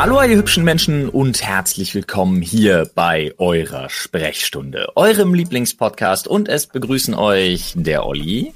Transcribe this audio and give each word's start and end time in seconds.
Hallo 0.00 0.22
ihr 0.22 0.38
hübschen 0.38 0.64
Menschen 0.64 1.10
und 1.10 1.42
herzlich 1.42 1.94
willkommen 1.94 2.40
hier 2.40 2.88
bei 2.94 3.34
eurer 3.36 3.90
Sprechstunde, 3.90 4.96
eurem 4.96 5.34
Lieblingspodcast 5.34 6.26
und 6.26 6.48
es 6.48 6.68
begrüßen 6.68 7.12
euch 7.12 7.74
der 7.76 8.06
Olli. 8.06 8.54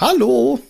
Hallo. 0.00 0.60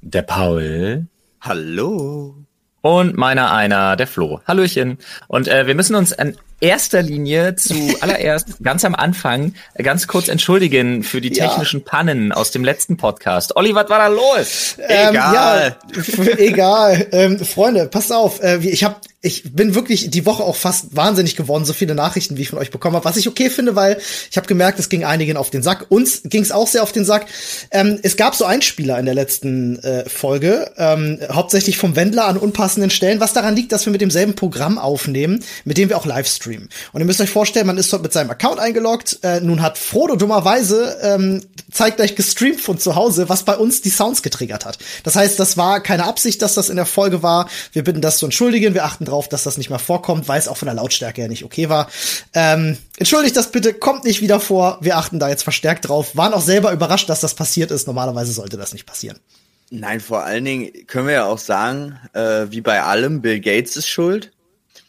Der 0.00 0.22
Paul. 0.22 1.06
Hallo. 1.40 2.34
Und 2.80 3.16
meiner 3.16 3.52
einer, 3.52 3.94
der 3.94 4.08
Flo. 4.08 4.40
Hallöchen. 4.48 4.98
Und 5.28 5.46
äh, 5.46 5.64
wir 5.68 5.76
müssen 5.76 5.94
uns 5.94 6.12
an 6.12 6.36
erster 6.62 7.02
Linie 7.02 7.56
zu 7.56 7.74
allererst 8.00 8.62
ganz 8.62 8.84
am 8.84 8.94
Anfang 8.94 9.54
ganz 9.76 10.06
kurz 10.06 10.28
entschuldigen 10.28 11.02
für 11.02 11.20
die 11.20 11.30
technischen 11.30 11.80
ja. 11.80 11.86
Pannen 11.86 12.32
aus 12.32 12.52
dem 12.52 12.64
letzten 12.64 12.96
Podcast. 12.96 13.56
Olli, 13.56 13.74
was 13.74 13.90
war 13.90 13.98
da 13.98 14.06
los? 14.06 14.76
Ähm, 14.78 15.10
egal. 15.10 15.76
Ja, 15.94 16.24
egal. 16.38 17.06
Ähm, 17.12 17.38
Freunde, 17.44 17.86
passt 17.86 18.12
auf. 18.12 18.42
Äh, 18.42 18.58
ich 18.58 18.84
habe 18.84 18.96
ich 19.24 19.54
bin 19.54 19.76
wirklich 19.76 20.10
die 20.10 20.26
Woche 20.26 20.42
auch 20.42 20.56
fast 20.56 20.96
wahnsinnig 20.96 21.36
geworden, 21.36 21.64
so 21.64 21.72
viele 21.72 21.94
Nachrichten, 21.94 22.36
wie 22.36 22.42
ich 22.42 22.50
von 22.50 22.58
euch 22.58 22.72
bekommen 22.72 22.96
habe. 22.96 23.04
Was 23.04 23.16
ich 23.16 23.28
okay 23.28 23.50
finde, 23.50 23.76
weil 23.76 23.98
ich 24.28 24.36
habe 24.36 24.48
gemerkt, 24.48 24.80
es 24.80 24.88
ging 24.88 25.04
einigen 25.04 25.36
auf 25.36 25.48
den 25.48 25.62
Sack. 25.62 25.86
Uns 25.90 26.22
ging 26.24 26.42
es 26.42 26.50
auch 26.50 26.66
sehr 26.66 26.82
auf 26.82 26.90
den 26.90 27.04
Sack. 27.04 27.26
Ähm, 27.70 28.00
es 28.02 28.16
gab 28.16 28.34
so 28.34 28.44
Einspieler 28.44 28.98
in 28.98 29.04
der 29.04 29.14
letzten 29.14 29.78
äh, 29.78 30.08
Folge, 30.08 30.72
ähm, 30.76 31.20
hauptsächlich 31.30 31.78
vom 31.78 31.94
Wendler 31.94 32.26
an 32.26 32.36
unpassenden 32.36 32.90
Stellen, 32.90 33.20
was 33.20 33.32
daran 33.32 33.54
liegt, 33.54 33.70
dass 33.70 33.86
wir 33.86 33.92
mit 33.92 34.00
demselben 34.00 34.34
Programm 34.34 34.76
aufnehmen, 34.76 35.44
mit 35.64 35.78
dem 35.78 35.88
wir 35.88 35.98
auch 35.98 36.06
live 36.06 36.26
streamen. 36.26 36.51
Und 36.60 37.00
ihr 37.00 37.04
müsst 37.06 37.20
euch 37.20 37.30
vorstellen, 37.30 37.66
man 37.66 37.78
ist 37.78 37.92
dort 37.92 38.02
mit 38.02 38.12
seinem 38.12 38.30
Account 38.30 38.58
eingeloggt. 38.58 39.18
Äh, 39.22 39.40
nun 39.40 39.62
hat 39.62 39.78
Frodo 39.78 40.16
dummerweise 40.16 40.98
ähm, 41.02 41.42
zeitgleich 41.70 42.14
gestreamt 42.16 42.60
von 42.60 42.78
zu 42.78 42.94
Hause, 42.94 43.28
was 43.28 43.44
bei 43.44 43.56
uns 43.56 43.82
die 43.82 43.90
Sounds 43.90 44.22
getriggert 44.22 44.64
hat. 44.64 44.78
Das 45.04 45.16
heißt, 45.16 45.38
das 45.38 45.56
war 45.56 45.80
keine 45.80 46.04
Absicht, 46.04 46.42
dass 46.42 46.54
das 46.54 46.68
in 46.68 46.76
der 46.76 46.86
Folge 46.86 47.22
war. 47.22 47.48
Wir 47.72 47.84
bitten 47.84 48.00
das 48.00 48.18
zu 48.18 48.26
entschuldigen. 48.26 48.74
Wir 48.74 48.84
achten 48.84 49.04
drauf, 49.04 49.28
dass 49.28 49.42
das 49.42 49.58
nicht 49.58 49.70
mehr 49.70 49.78
vorkommt, 49.78 50.28
weil 50.28 50.38
es 50.38 50.48
auch 50.48 50.56
von 50.56 50.66
der 50.66 50.74
Lautstärke 50.74 51.22
her 51.22 51.28
nicht 51.28 51.44
okay 51.44 51.68
war. 51.68 51.88
Ähm, 52.34 52.76
entschuldigt 52.96 53.36
das 53.36 53.50
bitte, 53.50 53.74
kommt 53.74 54.04
nicht 54.04 54.20
wieder 54.20 54.40
vor. 54.40 54.78
Wir 54.80 54.96
achten 54.96 55.18
da 55.18 55.28
jetzt 55.28 55.42
verstärkt 55.42 55.88
drauf. 55.88 56.16
Waren 56.16 56.34
auch 56.34 56.42
selber 56.42 56.72
überrascht, 56.72 57.08
dass 57.08 57.20
das 57.20 57.34
passiert 57.34 57.70
ist. 57.70 57.86
Normalerweise 57.86 58.32
sollte 58.32 58.56
das 58.56 58.72
nicht 58.72 58.86
passieren. 58.86 59.18
Nein, 59.74 60.00
vor 60.00 60.22
allen 60.22 60.44
Dingen 60.44 60.86
können 60.86 61.06
wir 61.06 61.14
ja 61.14 61.24
auch 61.24 61.38
sagen, 61.38 61.98
äh, 62.12 62.46
wie 62.50 62.60
bei 62.60 62.82
allem, 62.82 63.22
Bill 63.22 63.40
Gates 63.40 63.76
ist 63.76 63.88
schuld. 63.88 64.31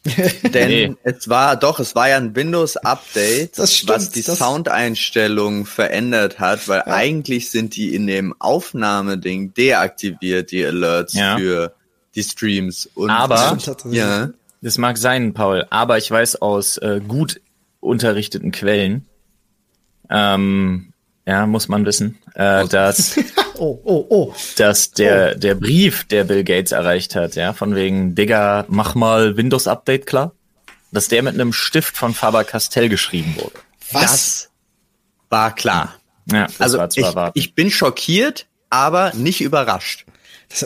Denn 0.53 0.67
nee. 0.67 0.95
es 1.03 1.29
war 1.29 1.55
doch, 1.55 1.79
es 1.79 1.95
war 1.95 2.09
ja 2.09 2.17
ein 2.17 2.35
Windows-Update, 2.35 3.57
was 3.57 4.09
die 4.09 4.21
Soundeinstellungen 4.21 5.65
verändert 5.65 6.39
hat, 6.39 6.67
weil 6.67 6.83
ja. 6.85 6.93
eigentlich 6.93 7.49
sind 7.49 7.75
die 7.75 7.95
in 7.95 8.07
dem 8.07 8.35
Aufnahmeding 8.39 9.53
deaktiviert, 9.53 10.51
die 10.51 10.65
Alerts 10.65 11.13
ja. 11.13 11.37
für 11.37 11.73
die 12.15 12.23
Streams. 12.23 12.89
Und 12.95 13.11
aber, 13.11 13.57
ja. 13.91 14.29
das 14.61 14.77
mag 14.77 14.97
sein, 14.97 15.33
Paul, 15.33 15.65
aber 15.69 15.97
ich 15.97 16.11
weiß 16.11 16.41
aus 16.41 16.77
äh, 16.77 16.99
gut 17.05 17.39
unterrichteten 17.79 18.51
Quellen, 18.51 19.05
ähm, 20.09 20.92
ja, 21.25 21.45
muss 21.45 21.67
man 21.67 21.85
wissen, 21.85 22.17
äh, 22.35 22.67
dass, 22.67 23.17
oh, 23.57 23.79
oh, 23.83 24.05
oh. 24.09 24.35
dass 24.57 24.91
der, 24.91 25.33
oh. 25.35 25.39
der 25.39 25.55
Brief, 25.55 26.03
der 26.05 26.23
Bill 26.25 26.43
Gates 26.43 26.71
erreicht 26.71 27.15
hat, 27.15 27.35
ja, 27.35 27.53
von 27.53 27.75
wegen, 27.75 28.15
Digga, 28.15 28.65
mach 28.67 28.95
mal 28.95 29.37
Windows-Update 29.37 30.05
klar, 30.05 30.33
dass 30.91 31.07
der 31.07 31.23
mit 31.23 31.33
einem 31.33 31.53
Stift 31.53 31.97
von 31.97 32.13
Faber-Castell 32.13 32.89
geschrieben 32.89 33.35
wurde. 33.37 33.55
Was? 33.91 34.01
Das 34.01 34.49
war 35.29 35.55
klar. 35.55 35.95
Ja, 36.31 36.47
also 36.59 36.81
ich, 36.95 37.05
ich 37.33 37.55
bin 37.55 37.69
schockiert, 37.69 38.47
aber 38.69 39.13
nicht 39.13 39.41
überrascht. 39.41 40.05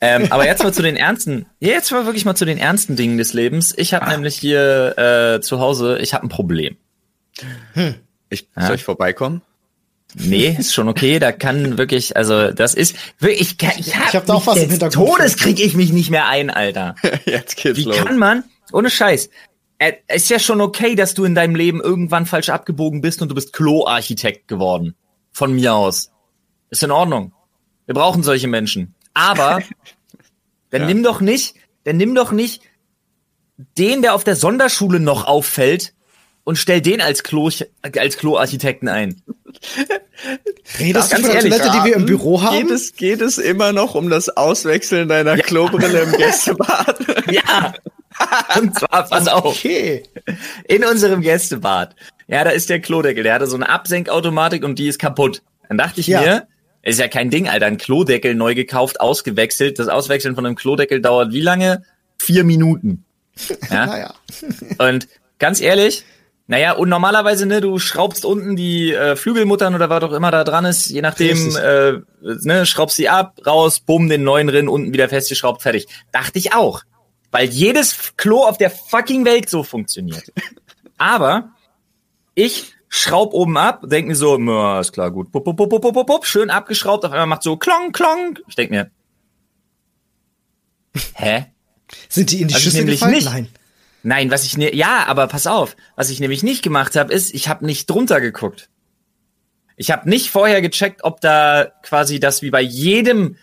Ähm, 0.00 0.26
aber 0.30 0.44
jetzt 0.44 0.62
mal 0.62 0.74
zu 0.74 0.82
den 0.82 0.96
ernsten, 0.96 1.46
jetzt 1.60 1.90
mal 1.90 2.04
wirklich 2.04 2.26
mal 2.26 2.34
zu 2.34 2.44
den 2.44 2.58
ernsten 2.58 2.94
Dingen 2.94 3.16
des 3.16 3.32
Lebens. 3.32 3.72
Ich 3.74 3.94
habe 3.94 4.06
ah. 4.06 4.10
nämlich 4.10 4.36
hier 4.36 4.98
äh, 4.98 5.40
zu 5.40 5.60
Hause, 5.60 5.98
ich 5.98 6.12
habe 6.12 6.26
ein 6.26 6.28
Problem. 6.28 6.76
Hm. 7.72 7.94
Ich, 8.28 8.48
ja. 8.56 8.66
Soll 8.66 8.76
ich 8.76 8.84
vorbeikommen? 8.84 9.42
Nee, 10.14 10.56
ist 10.58 10.74
schon 10.74 10.88
okay. 10.88 11.18
Da 11.18 11.32
kann 11.32 11.78
wirklich, 11.78 12.16
also 12.16 12.50
das 12.50 12.74
ist 12.74 12.96
wirklich, 13.18 13.40
ich, 13.40 13.62
ich, 13.78 13.96
hab 13.96 14.08
ich 14.08 14.16
hab 14.16 14.26
da 14.26 14.34
auch 14.34 14.46
was 14.46 14.62
im 14.62 14.70
Hintergrund. 14.70 15.08
Todes 15.10 15.36
kriege 15.36 15.62
ich 15.62 15.74
mich 15.74 15.92
nicht 15.92 16.10
mehr 16.10 16.28
ein, 16.28 16.50
Alter. 16.50 16.94
Jetzt 17.24 17.56
geht's 17.56 17.78
Wie 17.78 17.84
los. 17.84 17.96
kann 17.96 18.18
man, 18.18 18.44
ohne 18.72 18.90
Scheiß, 18.90 19.28
äh, 19.78 19.94
ist 20.08 20.30
ja 20.30 20.38
schon 20.38 20.60
okay, 20.60 20.94
dass 20.94 21.14
du 21.14 21.24
in 21.24 21.34
deinem 21.34 21.56
Leben 21.56 21.80
irgendwann 21.80 22.26
falsch 22.26 22.48
abgebogen 22.48 23.00
bist 23.00 23.22
und 23.22 23.28
du 23.28 23.34
bist 23.34 23.52
Klo-Architekt 23.52 24.48
geworden. 24.48 24.94
Von 25.32 25.54
mir 25.54 25.74
aus. 25.74 26.12
Ist 26.70 26.82
in 26.82 26.92
Ordnung. 26.92 27.32
Wir 27.86 27.94
brauchen 27.94 28.22
solche 28.22 28.46
Menschen. 28.46 28.94
Aber 29.14 29.60
dann 30.70 30.82
ja. 30.82 30.86
nimm 30.86 31.02
doch 31.02 31.20
nicht, 31.20 31.56
dann 31.84 31.96
nimm 31.96 32.14
doch 32.14 32.30
nicht 32.30 32.62
den, 33.78 34.02
der 34.02 34.14
auf 34.14 34.24
der 34.24 34.36
Sonderschule 34.36 35.00
noch 35.00 35.26
auffällt 35.26 35.92
und 36.44 36.56
stell 36.56 36.80
den 36.80 37.00
als 37.00 37.22
Klo 37.22 37.50
als 37.82 38.16
Klo-Architekten 38.18 38.88
ein. 38.88 39.20
Redest 40.78 41.12
du 41.12 41.16
von 41.16 41.30
der 41.30 41.40
Toilette, 41.40 41.70
die 41.70 41.84
wir 41.84 41.96
im 41.96 42.06
Büro 42.06 42.42
haben? 42.42 42.58
Geht 42.58 42.70
es, 42.70 42.94
geht 42.94 43.20
es 43.20 43.38
immer 43.38 43.72
noch 43.72 43.94
um 43.94 44.10
das 44.10 44.28
Auswechseln 44.28 45.08
deiner 45.08 45.36
ja. 45.36 45.42
Klobrille 45.42 46.02
im 46.02 46.12
Gästebad? 46.16 46.98
ja. 47.30 47.74
Und 48.56 48.78
zwar, 48.78 49.08
pass 49.08 49.26
auf. 49.26 49.44
Okay. 49.44 50.04
In 50.68 50.84
unserem 50.84 51.20
Gästebad. 51.20 51.96
Ja, 52.28 52.44
da 52.44 52.50
ist 52.50 52.70
der 52.70 52.80
Klodeckel. 52.80 53.24
Der 53.24 53.34
hatte 53.34 53.46
so 53.46 53.56
eine 53.56 53.68
Absenkautomatik 53.68 54.64
und 54.64 54.78
die 54.78 54.88
ist 54.88 54.98
kaputt. 54.98 55.42
Dann 55.68 55.78
dachte 55.78 56.00
ich 56.00 56.06
ja. 56.06 56.20
mir, 56.20 56.46
ist 56.82 57.00
ja 57.00 57.08
kein 57.08 57.30
Ding, 57.30 57.48
Alter. 57.48 57.66
Ein 57.66 57.78
Klodeckel 57.78 58.34
neu 58.34 58.54
gekauft, 58.54 59.00
ausgewechselt. 59.00 59.78
Das 59.78 59.88
Auswechseln 59.88 60.34
von 60.34 60.46
einem 60.46 60.54
Klodeckel 60.54 61.00
dauert 61.00 61.32
wie 61.32 61.40
lange? 61.40 61.82
Vier 62.18 62.44
Minuten. 62.44 63.04
Ja. 63.68 63.86
naja. 63.86 64.14
und 64.78 65.08
ganz 65.40 65.60
ehrlich, 65.60 66.04
naja, 66.46 66.72
und 66.72 66.90
normalerweise, 66.90 67.46
ne, 67.46 67.62
du 67.62 67.78
schraubst 67.78 68.26
unten 68.26 68.54
die 68.54 68.92
äh, 68.92 69.16
Flügelmuttern 69.16 69.74
oder 69.74 69.88
was 69.88 70.02
auch 70.02 70.12
immer 70.12 70.30
da 70.30 70.44
dran 70.44 70.66
ist, 70.66 70.90
je 70.90 71.00
nachdem, 71.00 71.56
äh, 71.56 71.94
ne, 72.20 72.66
schraubst 72.66 72.96
sie 72.96 73.08
ab, 73.08 73.40
raus, 73.46 73.80
bumm, 73.80 74.10
den 74.10 74.24
neuen 74.24 74.48
drin, 74.48 74.68
unten 74.68 74.92
wieder 74.92 75.08
festgeschraubt, 75.08 75.62
fertig. 75.62 75.86
Dachte 76.12 76.38
ich 76.38 76.52
auch. 76.52 76.82
Weil 77.30 77.48
jedes 77.48 78.14
Klo 78.16 78.44
auf 78.44 78.58
der 78.58 78.70
fucking 78.70 79.24
Welt 79.24 79.48
so 79.48 79.62
funktioniert. 79.62 80.32
Aber 80.98 81.54
ich 82.34 82.74
schraub 82.88 83.32
oben 83.32 83.56
ab, 83.56 83.80
denk 83.84 84.06
mir 84.06 84.14
so, 84.14 84.36
na, 84.36 84.80
ist 84.80 84.92
klar, 84.92 85.10
gut, 85.10 85.32
bup, 85.32 85.44
bup, 85.44 85.56
bup, 85.56 85.70
bup, 85.70 85.94
bup, 85.94 86.06
bup, 86.06 86.26
schön 86.26 86.50
abgeschraubt, 86.50 87.06
auf 87.06 87.12
einmal 87.12 87.26
macht 87.26 87.42
so 87.42 87.56
klong, 87.56 87.90
klong. 87.92 88.38
Ich 88.48 88.54
denk 88.54 88.70
mir, 88.70 88.90
hä? 91.14 91.46
Sind 92.08 92.30
die 92.30 92.42
in 92.42 92.48
die 92.48 92.54
also 92.54 92.64
Schüssel 92.64 92.84
gefallen? 92.84 93.14
Nicht. 93.14 93.24
Nein. 93.24 93.48
Nein, 94.04 94.30
was 94.30 94.44
ich 94.44 94.56
ne, 94.56 94.74
ja, 94.74 95.04
aber 95.06 95.26
pass 95.26 95.46
auf, 95.46 95.76
was 95.96 96.10
ich 96.10 96.20
nämlich 96.20 96.42
nicht 96.42 96.62
gemacht 96.62 96.94
habe, 96.94 97.12
ist, 97.12 97.34
ich 97.34 97.48
habe 97.48 97.66
nicht 97.66 97.90
drunter 97.90 98.20
geguckt. 98.20 98.68
Ich 99.76 99.90
habe 99.90 100.08
nicht 100.08 100.30
vorher 100.30 100.62
gecheckt, 100.62 101.02
ob 101.02 101.20
da 101.20 101.72
quasi 101.82 102.20
das 102.20 102.42
wie 102.42 102.50
bei 102.50 102.60
jedem 102.60 103.36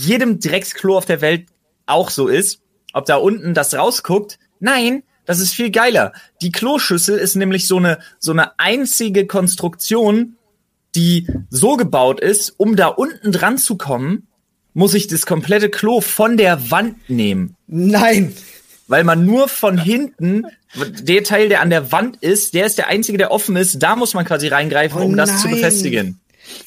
jedem 0.00 0.40
Drecksklo 0.40 0.96
auf 0.96 1.04
der 1.04 1.20
Welt 1.20 1.46
auch 1.86 2.10
so 2.10 2.28
ist, 2.28 2.62
ob 2.92 3.04
da 3.04 3.16
unten 3.16 3.54
das 3.54 3.74
rausguckt. 3.74 4.38
Nein, 4.58 5.02
das 5.26 5.38
ist 5.38 5.52
viel 5.52 5.70
geiler. 5.70 6.12
Die 6.40 6.52
Kloschüssel 6.52 7.18
ist 7.18 7.36
nämlich 7.36 7.66
so 7.66 7.76
eine, 7.76 7.98
so 8.18 8.32
eine 8.32 8.58
einzige 8.58 9.26
Konstruktion, 9.26 10.36
die 10.94 11.26
so 11.50 11.76
gebaut 11.76 12.20
ist, 12.20 12.50
um 12.56 12.76
da 12.76 12.88
unten 12.88 13.32
dran 13.32 13.58
zu 13.58 13.76
kommen, 13.76 14.26
muss 14.72 14.94
ich 14.94 15.06
das 15.06 15.26
komplette 15.26 15.68
Klo 15.68 16.00
von 16.00 16.36
der 16.36 16.70
Wand 16.70 17.08
nehmen. 17.08 17.56
Nein. 17.66 18.34
Weil 18.90 19.04
man 19.04 19.24
nur 19.24 19.48
von 19.48 19.78
hinten, 19.78 20.46
der 20.74 21.22
Teil, 21.22 21.48
der 21.48 21.60
an 21.60 21.70
der 21.70 21.92
Wand 21.92 22.16
ist, 22.24 22.54
der 22.54 22.66
ist 22.66 22.76
der 22.76 22.88
einzige, 22.88 23.18
der 23.18 23.30
offen 23.30 23.54
ist, 23.54 23.80
da 23.80 23.94
muss 23.94 24.14
man 24.14 24.24
quasi 24.24 24.48
reingreifen, 24.48 25.00
oh 25.00 25.04
um 25.04 25.16
das 25.16 25.42
zu 25.42 25.48
befestigen. 25.48 26.18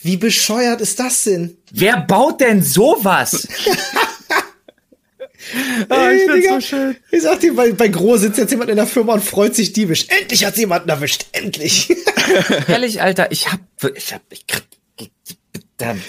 Wie 0.03 0.15
bescheuert 0.15 0.79
ist 0.79 1.01
das 1.01 1.25
denn? 1.25 1.57
Wer 1.71 1.99
baut 1.99 2.39
denn 2.39 2.63
sowas? 2.63 3.45
ah, 5.89 6.11
ich 6.11 6.31
find's 6.31 6.47
so 6.47 6.61
schön. 6.61 6.95
Ich 7.11 7.23
sag 7.23 7.41
dir, 7.41 7.53
bei, 7.53 7.73
bei 7.73 7.89
Gro 7.89 8.15
sitzt 8.15 8.37
jetzt 8.37 8.51
jemand 8.51 8.69
in 8.69 8.77
der 8.77 8.87
Firma 8.87 9.15
und 9.15 9.21
freut 9.21 9.53
sich 9.53 9.73
diebisch. 9.73 10.05
Endlich 10.07 10.45
hat 10.45 10.55
jemanden 10.55 10.87
erwischt. 10.87 11.25
Endlich. 11.33 11.93
Ehrlich, 12.69 13.01
Alter, 13.01 13.33
ich 13.33 13.51
hab, 13.51 13.59
ich 13.97 14.13
hab, 14.13 14.21
ich 14.29 14.47
krieg, 14.47 14.63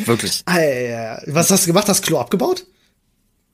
wirklich. 0.06 0.42
Alter, 0.44 1.24
was 1.26 1.50
hast 1.50 1.64
du 1.64 1.70
gemacht? 1.70 1.88
Hast 1.88 2.04
du 2.04 2.06
Klo 2.06 2.20
abgebaut? 2.20 2.66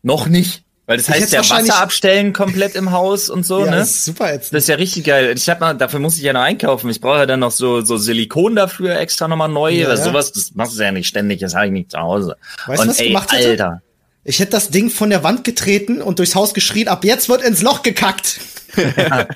Noch 0.03 0.27
nicht. 0.27 0.63
Weil 0.91 0.97
das 0.97 1.09
heißt 1.09 1.33
ja 1.33 1.49
Wasser 1.49 1.81
abstellen 1.81 2.33
komplett 2.33 2.75
im 2.75 2.91
Haus 2.91 3.31
und 3.31 3.47
so, 3.47 3.61
ja, 3.65 3.71
ne? 3.71 3.77
Das 3.77 3.91
ist 3.91 4.07
super 4.07 4.33
jetzt. 4.33 4.53
Das 4.53 4.65
ist 4.65 4.69
ja 4.69 4.75
richtig 4.75 5.05
geil. 5.05 5.33
Ich 5.37 5.49
hab 5.49 5.61
mal, 5.61 5.73
dafür 5.75 6.01
muss 6.01 6.17
ich 6.17 6.23
ja 6.25 6.33
noch 6.33 6.41
einkaufen. 6.41 6.91
Ich 6.91 7.01
brauche 7.01 7.19
ja 7.19 7.27
dann 7.27 7.39
noch 7.39 7.53
so, 7.53 7.83
so 7.83 7.97
Silikon 7.97 8.57
dafür 8.57 8.99
extra 8.99 9.29
nochmal 9.29 9.49
neu. 9.49 9.71
Ja, 9.71 9.91
ja. 9.91 9.97
Sowas, 9.97 10.33
das 10.33 10.51
machst 10.57 10.77
du 10.77 10.83
ja 10.83 10.91
nicht 10.91 11.07
ständig, 11.07 11.39
das 11.39 11.55
habe 11.55 11.67
ich 11.67 11.73
nicht 11.73 11.93
zu 11.93 11.99
Hause. 12.01 12.37
Weißt 12.67 12.83
du, 12.83 12.89
was 12.89 12.99
ey, 12.99 13.07
gemacht 13.07 13.31
hätte? 13.31 13.51
Alter. 13.51 13.83
Ich 14.25 14.41
hätte 14.41 14.51
das 14.51 14.71
Ding 14.71 14.91
von 14.91 15.11
der 15.11 15.23
Wand 15.23 15.45
getreten 15.45 16.03
und 16.03 16.19
durchs 16.19 16.35
Haus 16.35 16.55
geschrien, 16.55 16.89
ab 16.89 17.05
jetzt 17.05 17.29
wird 17.29 17.43
ins 17.43 17.63
Loch 17.63 17.83
gekackt. 17.83 18.41
Ja, 18.77 19.29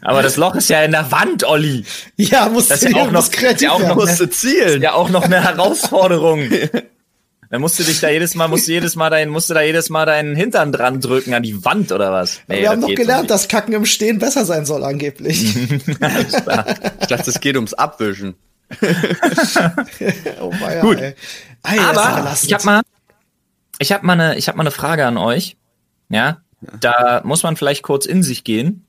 aber 0.00 0.22
das 0.22 0.38
Loch 0.38 0.54
ist 0.54 0.70
ja 0.70 0.82
in 0.84 0.92
der 0.92 1.12
Wand, 1.12 1.44
Olli. 1.44 1.84
Ja, 2.16 2.48
muss 2.48 2.68
das 2.68 2.82
ja 2.82 2.96
auch 2.96 3.10
noch 3.10 3.30
kreativ 3.30 3.68
ja 3.68 3.72
auch 3.72 3.80
noch 3.80 3.96
musst 3.96 4.32
zielen. 4.32 4.80
Ja 4.80 4.94
auch 4.94 5.10
noch 5.10 5.24
eine 5.24 5.44
Herausforderung. 5.44 6.48
Dann 7.50 7.60
musst 7.60 7.78
du 7.78 7.82
dich 7.82 8.00
da 8.00 8.08
jedes 8.08 8.34
Mal, 8.34 8.48
musst 8.48 8.68
du 8.68 8.72
jedes 8.72 8.96
Mal 8.96 9.10
dein, 9.10 9.28
musst 9.28 9.50
du 9.50 9.54
da 9.54 9.62
jedes 9.62 9.90
Mal 9.90 10.06
deinen 10.06 10.34
Hintern 10.34 10.72
dran 10.72 11.00
drücken 11.00 11.34
an 11.34 11.42
die 11.42 11.64
Wand 11.64 11.92
oder 11.92 12.12
was? 12.12 12.40
Nee, 12.48 12.62
wir 12.62 12.70
haben 12.70 12.80
doch 12.80 12.94
gelernt, 12.94 13.30
dass 13.30 13.48
Kacken 13.48 13.74
im 13.74 13.84
Stehen 13.84 14.18
besser 14.18 14.44
sein 14.44 14.64
soll, 14.64 14.84
angeblich. 14.84 15.56
ich 15.70 17.06
dachte, 17.06 17.30
es 17.30 17.40
geht 17.40 17.56
ums 17.56 17.74
Abwischen. 17.74 18.34
oh 20.40 20.52
mein 20.60 20.80
Gut. 20.80 21.00
Ey. 21.00 21.14
Ey, 21.62 21.78
Aber 21.78 22.34
ich 22.42 22.52
habe 22.52 22.64
mal, 22.64 22.82
ich 23.78 23.92
habe 23.92 24.06
mal 24.06 24.12
eine, 24.14 24.36
ich 24.36 24.48
habe 24.48 24.56
mal 24.56 24.62
eine 24.62 24.70
Frage 24.70 25.06
an 25.06 25.16
euch. 25.16 25.56
Ja, 26.08 26.38
da 26.80 27.22
muss 27.24 27.42
man 27.42 27.56
vielleicht 27.56 27.82
kurz 27.82 28.06
in 28.06 28.22
sich 28.22 28.44
gehen. 28.44 28.86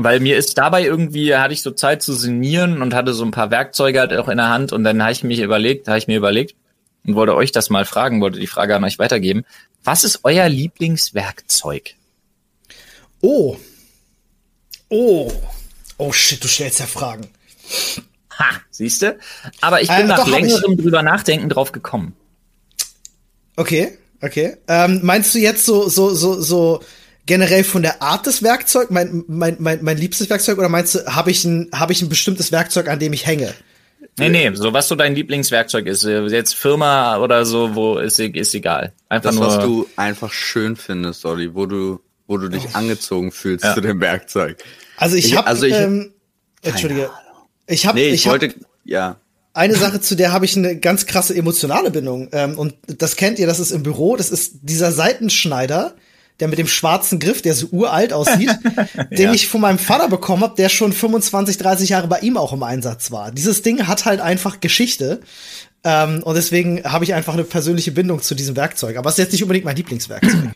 Weil 0.00 0.20
mir 0.20 0.36
ist 0.36 0.58
dabei 0.58 0.84
irgendwie, 0.84 1.34
hatte 1.34 1.52
ich 1.52 1.62
so 1.62 1.72
Zeit 1.72 2.02
zu 2.02 2.12
sinnieren 2.12 2.82
und 2.82 2.94
hatte 2.94 3.12
so 3.14 3.24
ein 3.24 3.32
paar 3.32 3.50
Werkzeuge 3.50 3.98
halt 3.98 4.12
auch 4.12 4.28
in 4.28 4.36
der 4.36 4.48
Hand 4.48 4.72
und 4.72 4.84
dann 4.84 5.02
habe 5.02 5.10
ich 5.10 5.24
mich 5.24 5.40
überlegt, 5.40 5.88
habe 5.88 5.98
ich 5.98 6.06
mir 6.06 6.16
überlegt 6.16 6.54
und 7.08 7.14
wollte 7.14 7.34
euch 7.34 7.52
das 7.52 7.70
mal 7.70 7.86
fragen, 7.86 8.20
wollte 8.20 8.38
die 8.38 8.46
Frage 8.46 8.76
an 8.76 8.84
euch 8.84 8.98
weitergeben. 8.98 9.44
Was 9.82 10.04
ist 10.04 10.20
euer 10.24 10.48
Lieblingswerkzeug? 10.48 11.94
Oh. 13.22 13.56
Oh. 14.90 15.32
Oh 15.96 16.12
shit, 16.12 16.44
du 16.44 16.48
stellst 16.48 16.80
ja 16.80 16.86
Fragen. 16.86 17.28
Ha, 18.38 18.44
siehst 18.70 19.02
du? 19.02 19.18
Aber 19.62 19.80
ich 19.80 19.88
bin 19.88 20.00
äh, 20.00 20.04
nach 20.04 20.18
doch, 20.18 20.28
längerem 20.28 20.76
drüber 20.76 21.02
nachdenken 21.02 21.48
drauf 21.48 21.72
gekommen. 21.72 22.14
Okay, 23.56 23.98
okay. 24.20 24.58
Ähm, 24.68 25.00
meinst 25.02 25.34
du 25.34 25.38
jetzt 25.38 25.64
so, 25.64 25.88
so, 25.88 26.14
so, 26.14 26.40
so 26.40 26.82
generell 27.24 27.64
von 27.64 27.82
der 27.82 28.02
Art 28.02 28.26
des 28.26 28.42
Werkzeugs, 28.42 28.90
mein, 28.90 29.24
mein, 29.26 29.56
mein, 29.58 29.82
mein 29.82 29.96
liebstes 29.96 30.28
Werkzeug, 30.28 30.58
oder 30.58 30.68
meinst 30.68 30.94
du, 30.94 31.06
habe 31.06 31.30
ich, 31.30 31.42
ein, 31.44 31.70
hab 31.72 31.90
ich 31.90 32.02
ein 32.02 32.10
bestimmtes 32.10 32.52
Werkzeug, 32.52 32.88
an 32.88 32.98
dem 32.98 33.14
ich 33.14 33.26
hänge? 33.26 33.54
Nee, 34.18 34.28
nee, 34.28 34.50
so 34.54 34.72
was 34.72 34.88
so 34.88 34.94
dein 34.94 35.14
Lieblingswerkzeug 35.14 35.86
ist. 35.86 36.04
Äh, 36.04 36.26
jetzt 36.26 36.54
Firma 36.54 37.18
oder 37.18 37.44
so, 37.44 37.74
wo 37.74 37.98
ist, 37.98 38.18
ist 38.18 38.54
egal. 38.54 38.92
Einfach 39.08 39.30
das, 39.30 39.38
nur. 39.38 39.46
was 39.46 39.58
du 39.60 39.88
einfach 39.96 40.32
schön 40.32 40.76
findest, 40.76 41.24
Olli, 41.24 41.54
wo 41.54 41.66
du, 41.66 42.00
wo 42.26 42.36
du 42.36 42.48
dich 42.48 42.64
oh. 42.66 42.70
angezogen 42.74 43.32
fühlst 43.32 43.64
ja. 43.64 43.74
zu 43.74 43.80
dem 43.80 44.00
Werkzeug. 44.00 44.56
Also 44.96 45.16
ich 45.16 45.36
habe, 45.36 45.46
also 45.46 45.66
ich, 45.66 45.74
ähm, 45.74 46.12
Entschuldige, 46.62 47.10
ich 47.66 47.86
habe, 47.86 47.98
nee, 47.98 48.08
ich, 48.08 48.14
ich 48.14 48.26
wollte, 48.26 48.48
hab, 48.48 48.54
ja. 48.84 49.16
Eine 49.54 49.74
Sache, 49.74 50.00
zu 50.00 50.14
der 50.14 50.32
habe 50.32 50.44
ich 50.44 50.56
eine 50.56 50.78
ganz 50.78 51.06
krasse 51.06 51.34
emotionale 51.34 51.90
Bindung. 51.90 52.28
Ähm, 52.32 52.58
und 52.58 52.74
das 52.86 53.16
kennt 53.16 53.38
ihr, 53.38 53.46
das 53.46 53.58
ist 53.58 53.72
im 53.72 53.82
Büro, 53.82 54.16
das 54.16 54.30
ist 54.30 54.58
dieser 54.62 54.92
Seitenschneider, 54.92 55.94
der 56.40 56.48
mit 56.48 56.58
dem 56.58 56.68
schwarzen 56.68 57.18
Griff, 57.18 57.42
der 57.42 57.54
so 57.54 57.66
uralt 57.68 58.12
aussieht, 58.12 58.50
den 59.10 59.28
ja. 59.28 59.32
ich 59.32 59.48
von 59.48 59.60
meinem 59.60 59.78
Vater 59.78 60.08
bekommen 60.08 60.42
habe, 60.42 60.54
der 60.56 60.68
schon 60.68 60.92
25, 60.92 61.58
30 61.58 61.88
Jahre 61.90 62.08
bei 62.08 62.20
ihm 62.20 62.36
auch 62.36 62.52
im 62.52 62.62
Einsatz 62.62 63.10
war. 63.10 63.32
Dieses 63.32 63.62
Ding 63.62 63.86
hat 63.86 64.04
halt 64.04 64.20
einfach 64.20 64.60
Geschichte. 64.60 65.20
Ähm, 65.84 66.22
und 66.22 66.34
deswegen 66.34 66.82
habe 66.84 67.04
ich 67.04 67.14
einfach 67.14 67.34
eine 67.34 67.44
persönliche 67.44 67.92
Bindung 67.92 68.20
zu 68.22 68.34
diesem 68.34 68.56
Werkzeug. 68.56 68.96
Aber 68.96 69.08
es 69.08 69.14
ist 69.14 69.24
jetzt 69.24 69.32
nicht 69.32 69.42
unbedingt 69.42 69.64
mein 69.64 69.76
Lieblingswerkzeug. 69.76 70.52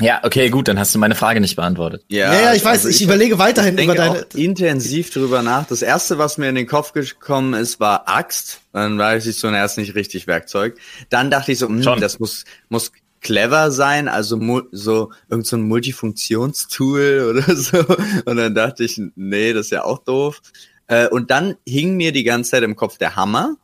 Ja, 0.00 0.20
okay, 0.24 0.50
gut, 0.50 0.68
dann 0.68 0.78
hast 0.78 0.94
du 0.94 0.98
meine 0.98 1.14
Frage 1.14 1.40
nicht 1.40 1.56
beantwortet. 1.56 2.04
Ja, 2.08 2.34
ja, 2.34 2.40
ja 2.42 2.54
ich 2.54 2.62
weiß, 2.62 2.80
also 2.80 2.88
ich, 2.90 2.96
ich, 2.96 3.02
überlege 3.02 3.38
weiterhin 3.38 3.78
ich 3.78 3.84
über 3.84 3.94
deine. 3.94 4.26
intensiv 4.34 5.10
drüber 5.10 5.42
nach. 5.42 5.66
Das 5.66 5.80
erste, 5.80 6.18
was 6.18 6.36
mir 6.36 6.50
in 6.50 6.54
den 6.54 6.66
Kopf 6.66 6.92
gekommen 6.92 7.54
ist, 7.54 7.80
war 7.80 8.06
Axt. 8.06 8.60
Dann 8.72 8.98
weiß 8.98 9.26
ich 9.26 9.38
so, 9.38 9.48
erst 9.48 9.78
nicht 9.78 9.94
richtig 9.94 10.26
Werkzeug. 10.26 10.76
Dann 11.08 11.30
dachte 11.30 11.52
ich 11.52 11.58
so, 11.58 11.68
mh, 11.68 11.94
hm, 11.94 12.00
das 12.00 12.18
muss, 12.18 12.44
muss 12.68 12.92
clever 13.26 13.72
sein, 13.72 14.06
also 14.06 14.38
so 14.70 15.10
irgend 15.28 15.46
so 15.46 15.56
ein 15.56 15.62
Multifunktionstool 15.62 17.26
oder 17.30 17.56
so. 17.56 17.84
Und 18.24 18.36
dann 18.36 18.54
dachte 18.54 18.84
ich, 18.84 19.00
nee, 19.16 19.52
das 19.52 19.66
ist 19.66 19.72
ja 19.72 19.82
auch 19.82 19.98
doof. 19.98 20.40
Äh, 20.86 21.08
und 21.08 21.32
dann 21.32 21.56
hing 21.66 21.96
mir 21.96 22.12
die 22.12 22.22
ganze 22.22 22.52
Zeit 22.52 22.62
im 22.62 22.76
Kopf 22.76 22.98
der 22.98 23.16
Hammer. 23.16 23.56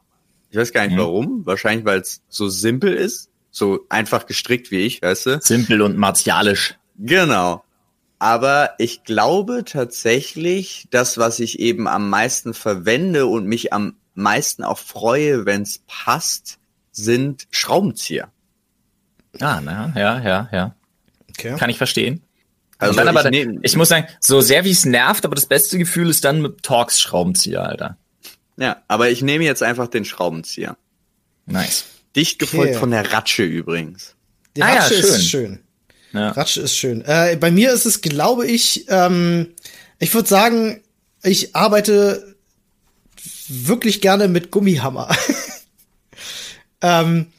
Ich 0.50 0.56
weiß 0.56 0.73
gar 0.73 0.82
nicht 0.82 0.97
mhm. 0.97 1.00
warum. 1.00 1.47
Wahrscheinlich, 1.47 1.87
weil 1.87 2.00
es 2.00 2.23
so 2.29 2.49
simpel 2.49 2.93
ist. 2.93 3.31
So 3.53 3.87
einfach 3.88 4.26
gestrickt 4.26 4.70
wie 4.73 4.81
ich, 4.81 5.00
weißt 5.00 5.26
du? 5.26 5.41
Simpel 5.41 5.81
und 5.82 5.97
martialisch. 5.97 6.75
Genau. 6.99 7.62
Aber 8.19 8.70
ich 8.79 9.05
glaube 9.05 9.64
tatsächlich, 9.64 10.88
das, 10.91 11.19
was 11.19 11.38
ich 11.38 11.61
eben 11.61 11.87
am 11.87 12.11
meisten 12.11 12.53
verwende 12.53 13.26
und 13.26 13.47
mich 13.47 13.73
am 13.73 13.94
meisten 14.14 14.64
auch 14.64 14.79
freue, 14.79 15.47
wenn 15.47 15.62
es 15.62 15.82
passt, 15.87 16.59
sind 16.91 17.47
Schraubenzieher. 17.50 18.32
Ah, 19.40 19.61
na, 19.61 19.93
ja, 19.96 20.20
ja, 20.20 20.49
ja. 20.52 20.75
Okay. 21.31 21.56
Kann 21.56 21.70
ich 21.70 21.79
verstehen. 21.79 22.23
Also 22.79 22.96
dann 22.96 23.08
aber, 23.08 23.32
ich, 23.32 23.49
ich 23.62 23.76
muss 23.76 23.88
sagen, 23.88 24.08
so 24.20 24.40
sehr 24.40 24.64
wie 24.64 24.70
es 24.70 24.84
nervt, 24.84 25.25
aber 25.25 25.34
das 25.34 25.46
beste 25.46 25.79
Gefühl 25.79 26.11
ist 26.11 26.25
dann 26.25 26.43
mit 26.43 26.62
Torx 26.62 27.00
Schraubenzieher, 27.00 27.64
Alter. 27.64 27.96
Ja, 28.56 28.82
aber 28.88 29.11
ich 29.11 29.23
nehme 29.23 29.44
jetzt 29.44 29.62
einfach 29.62 29.87
den 29.88 30.05
Schraubenzieher. 30.05 30.76
Nice. 31.46 31.84
Dicht 32.17 32.38
gefolgt 32.38 32.70
okay. 32.70 32.79
von 32.79 32.90
der 32.90 33.12
Ratsche 33.12 33.44
übrigens. 33.44 34.14
Die 34.56 34.62
ah, 34.62 34.75
Ratsche 34.75 34.94
ja, 34.94 35.00
schön. 35.00 35.14
ist 35.14 35.29
schön. 35.29 35.58
Ja. 36.12 36.31
Ratsche 36.31 36.61
ist 36.61 36.76
schön. 36.76 37.02
Äh, 37.02 37.37
bei 37.40 37.50
mir 37.50 37.73
ist 37.73 37.87
es, 37.87 38.00
glaube 38.00 38.46
ich, 38.46 38.87
ähm, 38.88 39.55
ich 39.99 40.12
würde 40.12 40.28
sagen, 40.28 40.82
ich 41.23 41.55
arbeite 41.55 42.37
wirklich 43.49 44.00
gerne 44.00 44.28
mit 44.28 44.50
Gummihammer. 44.50 45.08
ähm, 46.82 47.32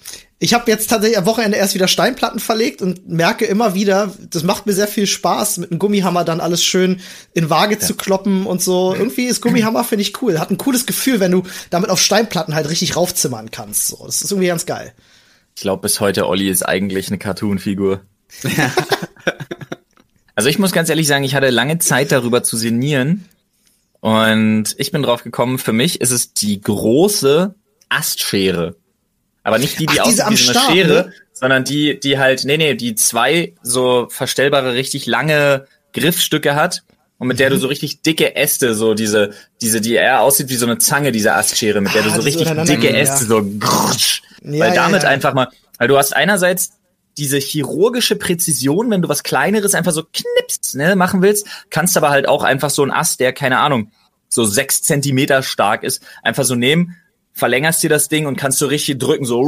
ich 0.44 0.54
habe 0.54 0.70
jetzt 0.70 0.90
tatsächlich 0.90 1.18
am 1.18 1.26
Wochenende 1.26 1.58
erst 1.58 1.74
wieder 1.74 1.88
Steinplatten 1.88 2.42
verlegt 2.42 2.82
und 2.82 3.08
merke 3.08 3.46
immer 3.46 3.76
wieder, 3.76 4.14
das 4.30 4.44
macht 4.44 4.66
mir 4.66 4.74
sehr 4.74 4.90
viel 4.90 5.08
Spaß, 5.08 5.58
mit 5.58 5.72
einem 5.72 5.80
Gummihammer 5.80 6.26
dann 6.26 6.42
alles 6.42 6.62
schön 6.62 7.00
in 7.34 7.50
Waage 7.50 7.76
ja. 7.76 7.80
zu 7.80 7.96
kloppen 7.96 8.46
und 8.46 8.62
so. 8.62 8.94
Irgendwie 8.94 9.28
ist 9.28 9.40
Gummihammer, 9.40 9.86
finde 9.86 10.02
ich 10.02 10.22
cool. 10.22 10.40
Hat 10.40 10.52
ein 10.52 10.58
cooles 10.58 10.86
Gefühl, 10.86 11.22
wenn 11.22 11.32
du 11.32 11.44
damit 11.70 11.90
auf 11.90 12.02
Steinplatten 12.02 12.56
halt 12.56 12.70
richtig 12.70 12.98
raufzimmern 12.98 13.52
kannst. 13.52 13.88
So, 13.88 14.04
das 14.06 14.22
ist 14.22 14.32
irgendwie 14.32 14.50
ganz 14.50 14.66
geil. 14.66 14.92
Ich 15.56 15.62
glaube, 15.62 15.84
bis 15.84 16.02
heute 16.02 16.28
Olli 16.28 16.50
ist 16.50 16.68
eigentlich 16.68 17.08
eine 17.08 17.20
Cartoon-Figur. 17.20 18.02
also 20.36 20.50
ich 20.50 20.60
muss 20.60 20.74
ganz 20.74 20.90
ehrlich 20.90 21.08
sagen, 21.08 21.24
ich 21.24 21.36
hatte 21.36 21.52
lange 21.52 21.80
Zeit 21.80 22.12
darüber 22.12 22.44
zu 22.44 22.58
sinnieren. 22.58 23.30
Und 24.02 24.76
ich 24.78 24.92
bin 24.92 25.04
drauf 25.04 25.24
gekommen, 25.24 25.58
für 25.58 25.72
mich 25.72 26.02
ist 26.02 26.12
es 26.12 26.34
die 26.34 26.60
große 26.60 27.56
Astschere. 27.88 28.76
Aber 29.44 29.58
nicht 29.58 29.80
die, 29.80 29.86
die 29.86 30.00
Ach, 30.00 30.06
aussieht 30.06 30.18
wie 30.30 30.38
so 30.38 30.52
eine 30.52 30.60
Stab, 30.60 30.72
Schere, 30.72 31.06
ne? 31.06 31.14
sondern 31.34 31.64
die, 31.64 32.00
die 32.00 32.18
halt, 32.18 32.46
nee, 32.46 32.58
nee, 32.58 32.76
die 32.76 32.96
zwei 32.96 33.54
so 33.62 34.08
verstellbare, 34.10 34.74
richtig 34.74 35.06
lange 35.06 35.68
Griffstücke 35.92 36.56
hat 36.56 36.84
und 37.18 37.28
mit 37.28 37.40
der 37.40 37.50
du 37.50 37.58
mhm. 37.58 37.62
so 37.62 37.68
richtig 37.68 38.02
dicke 38.02 38.36
Äste, 38.36 38.74
so 38.74 38.94
diese, 38.94 39.32
diese, 39.62 39.82
die 39.82 39.94
eher 39.94 40.22
aussieht 40.22 40.50
wie 40.50 40.56
so 40.56 40.66
eine 40.66 40.78
Zange, 40.78 41.12
diese 41.12 41.34
Astschere, 41.34 41.82
mit 41.82 41.94
der 41.94 42.04
ah, 42.04 42.06
du 42.06 42.16
so 42.16 42.22
richtig 42.22 42.50
dicke 42.66 42.96
Äste, 42.96 43.24
ja. 43.24 43.30
so 43.30 43.44
grrrsch, 43.60 44.24
ja, 44.42 44.60
weil 44.60 44.74
damit 44.74 45.04
ja, 45.04 45.10
einfach 45.10 45.34
mal, 45.34 45.50
weil 45.78 45.88
du 45.88 45.98
hast 45.98 46.16
einerseits 46.16 46.72
diese 47.18 47.38
chirurgische 47.38 48.16
Präzision, 48.16 48.90
wenn 48.90 49.02
du 49.02 49.10
was 49.10 49.24
Kleineres 49.24 49.76
einfach 49.76 49.92
so 49.92 50.04
knippst, 50.04 50.76
ne, 50.76 50.96
machen 50.96 51.22
willst, 51.22 51.48
kannst 51.70 51.96
aber 51.98 52.10
halt 52.10 52.28
auch 52.28 52.44
einfach 52.44 52.70
so 52.70 52.82
einen 52.82 52.92
Ast, 52.92 53.20
der, 53.20 53.34
keine 53.34 53.60
Ahnung, 53.60 53.92
so 54.30 54.46
sechs 54.46 54.82
Zentimeter 54.82 55.44
stark 55.44 55.84
ist, 55.84 56.02
einfach 56.24 56.44
so 56.44 56.56
nehmen 56.56 56.98
verlängerst 57.34 57.84
dir 57.84 57.90
das 57.90 58.08
Ding 58.08 58.26
und 58.28 58.38
kannst 58.38 58.60
so 58.60 58.68
richtig 58.68 59.00
drücken, 59.00 59.26
so, 59.26 59.44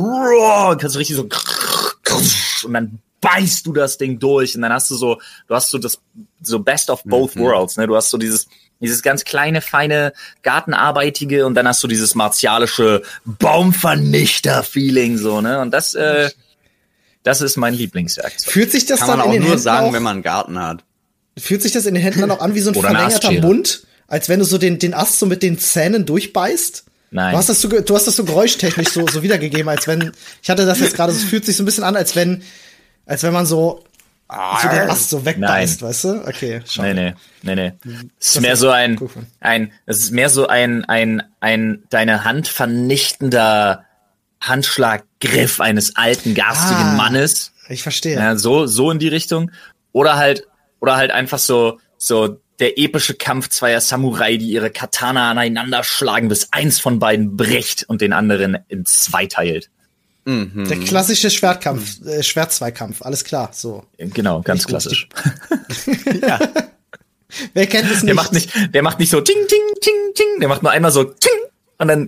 kannst 0.79 0.95
du 0.95 0.99
richtig 0.99 1.15
so, 1.15 1.29
und 2.65 2.73
dann 2.73 2.99
beißt 3.21 3.65
du 3.65 3.73
das 3.73 3.97
Ding 3.97 4.19
durch 4.19 4.55
und 4.55 4.61
dann 4.61 4.73
hast 4.73 4.91
du 4.91 4.95
so, 4.95 5.19
du 5.47 5.55
hast 5.55 5.69
so 5.69 5.77
das, 5.77 5.99
so 6.41 6.59
best 6.59 6.89
of 6.89 7.03
both 7.03 7.35
mhm. 7.35 7.41
worlds, 7.41 7.77
ne, 7.77 7.87
du 7.87 7.95
hast 7.95 8.09
so 8.09 8.17
dieses, 8.17 8.47
dieses 8.79 9.01
ganz 9.01 9.23
kleine, 9.23 9.61
feine, 9.61 10.13
gartenarbeitige 10.43 11.45
und 11.45 11.55
dann 11.55 11.67
hast 11.67 11.83
du 11.83 11.87
dieses 11.87 12.15
martialische 12.15 13.01
Baumvernichter-Feeling, 13.25 15.17
so, 15.17 15.41
ne, 15.41 15.59
und 15.59 15.71
das, 15.71 15.95
äh, 15.95 16.29
das 17.23 17.41
ist 17.41 17.57
mein 17.57 17.73
Lieblingswerkzeug. 17.73 18.51
Fühlt 18.51 18.71
sich 18.71 18.85
das 18.85 18.99
Kann 18.99 19.09
dann 19.09 19.17
man 19.19 19.27
auch 19.27 19.33
in 19.33 19.33
den 19.33 19.41
nur 19.41 19.51
Händen 19.51 19.63
sagen, 19.63 19.87
auch, 19.87 19.93
wenn 19.93 20.03
man 20.03 20.13
einen 20.13 20.23
Garten 20.23 20.59
hat. 20.59 20.83
Fühlt 21.37 21.63
sich 21.63 21.71
das 21.71 21.85
in 21.85 21.95
den 21.95 22.03
Händen 22.03 22.21
dann 22.21 22.31
auch 22.31 22.39
an 22.39 22.53
wie 22.53 22.61
so 22.61 22.69
ein 22.69 22.75
verlängerter 22.75 23.31
Mund? 23.31 23.85
Als 24.07 24.29
wenn 24.29 24.39
du 24.39 24.45
so 24.45 24.59
den, 24.59 24.77
den 24.77 24.93
Ast 24.93 25.17
so 25.17 25.25
mit 25.25 25.41
den 25.41 25.57
Zähnen 25.57 26.05
durchbeißt? 26.05 26.85
Nein. 27.11 27.31
Du 27.31 27.37
hast 27.37 27.49
das 27.49 27.61
so, 27.61 27.67
du 27.67 27.95
hast 27.95 28.07
das 28.07 28.15
so 28.15 28.23
geräuschtechnisch 28.23 28.89
so, 28.89 29.07
so 29.07 29.23
wiedergegeben, 29.23 29.69
als 29.69 29.87
wenn, 29.87 30.11
ich 30.41 30.49
hatte 30.49 30.65
das 30.65 30.79
jetzt 30.79 30.95
gerade, 30.95 31.11
es 31.13 31.23
fühlt 31.23 31.45
sich 31.45 31.55
so 31.55 31.63
ein 31.63 31.65
bisschen 31.65 31.83
an, 31.83 31.95
als 31.95 32.15
wenn, 32.15 32.43
als 33.05 33.23
wenn 33.23 33.33
man 33.33 33.45
so, 33.45 33.83
so 34.29 34.69
den 34.69 34.89
Ast 34.89 35.09
so 35.09 35.23
wegbeißt, 35.23 35.81
Nein. 35.81 35.89
weißt 35.89 36.03
du? 36.03 36.27
Okay, 36.27 36.61
schau. 36.65 36.81
Nee, 36.81 36.93
nee, 36.93 37.13
nee, 37.43 37.55
nee. 37.55 37.71
Es 38.19 38.35
ist 38.35 38.41
mehr 38.41 38.57
so 38.57 38.69
ein, 38.69 38.99
ein, 39.39 39.71
es 39.85 39.99
ist 39.99 40.11
mehr 40.11 40.29
so 40.29 40.47
ein, 40.47 40.83
ein, 40.85 41.23
ein, 41.39 41.83
deine 41.89 42.23
Hand 42.23 42.47
vernichtender 42.47 43.85
Handschlaggriff 44.41 45.59
eines 45.61 45.95
alten, 45.95 46.33
garstigen 46.33 46.81
ah, 46.81 46.95
Mannes. 46.95 47.51
Ich 47.69 47.83
verstehe. 47.83 48.15
Ja, 48.15 48.35
so, 48.35 48.65
so 48.65 48.91
in 48.91 48.99
die 48.99 49.07
Richtung. 49.07 49.51
Oder 49.91 50.17
halt, 50.17 50.47
oder 50.79 50.97
halt 50.97 51.11
einfach 51.11 51.39
so, 51.39 51.79
so 51.97 52.39
der 52.59 52.77
epische 52.77 53.13
Kampf 53.13 53.49
zweier 53.49 53.81
Samurai, 53.81 54.37
die 54.37 54.49
ihre 54.49 54.69
Katana 54.69 55.31
aneinander 55.31 55.83
schlagen, 55.83 56.29
bis 56.29 56.51
eins 56.51 56.79
von 56.79 56.99
beiden 56.99 57.35
bricht 57.35 57.83
und 57.87 58.01
den 58.01 58.13
anderen 58.13 58.57
in 58.67 58.85
zwei 58.85 59.25
teilt. 59.25 59.69
Mhm. 60.25 60.67
Der 60.67 60.77
klassische 60.79 61.29
Schwertkampf, 61.29 62.03
äh, 62.05 62.23
Schwertzweikampf, 62.23 63.01
alles 63.01 63.23
klar, 63.23 63.51
so. 63.53 63.83
Genau, 63.97 64.41
ganz 64.41 64.65
klassisch. 64.65 65.07
ja. 66.21 66.39
Wer 67.53 67.67
kennt 67.67 67.91
es 67.91 67.97
nicht? 67.97 68.07
Der 68.07 68.15
macht 68.15 68.33
nicht, 68.33 68.51
der 68.73 68.81
macht 68.81 68.99
nicht 68.99 69.09
so 69.09 69.21
ting, 69.21 69.37
ting, 69.47 69.61
ting, 69.81 69.93
ting, 70.15 70.39
der 70.39 70.49
macht 70.49 70.63
nur 70.63 70.71
einmal 70.71 70.91
so 70.91 71.03
ting 71.03 71.31
und 71.77 71.87
dann 71.87 72.07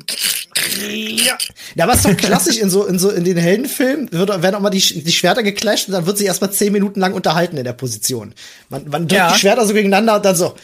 Ja. 0.82 1.38
ja, 1.76 1.92
ist 1.92 2.06
doch 2.06 2.16
klassisch 2.16 2.58
in 2.58 2.70
so, 2.70 2.86
in 2.86 3.00
so, 3.00 3.10
in 3.10 3.24
den 3.24 3.38
Heldenfilmen 3.38 4.12
wird, 4.12 4.30
werden 4.30 4.56
auch 4.56 4.62
mal 4.62 4.70
die, 4.70 4.80
die 4.80 5.12
Schwerter 5.12 5.44
geclasht 5.44 5.88
und 5.88 5.94
dann 5.94 6.06
wird 6.06 6.18
sich 6.18 6.28
erstmal 6.28 6.52
zehn 6.52 6.72
Minuten 6.72 7.00
lang 7.00 7.14
unterhalten 7.14 7.58
in 7.58 7.64
der 7.64 7.74
Position. 7.74 8.34
Man, 8.70 8.88
man 8.90 9.08
drückt 9.08 9.14
ja. 9.14 9.32
die 9.32 9.40
Schwerter 9.40 9.66
so 9.66 9.74
gegeneinander 9.74 10.16
und 10.16 10.26
dann 10.26 10.36
so, 10.36 10.56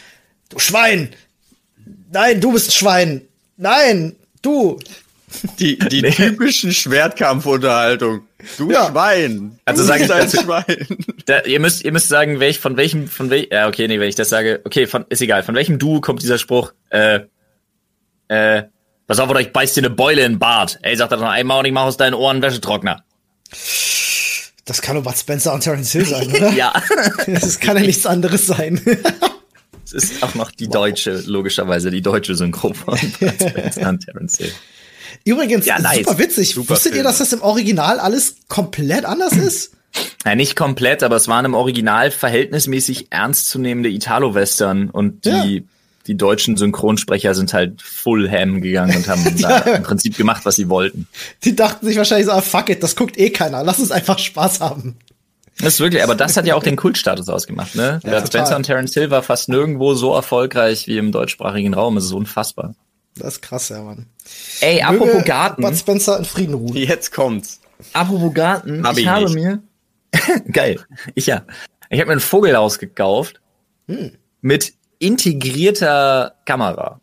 du 0.48 0.58
Schwein! 0.58 1.10
Nein, 2.10 2.40
du 2.40 2.52
bist 2.52 2.74
Schwein! 2.74 3.22
Nein, 3.56 4.16
du! 4.42 4.78
Die, 5.58 5.78
die 5.78 6.02
nee. 6.02 6.10
typischen 6.10 6.72
Schwertkampfunterhaltung. 6.72 8.22
Du 8.56 8.70
ja. 8.70 8.88
Schwein. 8.90 9.58
Also 9.64 9.82
du 9.82 9.88
sagen 9.88 10.10
ein 10.10 10.30
Schwein. 10.30 10.86
Da, 11.26 11.40
ihr 11.40 11.60
müsst, 11.60 11.84
ihr 11.84 11.92
müsst 11.92 12.08
sagen, 12.08 12.40
welch, 12.40 12.58
von 12.58 12.76
welchem, 12.76 13.08
von 13.08 13.30
welchem, 13.30 13.48
ja, 13.50 13.68
okay, 13.68 13.88
nee, 13.88 13.98
wenn 13.98 14.08
ich 14.08 14.14
das 14.14 14.28
sage, 14.28 14.60
okay, 14.64 14.86
von, 14.86 15.04
ist 15.08 15.22
egal. 15.22 15.42
Von 15.42 15.54
welchem 15.54 15.78
Du 15.78 16.00
kommt 16.00 16.22
dieser 16.22 16.38
Spruch, 16.38 16.72
äh, 16.90 17.20
äh, 18.28 18.64
pass 19.06 19.18
auf, 19.18 19.28
oder 19.28 19.40
ich 19.40 19.52
beiß 19.52 19.74
dir 19.74 19.80
eine 19.80 19.90
Beule 19.90 20.24
in 20.24 20.34
den 20.34 20.38
Bart. 20.38 20.78
Ey, 20.82 20.96
sagt 20.96 21.12
er 21.12 21.18
noch 21.18 21.28
einmal 21.28 21.60
und 21.60 21.64
ich 21.66 21.72
mach 21.72 21.84
aus 21.84 21.96
deinen 21.96 22.14
Ohren 22.14 22.42
Wäschetrockner. 22.42 23.04
Das 24.64 24.80
kann 24.80 24.94
nur 24.94 25.04
Bud 25.04 25.16
Spencer 25.16 25.52
und 25.52 25.60
Terence 25.60 25.92
Hill 25.92 26.06
sein, 26.06 26.28
oder? 26.28 26.52
ja. 26.54 26.72
Das 27.26 27.60
kann 27.60 27.76
ja 27.76 27.82
nichts 27.82 28.06
anderes 28.06 28.46
sein. 28.46 28.80
Es 29.86 29.92
ist 29.92 30.22
auch 30.24 30.34
noch 30.34 30.50
die 30.50 30.66
deutsche, 30.66 31.18
wow. 31.18 31.26
logischerweise 31.26 31.90
die 31.90 32.00
deutsche 32.00 32.34
Synchro 32.34 32.72
von 32.72 32.98
Bud 33.20 33.34
Spencer 33.34 33.88
und 33.90 34.04
Terence 34.04 34.38
Hill. 34.38 34.52
Übrigens, 35.24 35.66
ja, 35.66 35.78
nice. 35.78 35.98
super 35.98 36.18
witzig. 36.18 36.54
Super 36.54 36.70
Wusstet 36.70 36.92
Film. 36.92 37.04
ihr, 37.04 37.04
dass 37.04 37.18
das 37.18 37.32
im 37.32 37.42
Original 37.42 38.00
alles 38.00 38.36
komplett 38.48 39.04
anders 39.04 39.34
ist? 39.34 39.72
Ja, 40.24 40.34
nicht 40.34 40.56
komplett, 40.56 41.02
aber 41.02 41.16
es 41.16 41.28
waren 41.28 41.44
im 41.44 41.54
Original 41.54 42.10
verhältnismäßig 42.10 43.08
ernstzunehmende 43.10 43.90
Italo-Western 43.90 44.90
und 44.90 45.24
die, 45.26 45.56
ja. 45.56 45.62
Die 46.06 46.16
deutschen 46.16 46.56
Synchronsprecher 46.56 47.34
sind 47.34 47.52
halt 47.54 47.80
full 47.80 48.30
ham 48.30 48.60
gegangen 48.60 48.96
und 48.96 49.08
haben 49.08 49.24
ja. 49.36 49.60
da 49.60 49.74
im 49.76 49.82
Prinzip 49.82 50.16
gemacht, 50.16 50.44
was 50.44 50.56
sie 50.56 50.68
wollten. 50.68 51.08
Die 51.44 51.56
dachten 51.56 51.86
sich 51.86 51.96
wahrscheinlich 51.96 52.26
so, 52.26 52.32
ah, 52.32 52.40
fuck 52.40 52.68
it, 52.68 52.82
das 52.82 52.96
guckt 52.96 53.18
eh 53.18 53.30
keiner, 53.30 53.62
lass 53.64 53.78
uns 53.78 53.90
einfach 53.90 54.18
Spaß 54.18 54.60
haben. 54.60 54.96
Das 55.58 55.74
ist 55.74 55.80
wirklich, 55.80 56.02
aber 56.02 56.16
das 56.16 56.36
hat 56.36 56.46
ja 56.46 56.56
auch 56.56 56.62
den 56.64 56.76
Kultstatus 56.76 57.28
ausgemacht, 57.28 57.76
ne? 57.76 58.00
Ja, 58.04 58.26
Spencer 58.26 58.56
und 58.56 58.64
Terence 58.64 58.92
Hill 58.94 59.10
war 59.10 59.22
fast 59.22 59.48
nirgendwo 59.48 59.94
so 59.94 60.12
erfolgreich 60.12 60.88
wie 60.88 60.98
im 60.98 61.12
deutschsprachigen 61.12 61.74
Raum. 61.74 61.96
Es 61.96 62.04
ist 62.04 62.12
unfassbar. 62.12 62.74
Das 63.16 63.34
ist 63.34 63.42
krass, 63.42 63.68
ja, 63.68 63.80
Mann. 63.80 64.06
Ey, 64.60 64.82
Möge 64.82 64.86
apropos 64.86 65.24
Garten. 65.24 65.62
Bud 65.62 65.76
Spencer 65.76 66.18
in 66.18 66.24
Frieden 66.24 66.54
ruhen. 66.54 66.74
Jetzt 66.74 67.12
kommt's. 67.12 67.60
Apropos 67.92 68.34
Garten, 68.34 68.84
Hab 68.84 68.94
ich, 68.94 69.04
ich 69.04 69.08
habe 69.08 69.24
nicht. 69.26 69.34
mir 69.34 69.62
geil. 70.52 70.80
Ich 71.14 71.26
ja. 71.26 71.44
Ich 71.90 72.00
habe 72.00 72.08
mir 72.08 72.16
ein 72.16 72.20
Vogelhaus 72.20 72.78
gekauft 72.78 73.40
hm. 73.86 74.12
mit 74.40 74.74
integrierter 74.98 76.34
Kamera. 76.44 77.00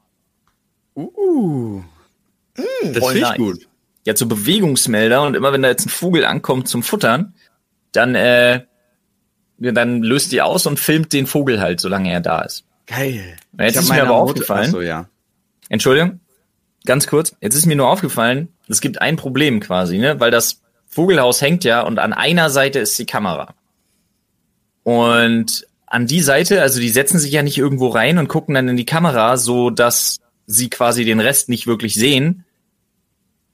Uh. 0.95 1.81
Mm, 2.57 2.93
das 2.93 3.05
finde 3.05 3.17
ich 3.17 3.21
nice. 3.21 3.37
gut. 3.37 3.67
Ja, 4.05 4.15
so 4.15 4.25
Bewegungsmelder 4.25 5.21
und 5.21 5.35
immer 5.35 5.53
wenn 5.53 5.61
da 5.61 5.69
jetzt 5.69 5.85
ein 5.85 5.89
Vogel 5.89 6.25
ankommt 6.25 6.67
zum 6.67 6.83
Futtern, 6.83 7.33
dann 7.91 8.15
äh, 8.15 8.65
dann 9.59 10.01
löst 10.01 10.31
die 10.31 10.41
aus 10.41 10.65
und 10.65 10.79
filmt 10.79 11.13
den 11.13 11.27
Vogel 11.27 11.61
halt, 11.61 11.79
solange 11.79 12.11
er 12.11 12.19
da 12.19 12.41
ist. 12.41 12.65
Geil. 12.87 13.37
Jetzt 13.59 13.77
ist 13.77 13.89
mir 13.89 14.01
aber 14.01 14.15
aufgefallen. 14.15 14.65
Achso, 14.65 14.81
ja. 14.81 15.07
Entschuldigung, 15.69 16.19
ganz 16.85 17.05
kurz. 17.07 17.35
Jetzt 17.41 17.55
ist 17.55 17.67
mir 17.67 17.75
nur 17.75 17.87
aufgefallen, 17.87 18.49
es 18.67 18.81
gibt 18.81 19.01
ein 19.01 19.17
Problem 19.17 19.59
quasi, 19.59 19.99
ne? 19.99 20.19
Weil 20.19 20.31
das 20.31 20.61
Vogelhaus 20.87 21.41
hängt 21.41 21.63
ja 21.63 21.81
und 21.81 21.99
an 21.99 22.11
einer 22.11 22.49
Seite 22.49 22.79
ist 22.79 22.97
die 22.97 23.05
Kamera. 23.05 23.53
Und 24.83 25.67
an 25.91 26.07
die 26.07 26.21
Seite, 26.21 26.61
also 26.61 26.79
die 26.79 26.89
setzen 26.89 27.19
sich 27.19 27.31
ja 27.31 27.43
nicht 27.43 27.57
irgendwo 27.57 27.89
rein 27.89 28.17
und 28.17 28.29
gucken 28.29 28.55
dann 28.55 28.69
in 28.69 28.77
die 28.77 28.85
Kamera, 28.85 29.35
so 29.35 29.69
dass 29.69 30.19
sie 30.47 30.69
quasi 30.69 31.03
den 31.03 31.19
Rest 31.19 31.49
nicht 31.49 31.67
wirklich 31.67 31.95
sehen, 31.95 32.45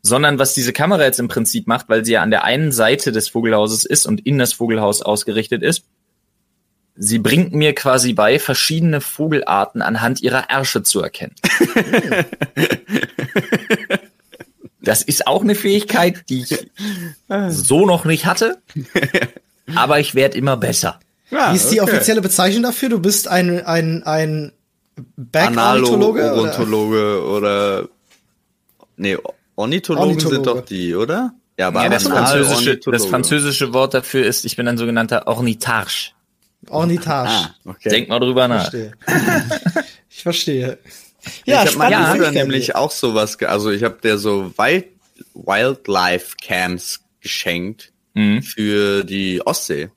sondern 0.04 0.38
was 0.38 0.54
diese 0.54 0.72
Kamera 0.72 1.04
jetzt 1.04 1.20
im 1.20 1.28
Prinzip 1.28 1.66
macht, 1.66 1.90
weil 1.90 2.06
sie 2.06 2.14
ja 2.14 2.22
an 2.22 2.30
der 2.30 2.44
einen 2.44 2.72
Seite 2.72 3.12
des 3.12 3.28
Vogelhauses 3.28 3.86
ist 3.86 4.06
und 4.06 4.26
in 4.26 4.38
das 4.38 4.54
Vogelhaus 4.54 5.02
ausgerichtet 5.02 5.64
ist, 5.64 5.86
Sie 7.00 7.20
bringt 7.20 7.54
mir 7.54 7.76
quasi 7.76 8.14
bei, 8.14 8.40
verschiedene 8.40 9.02
Vogelarten 9.02 9.84
anhand 9.84 10.24
ihrer 10.24 10.50
Ärsche 10.50 10.82
zu 10.82 11.00
erkennen. 11.00 11.36
das 14.82 15.04
ist 15.04 15.28
auch 15.28 15.44
eine 15.44 15.54
Fähigkeit, 15.54 16.24
die 16.28 16.42
ich 16.42 16.72
so 17.50 17.86
noch 17.86 18.06
nicht 18.06 18.26
hatte, 18.26 18.60
aber 19.76 20.00
ich 20.00 20.16
werde 20.16 20.40
immer 20.40 20.58
besser. 20.58 21.00
Ja, 21.30 21.52
Wie 21.52 21.58
ist 21.58 21.70
die 21.70 21.82
okay. 21.82 21.92
offizielle 21.92 22.22
Bezeichnung 22.22 22.64
dafür? 22.64 22.90
Du 22.90 23.00
bist 23.00 23.28
ein, 23.28 23.66
ein, 23.66 24.04
ein 24.04 24.52
Back-Ornithologe? 25.16 26.34
Ornithologe 26.34 27.24
oder? 27.24 27.84
oder, 27.84 27.90
nee, 28.96 29.18
Ornithologen 29.56 30.10
Ornithologe. 30.10 30.36
sind 30.36 30.48
doch 30.48 30.66
die, 30.66 30.96
oder? 30.96 31.34
Ja, 31.58 31.68
aber 31.68 31.84
ja, 31.84 31.90
das, 31.90 32.04
französische, 32.04 32.78
das 32.78 33.06
französische 33.08 33.74
Wort 33.74 33.94
dafür 33.94 34.26
ist, 34.26 34.46
ich 34.46 34.56
bin 34.56 34.68
ein 34.68 34.78
sogenannter 34.78 35.28
Ornitharche. 35.28 36.12
Ornitage. 36.70 37.30
Ah, 37.30 37.56
okay. 37.66 37.90
Denk 37.90 38.10
mal 38.10 38.20
drüber 38.20 38.48
nach. 38.48 38.70
Verstehe. 38.70 38.92
ich 40.10 40.24
verstehe. 40.24 40.78
Ja, 41.46 41.64
ich 41.64 41.70
habe 41.70 41.78
meiner 41.78 42.14
Bruder 42.14 42.32
nämlich 42.32 42.76
auch 42.76 42.92
sowas, 42.92 43.38
also 43.42 43.72
ich 43.72 43.84
habe 43.84 43.98
der 44.02 44.18
so 44.18 44.52
Wild, 44.58 44.86
Wildlife 45.34 46.36
Camps 46.42 47.02
geschenkt 47.22 47.92
mhm. 48.14 48.42
für 48.42 49.04
die 49.04 49.42
Ostsee. 49.46 49.90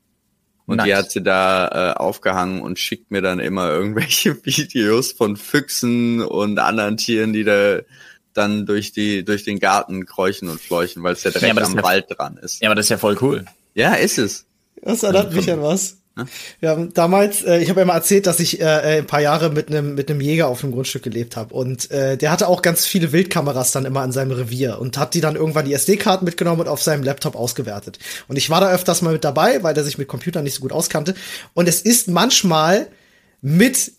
Und 0.70 0.76
nice. 0.76 0.86
die 0.86 0.94
hat 0.94 1.10
sie 1.10 1.22
da 1.22 1.68
äh, 1.68 1.98
aufgehangen 1.98 2.62
und 2.62 2.78
schickt 2.78 3.10
mir 3.10 3.22
dann 3.22 3.40
immer 3.40 3.70
irgendwelche 3.70 4.36
Videos 4.46 5.10
von 5.10 5.36
Füchsen 5.36 6.22
und 6.22 6.60
anderen 6.60 6.96
Tieren, 6.96 7.32
die 7.32 7.42
da 7.42 7.80
dann 8.34 8.66
durch 8.66 8.92
die 8.92 9.24
durch 9.24 9.42
den 9.42 9.58
Garten 9.58 10.06
kräuchen 10.06 10.48
und 10.48 10.60
fleuchen, 10.60 11.02
weil 11.02 11.14
es 11.14 11.24
ja 11.24 11.32
direkt 11.32 11.56
ja, 11.56 11.64
am 11.64 11.82
Wald 11.82 12.06
dran 12.08 12.36
ist. 12.36 12.62
Ja, 12.62 12.68
aber 12.68 12.76
das 12.76 12.86
ist 12.86 12.90
ja 12.90 12.98
voll 12.98 13.18
cool. 13.20 13.44
Ja, 13.74 13.94
ist 13.94 14.18
es. 14.18 14.46
Das 14.80 15.02
erinnert 15.02 15.34
mich 15.34 15.50
an 15.50 15.60
was. 15.60 15.99
Wir 16.60 16.70
haben 16.70 16.94
damals, 16.94 17.42
äh, 17.42 17.58
ich 17.58 17.70
habe 17.70 17.80
ja 17.80 17.86
mal 17.86 17.94
erzählt, 17.94 18.26
dass 18.26 18.40
ich 18.40 18.60
äh, 18.60 18.98
ein 18.98 19.06
paar 19.06 19.20
Jahre 19.20 19.50
mit 19.50 19.68
einem 19.68 19.94
mit 19.94 20.10
einem 20.10 20.20
Jäger 20.20 20.48
auf 20.48 20.62
einem 20.62 20.72
Grundstück 20.72 21.02
gelebt 21.02 21.36
habe 21.36 21.54
und 21.54 21.90
äh, 21.90 22.16
der 22.16 22.30
hatte 22.30 22.48
auch 22.48 22.62
ganz 22.62 22.86
viele 22.86 23.12
Wildkameras 23.12 23.72
dann 23.72 23.84
immer 23.84 24.00
an 24.00 24.12
seinem 24.12 24.32
Revier 24.32 24.78
und 24.80 24.98
hat 24.98 25.14
die 25.14 25.20
dann 25.20 25.36
irgendwann 25.36 25.64
die 25.64 25.74
SD-Karten 25.74 26.24
mitgenommen 26.24 26.60
und 26.60 26.68
auf 26.68 26.82
seinem 26.82 27.02
Laptop 27.02 27.36
ausgewertet. 27.36 27.98
Und 28.28 28.36
ich 28.36 28.50
war 28.50 28.60
da 28.60 28.70
öfters 28.70 29.02
mal 29.02 29.12
mit 29.12 29.24
dabei, 29.24 29.62
weil 29.62 29.74
der 29.74 29.84
sich 29.84 29.98
mit 29.98 30.08
Computern 30.08 30.44
nicht 30.44 30.54
so 30.54 30.60
gut 30.60 30.72
auskannte. 30.72 31.14
Und 31.54 31.68
es 31.68 31.80
ist 31.80 32.08
manchmal 32.08 32.88
mit 33.42 33.92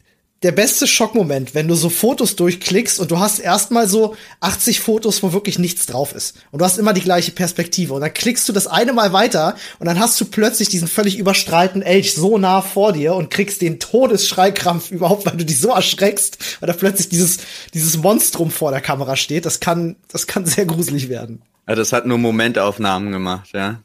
der 0.43 0.51
beste 0.51 0.87
Schockmoment, 0.87 1.53
wenn 1.53 1.67
du 1.67 1.75
so 1.75 1.89
Fotos 1.89 2.35
durchklickst 2.35 2.99
und 2.99 3.11
du 3.11 3.19
hast 3.19 3.37
erstmal 3.39 3.87
so 3.87 4.15
80 4.39 4.79
Fotos, 4.79 5.21
wo 5.21 5.33
wirklich 5.33 5.59
nichts 5.59 5.85
drauf 5.85 6.15
ist. 6.15 6.37
Und 6.49 6.59
du 6.59 6.65
hast 6.65 6.79
immer 6.79 6.93
die 6.93 7.01
gleiche 7.01 7.31
Perspektive. 7.31 7.93
Und 7.93 8.01
dann 8.01 8.13
klickst 8.13 8.49
du 8.49 8.53
das 8.53 8.65
eine 8.65 8.91
Mal 8.91 9.13
weiter 9.13 9.55
und 9.77 9.85
dann 9.85 9.99
hast 9.99 10.19
du 10.19 10.25
plötzlich 10.25 10.69
diesen 10.69 10.87
völlig 10.87 11.19
überstrahlten 11.19 11.83
Elch 11.83 12.15
so 12.15 12.39
nah 12.39 12.61
vor 12.61 12.91
dir 12.91 13.13
und 13.13 13.29
kriegst 13.29 13.61
den 13.61 13.79
Todesschreikrampf 13.79 14.89
überhaupt, 14.89 15.27
weil 15.27 15.37
du 15.37 15.45
dich 15.45 15.59
so 15.59 15.69
erschreckst, 15.69 16.39
weil 16.59 16.67
da 16.67 16.73
plötzlich 16.73 17.09
dieses, 17.09 17.37
dieses 17.75 17.97
Monstrum 17.97 18.49
vor 18.49 18.71
der 18.71 18.81
Kamera 18.81 19.15
steht. 19.15 19.45
Das 19.45 19.59
kann, 19.59 19.95
das 20.07 20.25
kann 20.25 20.47
sehr 20.47 20.65
gruselig 20.65 21.07
werden. 21.09 21.43
Ja, 21.67 21.75
das 21.75 21.93
hat 21.93 22.07
nur 22.07 22.17
Momentaufnahmen 22.17 23.11
gemacht, 23.11 23.51
ja. 23.53 23.79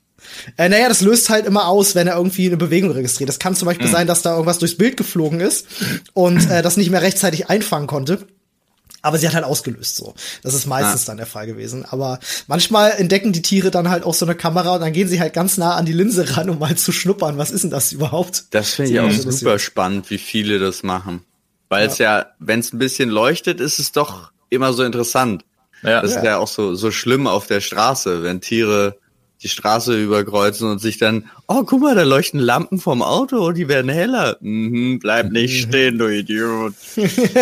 Äh, 0.56 0.68
naja, 0.68 0.88
das 0.88 1.00
löst 1.00 1.30
halt 1.30 1.46
immer 1.46 1.68
aus, 1.68 1.94
wenn 1.94 2.06
er 2.06 2.16
irgendwie 2.16 2.46
eine 2.46 2.56
Bewegung 2.56 2.90
registriert. 2.90 3.28
Das 3.28 3.38
kann 3.38 3.54
zum 3.54 3.66
Beispiel 3.66 3.88
mhm. 3.88 3.92
sein, 3.92 4.06
dass 4.06 4.22
da 4.22 4.32
irgendwas 4.32 4.58
durchs 4.58 4.76
Bild 4.76 4.96
geflogen 4.96 5.40
ist 5.40 5.66
und 6.14 6.50
äh, 6.50 6.62
das 6.62 6.76
nicht 6.76 6.90
mehr 6.90 7.02
rechtzeitig 7.02 7.48
einfangen 7.48 7.86
konnte. 7.86 8.26
Aber 9.02 9.18
sie 9.18 9.28
hat 9.28 9.34
halt 9.34 9.44
ausgelöst 9.44 9.94
so. 9.94 10.14
Das 10.42 10.52
ist 10.52 10.66
meistens 10.66 11.02
ah. 11.02 11.06
dann 11.06 11.16
der 11.16 11.26
Fall 11.26 11.46
gewesen. 11.46 11.84
Aber 11.84 12.18
manchmal 12.48 12.90
entdecken 12.90 13.32
die 13.32 13.42
Tiere 13.42 13.70
dann 13.70 13.88
halt 13.88 14.02
auch 14.02 14.14
so 14.14 14.26
eine 14.26 14.34
Kamera 14.34 14.74
und 14.74 14.80
dann 14.80 14.92
gehen 14.92 15.06
sie 15.06 15.20
halt 15.20 15.32
ganz 15.32 15.58
nah 15.58 15.76
an 15.76 15.86
die 15.86 15.92
Linse 15.92 16.36
ran, 16.36 16.50
um 16.50 16.58
mal 16.58 16.76
zu 16.76 16.90
schnuppern. 16.90 17.38
Was 17.38 17.52
ist 17.52 17.62
denn 17.62 17.70
das 17.70 17.92
überhaupt? 17.92 18.46
Das 18.50 18.74
finde 18.74 18.90
ich 18.90 19.00
auch 19.00 19.12
super 19.12 19.60
spannend, 19.60 20.10
wie 20.10 20.18
viele 20.18 20.58
das 20.58 20.82
machen. 20.82 21.22
Weil 21.68 21.86
es 21.86 21.98
ja, 21.98 22.18
ja 22.18 22.26
wenn 22.40 22.58
es 22.58 22.72
ein 22.72 22.78
bisschen 22.78 23.08
leuchtet, 23.08 23.60
ist 23.60 23.78
es 23.78 23.92
doch 23.92 24.32
immer 24.50 24.72
so 24.72 24.82
interessant. 24.82 25.44
Ja. 25.82 26.02
Das 26.02 26.16
ist 26.16 26.24
ja 26.24 26.38
auch 26.38 26.48
so, 26.48 26.74
so 26.74 26.90
schlimm 26.90 27.26
auf 27.26 27.46
der 27.46 27.60
Straße, 27.60 28.24
wenn 28.24 28.40
Tiere 28.40 28.98
die 29.42 29.48
Straße 29.48 30.02
überkreuzen 30.02 30.70
und 30.70 30.78
sich 30.78 30.98
dann, 30.98 31.30
oh, 31.46 31.62
guck 31.64 31.80
mal, 31.80 31.94
da 31.94 32.02
leuchten 32.02 32.40
Lampen 32.40 32.78
vom 32.78 33.02
Auto, 33.02 33.52
die 33.52 33.68
werden 33.68 33.90
heller. 33.90 34.38
Mhm, 34.40 34.98
bleib 34.98 35.30
nicht 35.30 35.62
stehen, 35.68 35.98
du 35.98 36.08
Idiot. 36.08 36.74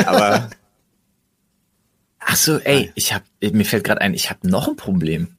Aber 0.07 0.51
Ach 2.27 2.37
so, 2.37 2.59
ey, 2.59 2.91
ich 2.95 3.13
hab, 3.13 3.23
mir 3.41 3.65
fällt 3.65 3.85
gerade 3.85 4.01
ein, 4.01 4.15
ich 4.15 4.31
habe 4.31 4.49
noch 4.49 4.69
ein 4.69 4.77
Problem. 4.77 5.37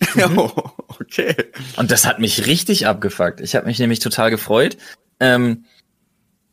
oh, 0.36 0.50
okay. 0.88 1.34
Und 1.76 1.90
das 1.90 2.06
hat 2.06 2.18
mich 2.18 2.46
richtig 2.46 2.86
abgefuckt. 2.86 3.40
Ich 3.40 3.54
habe 3.54 3.66
mich 3.66 3.78
nämlich 3.78 3.98
total 3.98 4.30
gefreut. 4.30 4.76
Ähm, 5.20 5.64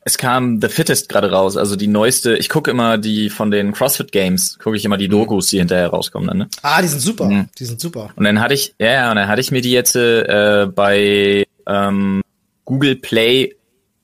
es 0.04 0.18
kam 0.18 0.60
The 0.60 0.68
Fittest 0.68 1.10
gerade 1.10 1.32
raus, 1.32 1.58
also 1.58 1.76
die 1.76 1.88
neueste. 1.88 2.36
Ich 2.36 2.50
gucke 2.50 2.72
immer 2.72 2.98
die 2.98 3.30
von 3.30 3.52
den 3.52 3.72
CrossFit 3.72 4.12
Games, 4.12 4.58
gucke 4.58 4.76
ich 4.76 4.84
immer 4.84 4.98
die 4.98 5.08
mhm. 5.08 5.12
Dokus, 5.12 5.48
die 5.48 5.60
hinterher 5.60 5.90
rauskommen. 5.90 6.28
Dann, 6.28 6.38
ne? 6.40 6.50
Ah, 6.64 6.82
die 6.82 6.88
sind 6.88 7.02
super. 7.02 7.26
Mhm. 7.26 7.50
Die 7.58 7.66
sind 7.66 7.80
super. 7.80 8.10
Und 8.16 8.24
dann 8.24 8.40
hatte 8.40 8.56
ich, 8.56 8.74
ja, 8.80 9.12
und 9.12 9.18
dann 9.18 9.28
hatte 9.28 9.42
ich 9.42 9.52
mir 9.52 9.62
die 9.62 9.72
jetzt 9.72 9.96
äh, 9.96 10.68
bei 10.74 11.46
ähm, 11.68 12.22
Google 12.66 12.96
Play 12.96 13.56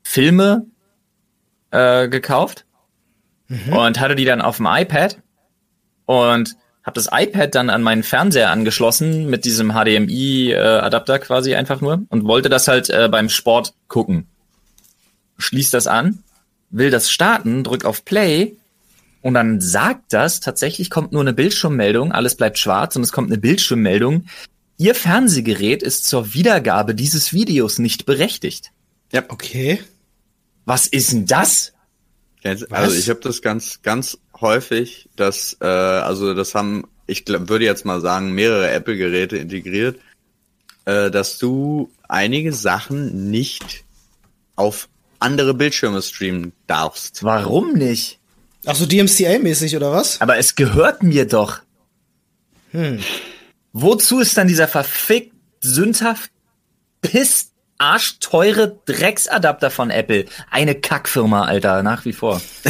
Filme 0.03 0.67
äh, 1.71 2.07
gekauft 2.07 2.65
mhm. 3.47 3.73
und 3.73 3.99
hatte 3.99 4.15
die 4.15 4.25
dann 4.25 4.41
auf 4.41 4.57
dem 4.57 4.67
iPad 4.69 5.17
und 6.05 6.55
habe 6.83 6.93
das 6.93 7.09
iPad 7.11 7.53
dann 7.53 7.69
an 7.69 7.81
meinen 7.81 8.03
Fernseher 8.03 8.51
angeschlossen 8.51 9.29
mit 9.29 9.45
diesem 9.45 9.73
HDMI-Adapter 9.73 11.15
äh, 11.15 11.19
quasi 11.19 11.55
einfach 11.55 11.81
nur 11.81 12.03
und 12.09 12.23
wollte 12.25 12.49
das 12.49 12.67
halt 12.67 12.89
äh, 12.89 13.09
beim 13.11 13.29
Sport 13.29 13.73
gucken. 13.87 14.27
Schließ 15.37 15.69
das 15.69 15.87
an, 15.87 16.23
will 16.69 16.89
das 16.89 17.09
starten, 17.09 17.63
drück 17.63 17.85
auf 17.85 18.05
Play 18.05 18.55
und 19.21 19.33
dann 19.33 19.61
sagt 19.61 20.13
das, 20.13 20.39
tatsächlich 20.39 20.89
kommt 20.89 21.11
nur 21.11 21.21
eine 21.21 21.33
Bildschirmmeldung, 21.33 22.11
alles 22.11 22.35
bleibt 22.35 22.59
schwarz 22.59 22.95
und 22.95 23.03
es 23.03 23.11
kommt 23.11 23.29
eine 23.29 23.39
Bildschirmmeldung. 23.39 24.25
Ihr 24.77 24.95
Fernsehgerät 24.95 25.81
ist 25.81 26.05
zur 26.05 26.33
Wiedergabe 26.33 26.93
dieses 26.93 27.33
Videos 27.33 27.79
nicht 27.79 28.05
berechtigt. 28.05 28.71
Ja. 29.11 29.23
Okay. 29.27 29.79
Was 30.65 30.87
ist 30.87 31.11
denn 31.11 31.25
das? 31.25 31.73
Also 32.43 32.95
ich 32.95 33.09
habe 33.09 33.19
das 33.21 33.41
ganz, 33.41 33.81
ganz 33.81 34.17
häufig, 34.39 35.09
dass, 35.15 35.57
äh, 35.59 35.65
also 35.65 36.33
das 36.33 36.55
haben, 36.55 36.85
ich 37.07 37.25
glaub, 37.25 37.49
würde 37.49 37.65
jetzt 37.65 37.85
mal 37.85 37.99
sagen, 38.01 38.33
mehrere 38.33 38.69
Apple-Geräte 38.69 39.37
integriert, 39.37 39.99
äh, 40.85 41.09
dass 41.09 41.37
du 41.37 41.91
einige 42.07 42.53
Sachen 42.53 43.29
nicht 43.29 43.83
auf 44.55 44.87
andere 45.19 45.53
Bildschirme 45.53 46.01
streamen 46.01 46.53
darfst. 46.67 47.23
Warum 47.23 47.73
nicht? 47.73 48.19
Ach 48.65 48.75
so, 48.75 48.85
DMCA-mäßig 48.85 49.75
oder 49.75 49.91
was? 49.91 50.19
Aber 50.21 50.37
es 50.37 50.55
gehört 50.55 51.03
mir 51.03 51.25
doch. 51.25 51.61
Hm. 52.71 52.99
Wozu 53.73 54.19
ist 54.19 54.37
dann 54.37 54.47
dieser 54.47 54.67
verfickt, 54.67 55.33
sündhaft, 55.61 56.31
pisst 57.01 57.51
arschteure 57.77 58.79
Drecksadapter 58.85 59.69
von 59.69 59.91
Apple. 59.91 60.25
Eine 60.49 60.75
Kackfirma, 60.75 61.45
Alter, 61.45 61.83
nach 61.83 62.05
wie 62.05 62.13
vor. 62.13 62.41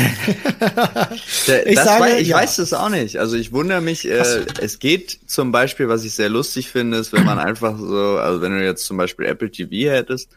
ich 1.66 1.80
sage, 1.80 2.00
war, 2.02 2.18
ich 2.20 2.28
ja. 2.28 2.38
weiß 2.38 2.58
das 2.58 2.74
auch 2.74 2.90
nicht. 2.90 3.18
Also 3.18 3.38
ich 3.38 3.54
wundere 3.54 3.82
mich, 3.82 4.08
äh, 4.08 4.46
es 4.60 4.80
geht 4.80 5.18
zum 5.26 5.52
Beispiel, 5.52 5.88
was 5.88 6.04
ich 6.04 6.14
sehr 6.14 6.30
lustig 6.30 6.70
finde, 6.70 6.98
ist, 6.98 7.14
wenn 7.14 7.24
man 7.24 7.40
einfach 7.40 7.78
so, 7.78 8.18
also 8.18 8.42
wenn 8.42 8.52
du 8.52 8.64
jetzt 8.64 8.86
zum 8.86 8.98
Beispiel 8.98 9.26
Apple 9.28 9.50
TV 9.50 9.92
hättest 9.92 10.30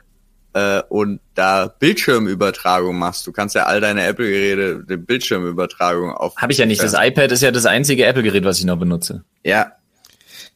äh, 0.52 0.82
und 0.88 1.20
da 1.34 1.68
Bildschirmübertragung 1.68 2.98
machst, 2.98 3.26
du 3.26 3.32
kannst 3.32 3.54
ja 3.54 3.66
all 3.66 3.80
deine 3.80 4.04
Apple-Geräte 4.04 4.84
die 4.88 4.96
Bildschirmübertragung 4.96 6.12
auf. 6.12 6.36
Habe 6.36 6.52
ich 6.52 6.58
ja 6.58 6.66
nicht. 6.66 6.82
Das 6.82 6.94
iPad 6.94 7.30
ist 7.32 7.42
ja 7.42 7.50
das 7.50 7.66
einzige 7.66 8.06
Apple-Gerät, 8.06 8.44
was 8.44 8.58
ich 8.58 8.64
noch 8.64 8.78
benutze. 8.78 9.24
Ja. 9.44 9.72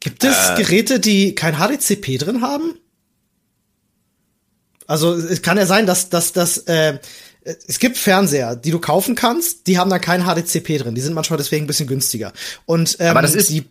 Gibt 0.01 0.25
es 0.25 0.51
äh, 0.51 0.57
Geräte, 0.57 1.01
die 1.01 1.35
kein 1.35 1.57
HDCP 1.57 2.19
drin 2.19 2.43
haben? 2.43 2.75
Also 4.87 5.15
es 5.15 5.41
kann 5.43 5.57
ja 5.57 5.67
sein, 5.67 5.87
dass 5.87 6.11
dass 6.11 6.33
dass 6.33 6.59
äh, 6.59 6.99
es 7.45 7.79
gibt 7.79 7.99
Fernseher, 7.99 8.57
die 8.57 8.71
du 8.71 8.79
kaufen 8.79 9.15
kannst, 9.15 9.67
die 9.67 9.79
haben 9.79 9.91
dann 9.91 10.01
kein 10.01 10.25
HDCP 10.25 10.79
drin. 10.79 10.95
Die 10.95 11.01
sind 11.01 11.13
manchmal 11.13 11.37
deswegen 11.37 11.65
ein 11.65 11.67
bisschen 11.67 11.87
günstiger. 11.87 12.33
Und 12.65 12.97
ähm, 13.01 13.09
Aber 13.09 13.23
das 13.23 13.35
ist 13.35 13.51
die 13.51 13.67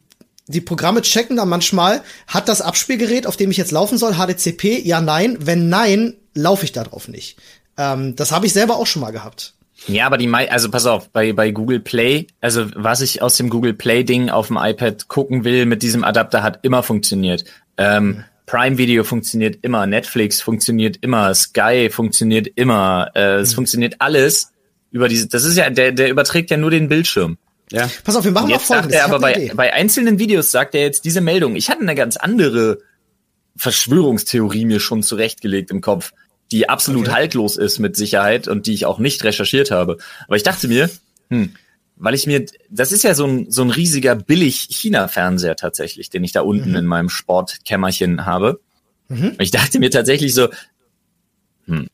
die 0.48 0.62
Programme 0.62 1.02
checken 1.02 1.38
dann 1.38 1.50
manchmal, 1.50 2.02
hat 2.28 2.50
das 2.50 2.62
Abspielgerät, 2.62 3.28
auf 3.28 3.38
dem 3.38 3.52
ich 3.52 3.58
jetzt 3.58 3.72
laufen 3.72 3.98
soll, 3.98 4.16
HDCP? 4.16 4.82
Ja, 4.84 5.02
nein. 5.02 5.38
Wenn 5.40 5.70
nein, 5.70 6.16
laufe 6.34 6.66
ich 6.66 6.72
darauf 6.72 7.08
nicht. 7.08 7.38
Ähm, 7.78 8.16
das 8.16 8.32
habe 8.32 8.46
ich 8.46 8.54
selber 8.54 8.76
auch 8.78 8.88
schon 8.88 9.02
mal 9.02 9.12
gehabt. 9.12 9.54
Ja, 9.88 10.06
aber 10.06 10.18
die, 10.18 10.30
also 10.34 10.72
pass 10.72 10.86
auf, 10.86 11.10
bei, 11.10 11.34
bei 11.34 11.52
Google 11.52 11.80
Play, 11.80 12.28
also 12.40 12.68
was 12.76 13.02
ich 13.02 13.22
aus 13.22 13.36
dem 13.36 13.50
Google 13.50 13.74
Play 13.74 14.04
Ding 14.04 14.30
auf 14.30 14.48
dem 14.48 14.58
iPad 14.58 15.08
gucken 15.08 15.44
will 15.44 15.66
mit 15.66 15.84
diesem 15.84 16.04
Adapter 16.04 16.44
hat 16.44 16.60
immer 16.64 16.84
funktioniert. 16.84 17.46
Ähm. 17.78 18.24
Prime 18.46 18.78
Video 18.78 19.06
funktioniert 19.06 19.60
immer, 19.62 19.88
Netflix 19.88 20.42
funktioniert 20.42 20.98
immer, 21.02 21.34
Sky 21.34 21.90
funktioniert 21.90 22.48
immer, 22.56 23.10
äh, 23.16 23.36
es 23.36 23.52
mhm. 23.52 23.56
funktioniert 23.56 23.96
alles 24.00 24.52
über 24.92 25.08
diese, 25.08 25.28
das 25.28 25.46
ist 25.46 25.58
ja, 25.58 25.70
der, 25.70 25.94
der 25.94 26.10
überträgt 26.10 26.52
ja 26.52 26.58
nur 26.58 26.70
den 26.70 26.90
Bildschirm. 26.90 27.38
Ja. 27.74 27.90
Pass 28.04 28.16
auf, 28.16 28.24
wir 28.24 28.32
machen 28.32 28.52
mal 28.52 28.60
folgendes. 28.60 28.96
Sagt 28.96 29.10
er 29.10 29.16
aber 29.16 29.20
bei, 29.20 29.52
bei 29.56 29.74
einzelnen 29.74 30.20
Videos 30.20 30.52
sagt 30.52 30.76
er 30.76 30.82
jetzt 30.82 31.06
diese 31.06 31.22
Meldung. 31.22 31.56
Ich 31.56 31.72
hatte 31.72 31.82
eine 31.82 31.96
ganz 31.96 32.18
andere 32.18 32.78
Verschwörungstheorie 33.58 34.66
mir 34.66 34.80
schon 34.80 35.02
zurechtgelegt 35.02 35.72
im 35.72 35.82
Kopf, 35.82 36.14
die 36.52 36.70
absolut 36.70 37.08
okay. 37.08 37.16
haltlos 37.16 37.58
ist 37.58 37.80
mit 37.80 37.96
Sicherheit 37.96 38.48
und 38.48 38.68
die 38.68 38.76
ich 38.76 38.86
auch 38.86 39.00
nicht 39.00 39.24
recherchiert 39.24 39.72
habe. 39.72 39.98
Aber 40.28 40.36
ich 40.36 40.44
dachte 40.44 40.68
mir, 40.68 40.88
hm, 41.32 41.56
weil 41.96 42.14
ich 42.14 42.28
mir, 42.28 42.46
das 42.70 42.92
ist 42.92 43.04
ja 43.04 43.16
so 43.16 43.26
ein, 43.26 43.50
so 43.50 43.64
ein 43.64 43.72
riesiger 43.72 44.16
Billig-China-Fernseher 44.16 45.56
tatsächlich, 45.56 46.12
den 46.12 46.24
ich 46.24 46.32
da 46.32 46.42
unten 46.42 46.70
mhm. 46.70 46.76
in 46.76 46.86
meinem 46.86 47.10
Sportkämmerchen 47.10 48.28
habe. 48.28 48.60
Mhm. 49.08 49.34
Ich 49.40 49.50
dachte 49.50 49.80
mir 49.80 49.90
tatsächlich 49.90 50.36
so, 50.36 50.50
hm, 51.66 51.88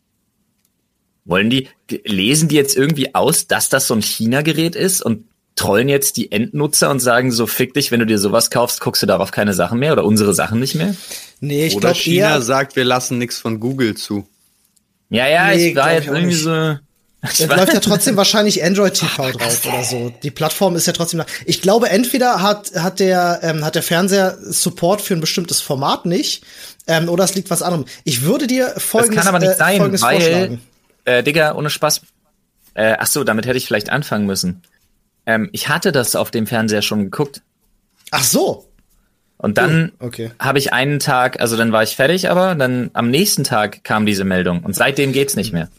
wollen 1.23 1.49
die, 1.49 1.69
lesen 2.03 2.49
die 2.49 2.55
jetzt 2.55 2.75
irgendwie 2.75 3.15
aus, 3.15 3.47
dass 3.47 3.69
das 3.69 3.87
so 3.87 3.93
ein 3.93 4.01
China-Gerät 4.01 4.75
ist 4.75 5.01
und 5.01 5.28
trollen 5.59 5.89
jetzt 5.89 6.17
die 6.17 6.31
Endnutzer 6.31 6.89
und 6.89 6.99
sagen 6.99 7.31
so, 7.31 7.45
fick 7.45 7.73
dich, 7.73 7.91
wenn 7.91 7.99
du 7.99 8.05
dir 8.05 8.17
sowas 8.17 8.49
kaufst, 8.49 8.79
guckst 8.79 9.03
du 9.03 9.05
darauf 9.05 9.31
keine 9.31 9.53
Sachen 9.53 9.77
mehr 9.79 9.93
oder 9.93 10.05
unsere 10.05 10.33
Sachen 10.33 10.59
nicht 10.59 10.75
mehr? 10.75 10.95
Nee, 11.41 11.67
ich 11.67 11.77
glaube 11.77 11.95
China 11.95 12.35
eher, 12.35 12.41
sagt, 12.41 12.75
wir 12.75 12.85
lassen 12.85 13.17
nichts 13.17 13.39
von 13.39 13.59
Google 13.59 13.95
zu. 13.95 14.27
Ja, 15.09 15.27
ja, 15.27 15.47
nee, 15.49 15.69
ich 15.69 15.75
war 15.75 15.93
jetzt 15.93 16.07
irgendwie 16.07 16.35
so, 16.35 16.49
da 16.49 16.79
läuft 17.57 17.73
ja 17.73 17.79
trotzdem 17.81 18.15
wahrscheinlich 18.15 18.63
Android 18.63 18.93
TV 18.93 19.31
drauf 19.31 19.65
oder 19.65 19.83
so. 19.83 20.13
Die 20.23 20.31
Plattform 20.31 20.75
ist 20.77 20.87
ja 20.87 20.93
trotzdem. 20.93 21.23
Ich 21.45 21.61
glaube, 21.61 21.89
entweder 21.89 22.41
hat 22.41 22.71
hat 22.75 22.99
der 22.99 23.39
ähm, 23.43 23.65
hat 23.65 23.75
der 23.75 23.83
Fernseher 23.83 24.37
Support 24.39 25.01
für 25.01 25.15
ein 25.15 25.19
bestimmtes 25.19 25.59
Format 25.59 26.05
nicht, 26.05 26.45
ähm, 26.87 27.09
oder 27.09 27.25
es 27.25 27.35
liegt 27.35 27.49
was 27.49 27.61
anderem. 27.61 27.85
Ich 28.05 28.21
würde 28.21 28.47
dir 28.47 28.73
folgendes 28.77 29.17
Das 29.17 29.25
kann 29.25 29.35
aber 29.35 29.45
nicht 29.45 29.55
äh, 29.55 29.57
sein, 29.57 30.01
weil 30.01 30.59
äh, 31.03 31.23
Digga, 31.23 31.55
ohne 31.55 31.69
Spaß. 31.69 32.01
Äh, 32.75 32.95
ach 32.97 33.07
so, 33.07 33.25
damit 33.25 33.45
hätte 33.45 33.57
ich 33.57 33.65
vielleicht 33.65 33.89
anfangen 33.89 34.25
müssen. 34.25 34.61
Ähm, 35.29 35.49
ich 35.51 35.69
hatte 35.69 35.91
das 35.91 36.15
auf 36.15 36.31
dem 36.31 36.47
Fernseher 36.47 36.81
schon 36.81 37.03
geguckt. 37.03 37.43
Ach 38.09 38.23
so. 38.23 38.67
Und 39.37 39.59
dann 39.59 39.91
oh, 39.99 40.07
okay. 40.07 40.31
habe 40.39 40.57
ich 40.57 40.73
einen 40.73 40.97
Tag, 40.97 41.39
also 41.39 41.55
dann 41.55 41.71
war 41.71 41.83
ich 41.83 41.95
fertig, 41.95 42.31
aber 42.31 42.55
dann 42.55 42.89
am 42.93 43.11
nächsten 43.11 43.43
Tag 43.43 43.83
kam 43.83 44.07
diese 44.07 44.23
Meldung 44.23 44.63
und 44.63 44.75
seitdem 44.75 45.13
geht's 45.13 45.35
nicht 45.35 45.53
mehr. 45.53 45.69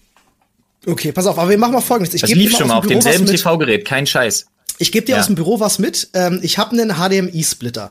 Okay, 0.87 1.11
pass 1.11 1.27
auf, 1.27 1.37
aber 1.37 1.51
wir 1.51 1.59
machen 1.59 1.73
mal 1.73 1.81
folgendes. 1.81 2.15
Ich 2.15 2.21
das 2.21 2.31
lief 2.31 2.57
schon 2.57 2.69
mal 2.69 2.77
auf 2.79 2.87
demselben 2.87 3.27
TV-Gerät, 3.27 3.85
kein 3.85 4.07
Scheiß. 4.07 4.47
Ich 4.79 4.93
gebe 4.93 5.05
dir 5.05 5.17
ja. 5.17 5.21
aus 5.21 5.27
dem 5.27 5.35
Büro 5.35 5.59
was 5.59 5.81
mit. 5.81 6.11
Ähm, 6.15 6.39
ich 6.43 6.57
habe 6.57 6.71
einen 6.71 6.95
HDMI-Splitter. 6.95 7.91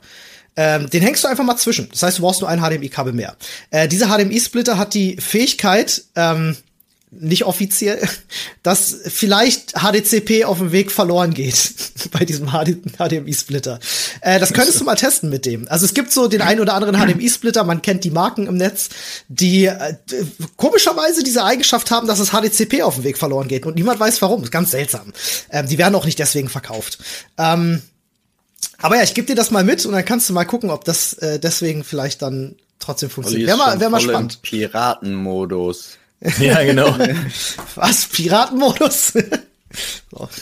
Ähm, 0.55 0.89
den 0.89 1.03
hängst 1.03 1.25
du 1.25 1.27
einfach 1.27 1.43
mal 1.43 1.57
zwischen. 1.57 1.89
Das 1.89 2.01
heißt, 2.01 2.17
du 2.17 2.21
brauchst 2.21 2.39
nur 2.39 2.49
ein 2.49 2.61
HDMI-Kabel 2.61 3.11
mehr. 3.11 3.35
Äh, 3.69 3.89
dieser 3.89 4.07
HDMI-Splitter 4.07 4.77
hat 4.77 4.93
die 4.93 5.17
Fähigkeit, 5.17 6.03
ähm, 6.15 6.55
nicht 7.11 7.45
offiziell, 7.45 8.07
dass 8.63 8.95
vielleicht 9.05 9.73
HDCP 9.73 10.45
auf 10.45 10.59
dem 10.59 10.71
Weg 10.71 10.91
verloren 10.91 11.33
geht 11.33 11.73
bei 12.11 12.25
diesem 12.25 12.49
HDMI-Splitter. 12.49 13.79
Äh, 14.21 14.39
das 14.39 14.53
könntest 14.53 14.79
du 14.79 14.85
mal 14.85 14.95
testen 14.95 15.29
mit 15.29 15.45
dem. 15.45 15.67
Also 15.67 15.85
es 15.85 15.93
gibt 15.93 16.11
so 16.11 16.27
den 16.27 16.41
einen 16.41 16.59
oder 16.59 16.73
anderen 16.73 16.95
HDMI-Splitter, 16.95 17.63
man 17.63 17.81
kennt 17.81 18.03
die 18.03 18.11
Marken 18.11 18.47
im 18.47 18.57
Netz, 18.57 18.89
die 19.27 19.65
äh, 19.65 19.95
komischerweise 20.55 21.23
diese 21.23 21.43
Eigenschaft 21.43 21.91
haben, 21.91 22.07
dass 22.07 22.19
das 22.19 22.29
HDCP 22.29 22.83
auf 22.83 22.95
dem 22.95 23.03
Weg 23.03 23.17
verloren 23.17 23.47
geht 23.47 23.65
und 23.65 23.75
niemand 23.75 23.99
weiß 23.99 24.21
warum. 24.21 24.43
Ist 24.43 24.51
ganz 24.51 24.71
seltsam. 24.71 25.13
Ähm, 25.49 25.67
die 25.67 25.77
werden 25.77 25.95
auch 25.95 26.05
nicht 26.05 26.19
deswegen 26.19 26.49
verkauft. 26.49 26.99
Ähm, 27.37 27.81
aber 28.77 28.97
ja, 28.97 29.03
ich 29.03 29.13
gebe 29.13 29.27
dir 29.27 29.35
das 29.35 29.51
mal 29.51 29.63
mit 29.63 29.85
und 29.85 29.93
dann 29.93 30.05
kannst 30.05 30.29
du 30.29 30.33
mal 30.33 30.45
gucken, 30.45 30.69
ob 30.69 30.85
das 30.85 31.13
äh, 31.13 31.39
deswegen 31.39 31.83
vielleicht 31.83 32.21
dann 32.21 32.55
trotzdem 32.79 33.09
funktioniert. 33.09 33.47
Wäre 33.47 33.57
mal, 33.57 33.79
wär 33.79 33.89
mal 33.89 33.99
spannend. 33.99 34.41
Piratenmodus. 34.41 35.98
Ja, 36.39 36.63
genau. 36.63 36.97
Was? 37.75 38.05
Piratenmodus? 38.07 39.13
so. 40.11 40.29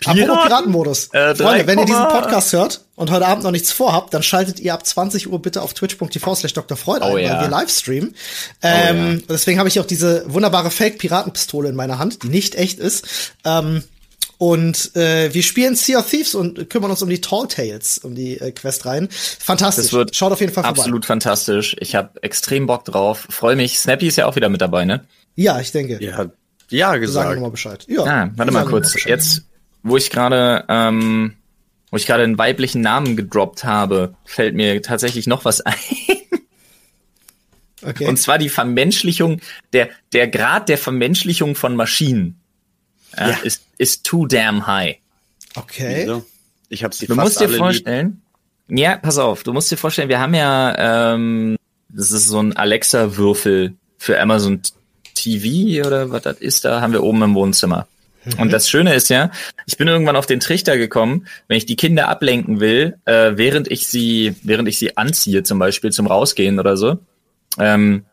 Piraten? 0.00 0.22
Apropos 0.22 0.44
Piratenmodus. 0.44 1.08
Äh, 1.12 1.34
Freunde, 1.34 1.66
wenn 1.66 1.78
ihr 1.80 1.84
diesen 1.84 2.08
Podcast 2.08 2.52
hört 2.52 2.80
und 2.94 3.10
heute 3.10 3.26
Abend 3.26 3.44
noch 3.44 3.50
nichts 3.50 3.72
vorhabt, 3.72 4.14
dann 4.14 4.22
schaltet 4.22 4.60
ihr 4.60 4.72
ab 4.72 4.86
20 4.86 5.30
Uhr 5.30 5.42
bitte 5.42 5.62
auf 5.62 5.74
twitch.tv 5.74 6.34
slash 6.34 6.52
Dr. 6.52 6.76
Freud 6.76 7.00
oh, 7.02 7.16
ein, 7.16 7.24
ja. 7.24 7.34
weil 7.34 7.42
wir 7.42 7.48
Livestreamen. 7.48 8.14
Ähm, 8.62 8.96
oh, 8.96 9.20
ja. 9.20 9.26
Deswegen 9.30 9.58
habe 9.58 9.68
ich 9.68 9.80
auch 9.80 9.86
diese 9.86 10.32
wunderbare 10.32 10.70
Fake-Piratenpistole 10.70 11.68
in 11.68 11.74
meiner 11.74 11.98
Hand, 11.98 12.22
die 12.22 12.28
nicht 12.28 12.54
echt 12.54 12.78
ist. 12.78 13.34
Ähm, 13.44 13.82
und 14.44 14.94
äh, 14.94 15.32
wir 15.32 15.42
spielen 15.42 15.74
Sea 15.74 16.00
of 16.00 16.10
Thieves 16.10 16.34
und 16.34 16.68
kümmern 16.68 16.90
uns 16.90 17.00
um 17.00 17.08
die 17.08 17.22
Tall 17.22 17.48
Tales, 17.48 17.96
um 17.96 18.14
die 18.14 18.38
äh, 18.38 18.52
Quest 18.52 18.84
rein. 18.84 19.08
Fantastisch. 19.10 19.86
Das 19.86 19.92
wird 19.94 20.14
Schaut 20.14 20.32
auf 20.32 20.40
jeden 20.40 20.52
Fall 20.52 20.64
vorbei. 20.64 20.80
Absolut 20.80 21.06
fantastisch. 21.06 21.74
Ich 21.80 21.94
habe 21.94 22.22
extrem 22.22 22.66
Bock 22.66 22.84
drauf. 22.84 23.26
Freue 23.30 23.56
mich. 23.56 23.78
Snappy 23.78 24.06
ist 24.06 24.16
ja 24.16 24.26
auch 24.26 24.36
wieder 24.36 24.50
mit 24.50 24.60
dabei, 24.60 24.84
ne? 24.84 25.06
Ja, 25.34 25.58
ich 25.60 25.72
denke. 25.72 25.98
Ja, 26.04 26.26
ja 26.68 26.94
gesagt. 26.98 27.28
Sagen 27.28 27.40
wir 27.40 27.46
mal 27.46 27.52
Bescheid. 27.52 27.86
Ja. 27.88 28.02
Ah, 28.04 28.30
warte 28.36 28.52
mal 28.52 28.66
kurz. 28.66 28.92
Mal 28.92 29.08
Jetzt, 29.08 29.44
wo 29.82 29.96
ich 29.96 30.10
gerade, 30.10 30.66
ähm, 30.68 31.32
wo 31.90 31.96
ich 31.96 32.04
gerade 32.04 32.24
einen 32.24 32.36
weiblichen 32.36 32.82
Namen 32.82 33.16
gedroppt 33.16 33.64
habe, 33.64 34.14
fällt 34.26 34.54
mir 34.54 34.82
tatsächlich 34.82 35.26
noch 35.26 35.46
was 35.46 35.60
ein. 35.62 35.74
Okay. 37.80 38.06
Und 38.08 38.18
zwar 38.18 38.36
die 38.36 38.50
Vermenschlichung, 38.50 39.40
der, 39.72 39.88
der 40.12 40.28
Grad 40.28 40.68
der 40.68 40.76
Vermenschlichung 40.76 41.54
von 41.54 41.76
Maschinen 41.76 42.43
ja. 43.18 43.30
ja. 43.30 43.36
ist, 43.42 43.62
ist 43.78 44.04
too 44.04 44.26
damn 44.26 44.66
high. 44.66 44.96
Okay. 45.54 46.02
Wieso? 46.02 46.24
Ich 46.68 46.84
hab's 46.84 46.98
die 46.98 47.06
Du 47.06 47.14
musst 47.14 47.40
dir 47.40 47.48
vorstellen, 47.48 48.22
lieb. 48.68 48.78
ja, 48.80 48.96
pass 48.96 49.18
auf, 49.18 49.42
du 49.42 49.52
musst 49.52 49.70
dir 49.70 49.76
vorstellen, 49.76 50.08
wir 50.08 50.18
haben 50.18 50.34
ja, 50.34 51.14
ähm, 51.14 51.56
das 51.88 52.10
ist 52.10 52.28
so 52.28 52.40
ein 52.40 52.56
Alexa-Würfel 52.56 53.74
für 53.98 54.20
Amazon 54.20 54.60
TV 55.14 55.86
oder 55.86 56.10
was 56.10 56.22
das 56.22 56.38
ist, 56.38 56.64
da 56.64 56.80
haben 56.80 56.92
wir 56.92 57.02
oben 57.02 57.22
im 57.22 57.34
Wohnzimmer. 57.34 57.86
Mhm. 58.24 58.40
Und 58.40 58.52
das 58.52 58.68
Schöne 58.68 58.94
ist 58.94 59.10
ja, 59.10 59.30
ich 59.66 59.76
bin 59.76 59.88
irgendwann 59.88 60.16
auf 60.16 60.26
den 60.26 60.40
Trichter 60.40 60.76
gekommen, 60.76 61.26
wenn 61.46 61.56
ich 61.56 61.66
die 61.66 61.76
Kinder 61.76 62.08
ablenken 62.08 62.60
will, 62.60 62.98
äh, 63.04 63.32
während 63.34 63.70
ich 63.70 63.86
sie, 63.86 64.34
während 64.42 64.68
ich 64.68 64.78
sie 64.78 64.96
anziehe, 64.96 65.42
zum 65.42 65.58
Beispiel 65.58 65.92
zum 65.92 66.06
Rausgehen 66.06 66.58
oder 66.58 66.76
so. 66.76 66.98
Ähm, 67.58 68.04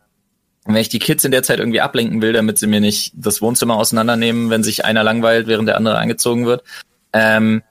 wenn 0.64 0.76
ich 0.76 0.88
die 0.88 0.98
Kids 0.98 1.24
in 1.24 1.32
der 1.32 1.42
Zeit 1.42 1.58
irgendwie 1.58 1.80
ablenken 1.80 2.22
will, 2.22 2.32
damit 2.32 2.58
sie 2.58 2.66
mir 2.66 2.80
nicht 2.80 3.12
das 3.16 3.42
Wohnzimmer 3.42 3.76
auseinandernehmen, 3.76 4.50
wenn 4.50 4.62
sich 4.62 4.84
einer 4.84 5.02
langweilt, 5.02 5.46
während 5.46 5.68
der 5.68 5.76
andere 5.76 5.98
angezogen 5.98 6.46
wird, 6.46 6.62
ähm, 7.12 7.62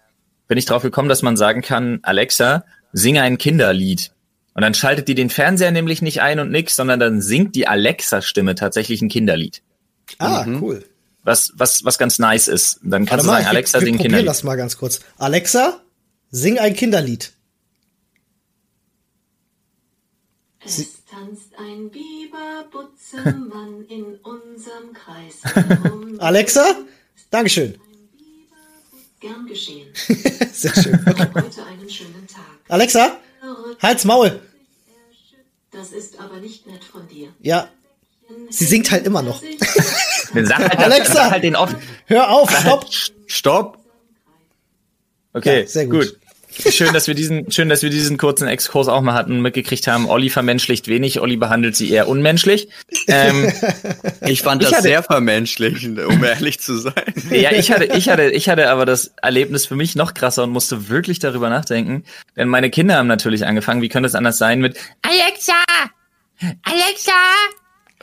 bin 0.47 0.57
ich 0.57 0.65
drauf 0.65 0.83
gekommen, 0.83 1.07
dass 1.07 1.21
man 1.21 1.37
sagen 1.37 1.61
kann, 1.61 1.99
Alexa, 2.03 2.65
singe 2.91 3.21
ein 3.21 3.37
Kinderlied. 3.37 4.11
Und 4.53 4.63
dann 4.63 4.73
schaltet 4.73 5.07
die 5.07 5.15
den 5.15 5.29
Fernseher 5.29 5.71
nämlich 5.71 6.01
nicht 6.01 6.21
ein 6.21 6.39
und 6.39 6.51
nix, 6.51 6.75
sondern 6.75 6.99
dann 6.99 7.21
singt 7.21 7.55
die 7.55 7.67
Alexa-Stimme 7.67 8.55
tatsächlich 8.55 9.01
ein 9.01 9.07
Kinderlied. 9.07 9.61
Ah, 10.17 10.43
mhm. 10.45 10.61
cool. 10.61 10.85
Was, 11.23 11.53
was, 11.55 11.85
was 11.85 11.97
ganz 11.97 12.19
nice 12.19 12.49
ist. 12.49 12.79
Dann 12.83 13.05
kannst 13.05 13.25
Warte 13.25 13.43
du 13.43 13.43
sagen, 13.43 13.43
mal, 13.45 13.49
Alexa, 13.49 13.79
sing 13.79 13.95
ein 13.95 13.99
Kinderlied. 13.99 14.27
das 14.27 14.43
mal 14.43 14.57
ganz 14.57 14.75
kurz. 14.75 14.99
Alexa, 15.17 15.79
sing 16.31 16.59
ein 16.59 16.75
Kinderlied. 16.75 17.31
Es 20.65 21.00
tanzt 21.31 21.53
ein 21.57 21.89
Biberbutzemann 21.89 23.85
in 23.89 24.15
unserem 24.17 24.93
Kreis 24.93 25.39
herum. 25.55 26.19
Alexa, 26.19 26.75
Dankeschön. 27.29 27.79
Gern 29.21 29.45
geschehen. 29.45 29.87
Sehr 30.51 30.73
schön. 30.73 31.05
Heute 31.05 31.65
einen 31.65 31.89
schönen 31.89 32.27
Tag. 32.27 32.43
Alexa, 32.67 33.17
halt's 33.81 34.03
Maul. 34.03 34.41
Das 35.71 35.91
ist 35.93 36.19
aber 36.19 36.37
nicht 36.37 36.67
nett 36.67 36.83
von 36.83 37.07
dir. 37.07 37.29
Ja. 37.39 37.69
Sie 38.49 38.65
singt 38.65 38.91
halt 38.91 39.05
immer 39.05 39.21
noch. 39.21 39.41
sag 40.33 40.59
halt, 40.59 40.79
Alexa, 40.79 41.29
halt 41.31 41.43
den 41.43 41.55
oft. 41.55 41.77
Hör 42.07 42.31
auf, 42.31 42.49
stopp. 42.51 42.85
Stopp. 43.27 43.77
Okay, 45.33 45.61
ja, 45.61 45.67
sehr 45.67 45.85
gut. 45.85 46.07
gut. 46.07 46.20
Schön, 46.69 46.93
dass 46.93 47.07
wir 47.07 47.15
diesen, 47.15 47.51
schön, 47.51 47.69
dass 47.69 47.81
wir 47.81 47.89
diesen 47.89 48.17
kurzen 48.17 48.47
Exkurs 48.47 48.87
auch 48.87 49.01
mal 49.01 49.13
hatten, 49.13 49.41
mitgekriegt 49.41 49.87
haben. 49.87 50.09
Olli 50.09 50.29
vermenschlicht 50.29 50.87
wenig, 50.87 51.19
Olli 51.21 51.37
behandelt 51.37 51.75
sie 51.75 51.89
eher 51.89 52.07
unmenschlich. 52.07 52.67
Ähm, 53.07 53.51
ich 54.25 54.41
fand 54.41 54.61
ich 54.61 54.67
das 54.67 54.77
hatte, 54.77 54.87
sehr 54.87 55.03
vermenschlichend, 55.03 55.99
um 55.99 56.23
ehrlich 56.23 56.59
zu 56.59 56.77
sein. 56.77 56.93
Ja, 57.29 57.51
ich 57.51 57.71
hatte, 57.71 57.85
ich 57.85 58.09
hatte, 58.09 58.29
ich 58.29 58.49
hatte 58.49 58.69
aber 58.69 58.85
das 58.85 59.13
Erlebnis 59.21 59.65
für 59.65 59.75
mich 59.75 59.95
noch 59.95 60.13
krasser 60.13 60.43
und 60.43 60.51
musste 60.51 60.89
wirklich 60.89 61.19
darüber 61.19 61.49
nachdenken. 61.49 62.03
Denn 62.35 62.47
meine 62.47 62.69
Kinder 62.69 62.95
haben 62.95 63.07
natürlich 63.07 63.45
angefangen, 63.45 63.81
wie 63.81 63.89
könnte 63.89 64.07
es 64.07 64.15
anders 64.15 64.37
sein 64.37 64.59
mit 64.59 64.77
Alexa! 65.01 65.53
Alexa! 66.63 67.11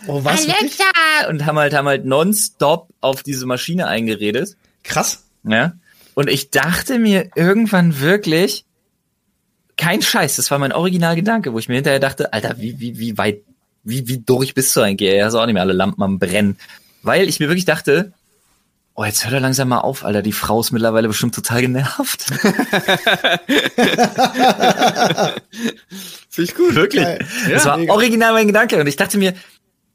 Oh, 0.07 0.25
was? 0.25 0.49
Alexa! 0.49 1.29
Und 1.29 1.45
haben 1.45 1.59
halt, 1.59 1.75
haben 1.75 1.89
halt 1.89 2.05
nonstop 2.05 2.89
auf 3.01 3.23
diese 3.23 3.47
Maschine 3.47 3.89
eingeredet. 3.89 4.57
Krass. 4.85 5.25
Ja. 5.45 5.73
Und 6.19 6.29
ich 6.29 6.51
dachte 6.51 6.99
mir 6.99 7.31
irgendwann 7.37 8.01
wirklich, 8.01 8.65
kein 9.77 10.03
Scheiß, 10.03 10.35
das 10.35 10.51
war 10.51 10.59
mein 10.59 10.73
Originalgedanke, 10.73 11.53
wo 11.53 11.61
ich 11.61 11.69
mir 11.69 11.77
hinterher 11.77 12.01
dachte, 12.01 12.33
Alter, 12.33 12.57
wie, 12.59 12.81
wie, 12.81 12.99
wie 12.99 13.17
weit, 13.17 13.43
wie, 13.85 14.09
wie 14.09 14.19
durch 14.19 14.53
bist 14.53 14.75
du 14.75 14.81
eigentlich? 14.81 15.13
Er 15.13 15.27
hast 15.27 15.37
auch 15.37 15.47
nicht 15.47 15.55
mehr 15.55 15.63
alle 15.63 15.75
Lampen 15.75 16.03
am 16.03 16.19
Brennen. 16.19 16.59
Weil 17.05 17.29
ich 17.29 17.39
mir 17.39 17.47
wirklich 17.47 17.67
dachte, 17.67 18.13
oh, 18.97 19.05
jetzt 19.05 19.23
hört 19.23 19.35
er 19.35 19.39
langsam 19.39 19.69
mal 19.69 19.79
auf, 19.79 20.05
Alter, 20.05 20.23
die 20.23 20.33
Frau 20.33 20.59
ist 20.59 20.73
mittlerweile 20.73 21.07
bestimmt 21.07 21.37
total 21.37 21.61
genervt. 21.61 22.25
Finde 26.29 26.51
ich 26.51 26.57
gut. 26.57 26.75
Wirklich. 26.75 27.05
Ja, 27.05 27.19
das 27.49 27.65
war 27.65 27.77
mega. 27.77 27.93
original 27.93 28.33
mein 28.33 28.49
Gedanke. 28.49 28.81
Und 28.81 28.89
ich 28.89 28.97
dachte 28.97 29.19
mir, 29.19 29.35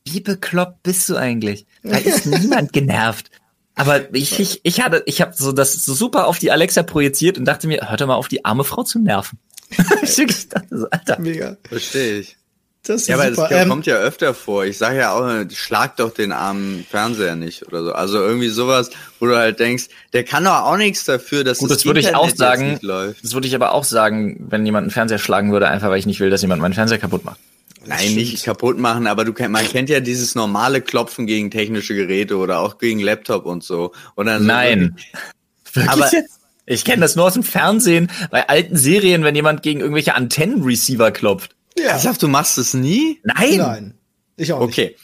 wie 0.08 0.22
bekloppt 0.22 0.84
bist 0.84 1.10
du 1.10 1.18
eigentlich? 1.18 1.66
Da 1.84 1.98
ist 1.98 2.26
niemand 2.28 2.72
genervt. 2.72 3.30
Aber 3.76 4.14
ich, 4.14 4.40
ich, 4.40 4.62
ich 4.64 4.82
hatte, 4.82 5.04
ich 5.06 5.22
habe 5.22 5.34
so 5.36 5.52
das 5.52 5.74
so 5.74 5.94
super 5.94 6.28
auf 6.28 6.38
die 6.38 6.52
Alexa 6.52 6.84
projiziert 6.84 7.38
und 7.38 7.46
dachte 7.46 7.68
mir, 7.68 7.90
hört 7.90 8.02
doch 8.02 8.08
mal 8.08 8.16
auf, 8.16 8.28
die 8.28 8.46
arme 8.46 8.64
Frau 8.64 8.84
zu 8.84 9.00
nerven. 9.00 9.40
ich 10.02 10.50
dachte 10.50 10.78
so, 10.78 10.88
Alter. 10.92 11.20
Mega. 11.20 11.58
Verstehe 11.68 12.20
ich. 12.20 12.38
Das 12.86 13.04
ist 13.04 13.08
ja, 13.08 13.16
aber 13.16 13.30
super. 13.34 13.48
das 13.50 13.62
ähm, 13.62 13.70
kommt 13.70 13.86
ja 13.86 13.96
öfter 13.96 14.34
vor. 14.34 14.66
Ich 14.66 14.78
sage 14.78 14.98
ja 14.98 15.14
auch, 15.14 15.50
schlag 15.56 15.96
doch 15.96 16.14
den 16.14 16.34
armen 16.34 16.86
Fernseher 16.90 17.38
nicht 17.38 17.66
oder 17.66 17.82
so. 17.82 17.94
Also 17.94 18.20
irgendwie 18.20 18.50
sowas, 18.50 18.92
wo 19.20 19.26
du 19.26 19.38
halt 19.38 19.60
denkst, 19.60 19.86
der 20.12 20.26
kann 20.26 20.44
doch 20.44 20.64
auch 20.64 20.76
nichts 20.76 21.06
dafür, 21.06 21.46
dass 21.46 21.60
Gut, 21.60 21.72
das, 21.72 21.78
das 21.78 21.86
würde 21.86 22.02
ich 22.02 22.14
auch 22.14 22.30
sagen. 22.30 22.80
Das 22.82 23.34
würde 23.34 23.48
ich 23.48 23.56
aber 23.56 23.72
auch 23.72 23.86
sagen, 23.86 24.46
wenn 24.50 24.66
jemand 24.66 24.84
einen 24.84 24.92
Fernseher 24.92 25.18
schlagen 25.18 25.54
würde, 25.54 25.70
einfach 25.70 25.90
weil 25.90 26.00
ich 26.00 26.06
nicht 26.06 26.20
will, 26.20 26.30
dass 26.30 26.42
jemand 26.42 26.62
meinen 26.62 26.74
Fernseher 26.74 26.98
kaputt 26.98 27.24
macht. 27.24 27.40
Nein, 27.86 28.16
nicht 28.16 28.44
kaputt 28.44 28.78
machen, 28.78 29.08
aber 29.08 29.26
du 29.26 29.34
man 29.50 29.66
kennt 29.66 29.90
ja 29.90 30.00
dieses 30.00 30.36
normale 30.36 30.82
Klopfen 30.82 31.28
gegen 31.28 31.52
technische 31.52 31.96
Geräte 31.96 32.38
oder 32.38 32.60
auch 32.60 32.78
gegen 32.78 33.00
Laptop 33.00 33.46
und 33.46 33.64
so. 33.64 33.92
Und 34.16 34.28
dann 34.28 34.46
Nein. 34.46 34.96
So, 35.74 35.82
aber 35.88 36.10
ich 36.66 36.86
kenne 36.86 37.02
das 37.02 37.16
nur 37.16 37.26
aus 37.26 37.34
dem 37.34 37.44
Fernsehen, 37.44 38.10
bei 38.32 38.48
alten 38.48 38.78
Serien, 38.78 39.24
wenn 39.24 39.36
jemand 39.36 39.64
gegen 39.64 39.82
irgendwelche 39.82 40.16
Antennenreceiver 40.16 41.12
klopft. 41.12 41.56
Ja. 41.78 41.98
Ich 41.98 42.04
sag, 42.04 42.18
du 42.20 42.28
machst 42.28 42.58
es 42.58 42.74
nie? 42.74 43.20
Nein. 43.24 43.58
Nein. 43.58 43.94
Ich 44.38 44.54
auch 44.54 44.62
nicht. 44.62 44.70
Okay. 44.70 44.96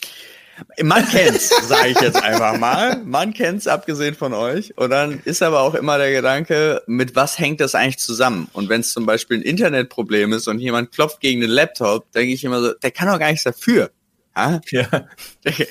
Man 0.81 1.07
kennt's, 1.07 1.49
sage 1.67 1.89
ich 1.89 1.99
jetzt 2.01 2.21
einfach 2.21 2.57
mal. 2.57 3.01
Man 3.03 3.33
kennt's, 3.33 3.67
abgesehen 3.67 4.15
von 4.15 4.33
euch. 4.33 4.77
Und 4.77 4.89
dann 4.89 5.21
ist 5.25 5.41
aber 5.41 5.61
auch 5.61 5.75
immer 5.75 5.97
der 5.97 6.11
Gedanke, 6.11 6.81
mit 6.87 7.15
was 7.15 7.37
hängt 7.39 7.59
das 7.61 7.75
eigentlich 7.75 7.99
zusammen? 7.99 8.49
Und 8.53 8.69
wenn 8.69 8.81
es 8.81 8.93
zum 8.93 9.05
Beispiel 9.05 9.37
ein 9.37 9.43
Internetproblem 9.43 10.33
ist 10.33 10.47
und 10.47 10.59
jemand 10.59 10.91
klopft 10.91 11.19
gegen 11.21 11.41
den 11.41 11.49
Laptop, 11.49 12.11
denke 12.11 12.33
ich 12.33 12.43
immer 12.43 12.61
so, 12.61 12.73
der 12.73 12.91
kann 12.91 13.07
doch 13.07 13.19
gar 13.19 13.29
nichts 13.29 13.43
dafür. 13.43 13.91
Ja. 14.35 14.61
Der, 14.71 15.07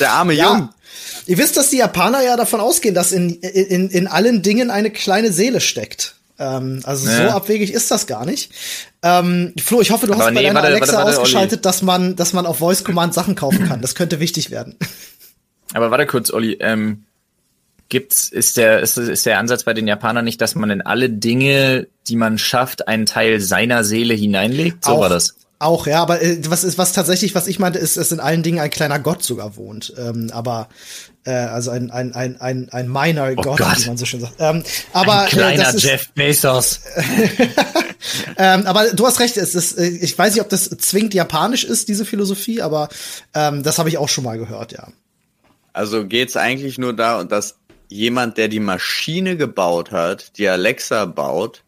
der 0.00 0.12
arme 0.12 0.34
ja. 0.34 0.56
Jung. 0.56 0.68
Ihr 1.26 1.38
wisst, 1.38 1.56
dass 1.56 1.70
die 1.70 1.78
Japaner 1.78 2.22
ja 2.22 2.36
davon 2.36 2.60
ausgehen, 2.60 2.94
dass 2.94 3.12
in, 3.12 3.40
in, 3.40 3.90
in 3.90 4.06
allen 4.06 4.42
Dingen 4.42 4.70
eine 4.70 4.90
kleine 4.90 5.32
Seele 5.32 5.60
steckt. 5.60 6.16
Ähm, 6.38 6.80
also 6.84 7.08
ja. 7.08 7.16
so 7.16 7.22
abwegig 7.34 7.72
ist 7.72 7.90
das 7.90 8.06
gar 8.06 8.24
nicht. 8.26 8.52
Ähm, 9.02 9.52
Flo, 9.62 9.80
ich 9.80 9.90
hoffe, 9.90 10.06
du 10.06 10.14
hast 10.14 10.30
nee, 10.30 10.34
bei 10.34 10.42
deiner 10.42 10.54
warte, 10.54 10.68
Alexa 10.68 10.92
warte, 10.94 11.06
warte, 11.06 11.20
ausgeschaltet, 11.20 11.64
dass 11.64 11.82
man, 11.82 12.16
dass 12.16 12.32
man 12.32 12.46
auf 12.46 12.58
Voice 12.58 12.84
Command 12.84 13.14
Sachen 13.14 13.34
kaufen 13.34 13.66
kann. 13.68 13.80
Das 13.80 13.94
könnte 13.94 14.20
wichtig 14.20 14.50
werden. 14.50 14.76
Aber 15.72 15.90
warte 15.90 16.06
kurz, 16.06 16.32
Olli. 16.32 16.56
Ähm, 16.60 17.04
gibt's 17.88 18.28
ist 18.28 18.56
der 18.56 18.80
ist, 18.80 18.96
ist 18.96 19.26
der 19.26 19.38
Ansatz 19.38 19.64
bei 19.64 19.74
den 19.74 19.86
Japanern 19.86 20.24
nicht, 20.24 20.40
dass 20.40 20.54
man 20.54 20.70
in 20.70 20.82
alle 20.82 21.10
Dinge, 21.10 21.86
die 22.08 22.16
man 22.16 22.38
schafft, 22.38 22.88
einen 22.88 23.06
Teil 23.06 23.40
seiner 23.40 23.84
Seele 23.84 24.14
hineinlegt? 24.14 24.84
So 24.84 24.92
auch, 24.92 25.00
war 25.00 25.08
das. 25.08 25.36
Auch, 25.58 25.86
ja, 25.86 26.02
aber 26.02 26.20
äh, 26.22 26.38
was 26.48 26.64
ist 26.64 26.78
was 26.78 26.92
tatsächlich, 26.92 27.34
was 27.34 27.46
ich 27.46 27.58
meinte, 27.58 27.78
ist, 27.78 27.96
dass 27.96 28.12
in 28.12 28.20
allen 28.20 28.42
Dingen 28.42 28.58
ein 28.58 28.70
kleiner 28.70 28.98
Gott 28.98 29.22
sogar 29.22 29.56
wohnt. 29.56 29.94
Ähm, 29.96 30.30
aber 30.32 30.68
äh, 31.24 31.32
also 31.32 31.70
ein 31.70 31.90
ein 31.90 32.14
ein 32.14 32.40
ein 32.40 32.68
ein 32.70 32.88
minor 32.88 33.30
oh 33.36 33.42
Gott, 33.42 33.58
Gott, 33.58 33.82
wie 33.82 33.86
man 33.88 33.96
so 33.96 34.04
schön 34.04 34.20
sagt. 34.20 34.34
Ähm, 34.38 34.62
aber 34.92 35.22
ein 35.22 35.28
kleiner 35.28 35.74
äh, 35.74 35.78
Jeff 35.78 36.10
Bezos. 36.12 36.80
ähm, 38.36 38.66
aber 38.66 38.92
du 38.92 39.06
hast 39.06 39.20
recht, 39.20 39.36
es 39.36 39.54
ist, 39.54 39.78
äh, 39.78 39.88
ich 39.88 40.16
weiß 40.16 40.34
nicht, 40.34 40.42
ob 40.42 40.48
das 40.48 40.68
zwingend 40.68 41.14
japanisch 41.14 41.64
ist, 41.64 41.88
diese 41.88 42.04
Philosophie, 42.04 42.60
aber 42.62 42.88
ähm, 43.34 43.62
das 43.62 43.78
habe 43.78 43.88
ich 43.88 43.98
auch 43.98 44.08
schon 44.08 44.24
mal 44.24 44.38
gehört, 44.38 44.72
ja. 44.72 44.88
Also 45.72 46.06
geht's 46.06 46.36
eigentlich 46.36 46.78
nur 46.78 46.94
da, 46.94 47.24
dass 47.24 47.56
jemand, 47.88 48.36
der 48.38 48.48
die 48.48 48.60
Maschine 48.60 49.36
gebaut 49.36 49.90
hat, 49.90 50.38
die 50.38 50.48
Alexa 50.48 51.04
baut, 51.06 51.64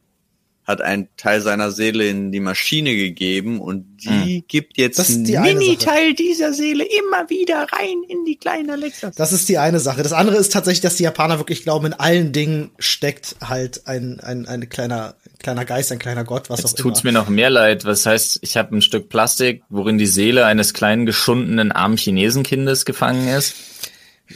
hat 0.66 0.80
einen 0.80 1.08
Teil 1.16 1.40
seiner 1.40 1.70
Seele 1.70 2.08
in 2.08 2.32
die 2.32 2.40
Maschine 2.40 2.96
gegeben 2.96 3.60
und 3.60 3.98
die 3.98 4.38
hm. 4.38 4.44
gibt 4.48 4.76
jetzt 4.78 4.98
einen 4.98 5.24
die 5.24 5.38
Mini-Teil 5.38 6.14
dieser 6.14 6.52
Seele 6.52 6.84
immer 6.84 7.30
wieder 7.30 7.68
rein 7.72 8.02
in 8.08 8.24
die 8.24 8.36
kleine 8.36 8.72
Alexa. 8.72 9.12
Das 9.14 9.32
ist 9.32 9.48
die 9.48 9.58
eine 9.58 9.78
Sache. 9.78 10.02
Das 10.02 10.12
andere 10.12 10.36
ist 10.36 10.52
tatsächlich, 10.52 10.80
dass 10.80 10.96
die 10.96 11.04
Japaner 11.04 11.38
wirklich 11.38 11.62
glauben, 11.62 11.86
in 11.86 11.92
allen 11.92 12.32
Dingen 12.32 12.72
steckt 12.80 13.36
halt 13.40 13.86
ein, 13.86 14.18
ein, 14.18 14.46
ein 14.46 14.68
kleiner, 14.68 15.14
kleiner 15.38 15.64
Geist, 15.64 15.92
ein 15.92 16.00
kleiner 16.00 16.24
Gott, 16.24 16.50
was 16.50 16.60
jetzt 16.60 16.74
auch 16.74 16.78
immer. 16.80 16.82
tut's 16.82 17.04
mir 17.04 17.12
noch 17.12 17.28
mehr 17.28 17.50
leid. 17.50 17.84
Was 17.84 18.04
heißt, 18.04 18.40
ich 18.42 18.56
habe 18.56 18.74
ein 18.74 18.82
Stück 18.82 19.08
Plastik, 19.08 19.62
worin 19.68 19.98
die 19.98 20.06
Seele 20.06 20.46
eines 20.46 20.74
kleinen, 20.74 21.06
geschundenen, 21.06 21.70
armen 21.70 21.96
Chinesenkindes 21.96 22.84
gefangen 22.84 23.28
ist? 23.28 23.54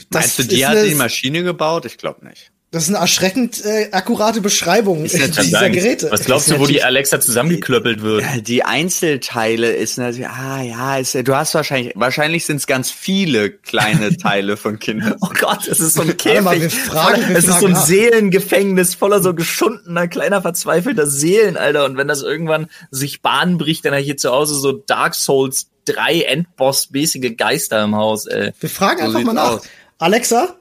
Das 0.09 0.21
Meinst 0.21 0.39
du, 0.39 0.43
die 0.43 0.65
hat 0.65 0.77
die 0.85 0.95
Maschine 0.95 1.43
gebaut? 1.43 1.85
Ich 1.85 1.97
glaube 1.97 2.25
nicht. 2.25 2.53
Das 2.73 2.83
ist 2.83 2.89
eine 2.89 2.99
erschreckend 2.99 3.65
äh, 3.65 3.89
akkurate 3.91 4.39
Beschreibung 4.39 5.03
dieser 5.03 5.27
sagen, 5.43 5.73
Geräte. 5.73 6.09
Was 6.09 6.23
glaubst 6.23 6.49
du, 6.49 6.57
wo 6.57 6.65
die 6.65 6.81
Alexa 6.81 7.19
zusammengeklöppelt 7.19 8.01
wird? 8.01 8.23
Die 8.47 8.63
Einzelteile 8.63 9.73
ist 9.73 9.97
natürlich, 9.97 10.29
ah 10.29 10.61
ja, 10.61 10.97
ist, 10.97 11.13
du 11.15 11.35
hast 11.35 11.53
wahrscheinlich, 11.53 11.91
wahrscheinlich 11.97 12.45
sind 12.45 12.57
es 12.57 12.67
ganz 12.67 12.89
viele 12.89 13.51
kleine 13.51 14.15
Teile 14.17 14.55
von 14.55 14.79
Kindern. 14.79 15.17
oh 15.19 15.31
Gott, 15.37 15.67
es 15.67 15.81
ist 15.81 15.95
so 15.95 16.03
ein 16.03 16.15
Käfig. 16.15 16.41
Mal, 16.43 16.61
wir 16.61 16.69
fragen, 16.69 17.27
wir 17.27 17.37
es 17.37 17.45
ist 17.45 17.59
so 17.59 17.65
ein 17.65 17.73
nach. 17.73 17.85
Seelengefängnis 17.85 18.95
voller 18.95 19.21
so 19.21 19.33
geschundener, 19.33 20.07
kleiner, 20.07 20.41
verzweifelter 20.41 21.07
Seelen, 21.07 21.57
Alter. 21.57 21.83
Und 21.83 21.97
wenn 21.97 22.07
das 22.07 22.21
irgendwann 22.21 22.67
sich 22.89 23.21
Bahn 23.21 23.57
bricht, 23.57 23.83
dann 23.83 23.91
habe 23.91 23.99
ich 23.99 24.07
hier 24.07 24.17
zu 24.17 24.31
Hause 24.31 24.55
so 24.55 24.71
Dark 24.71 25.15
Souls 25.15 25.67
3 25.85 26.21
Endboss-mäßige 26.21 27.35
Geister 27.35 27.83
im 27.83 27.97
Haus, 27.97 28.27
ey. 28.27 28.53
Wir 28.61 28.69
fragen 28.69 28.99
so 28.99 29.05
einfach 29.07 29.23
mal 29.23 29.33
nach. 29.33 29.51
Aus. 29.55 29.61
Alexa, 29.97 30.55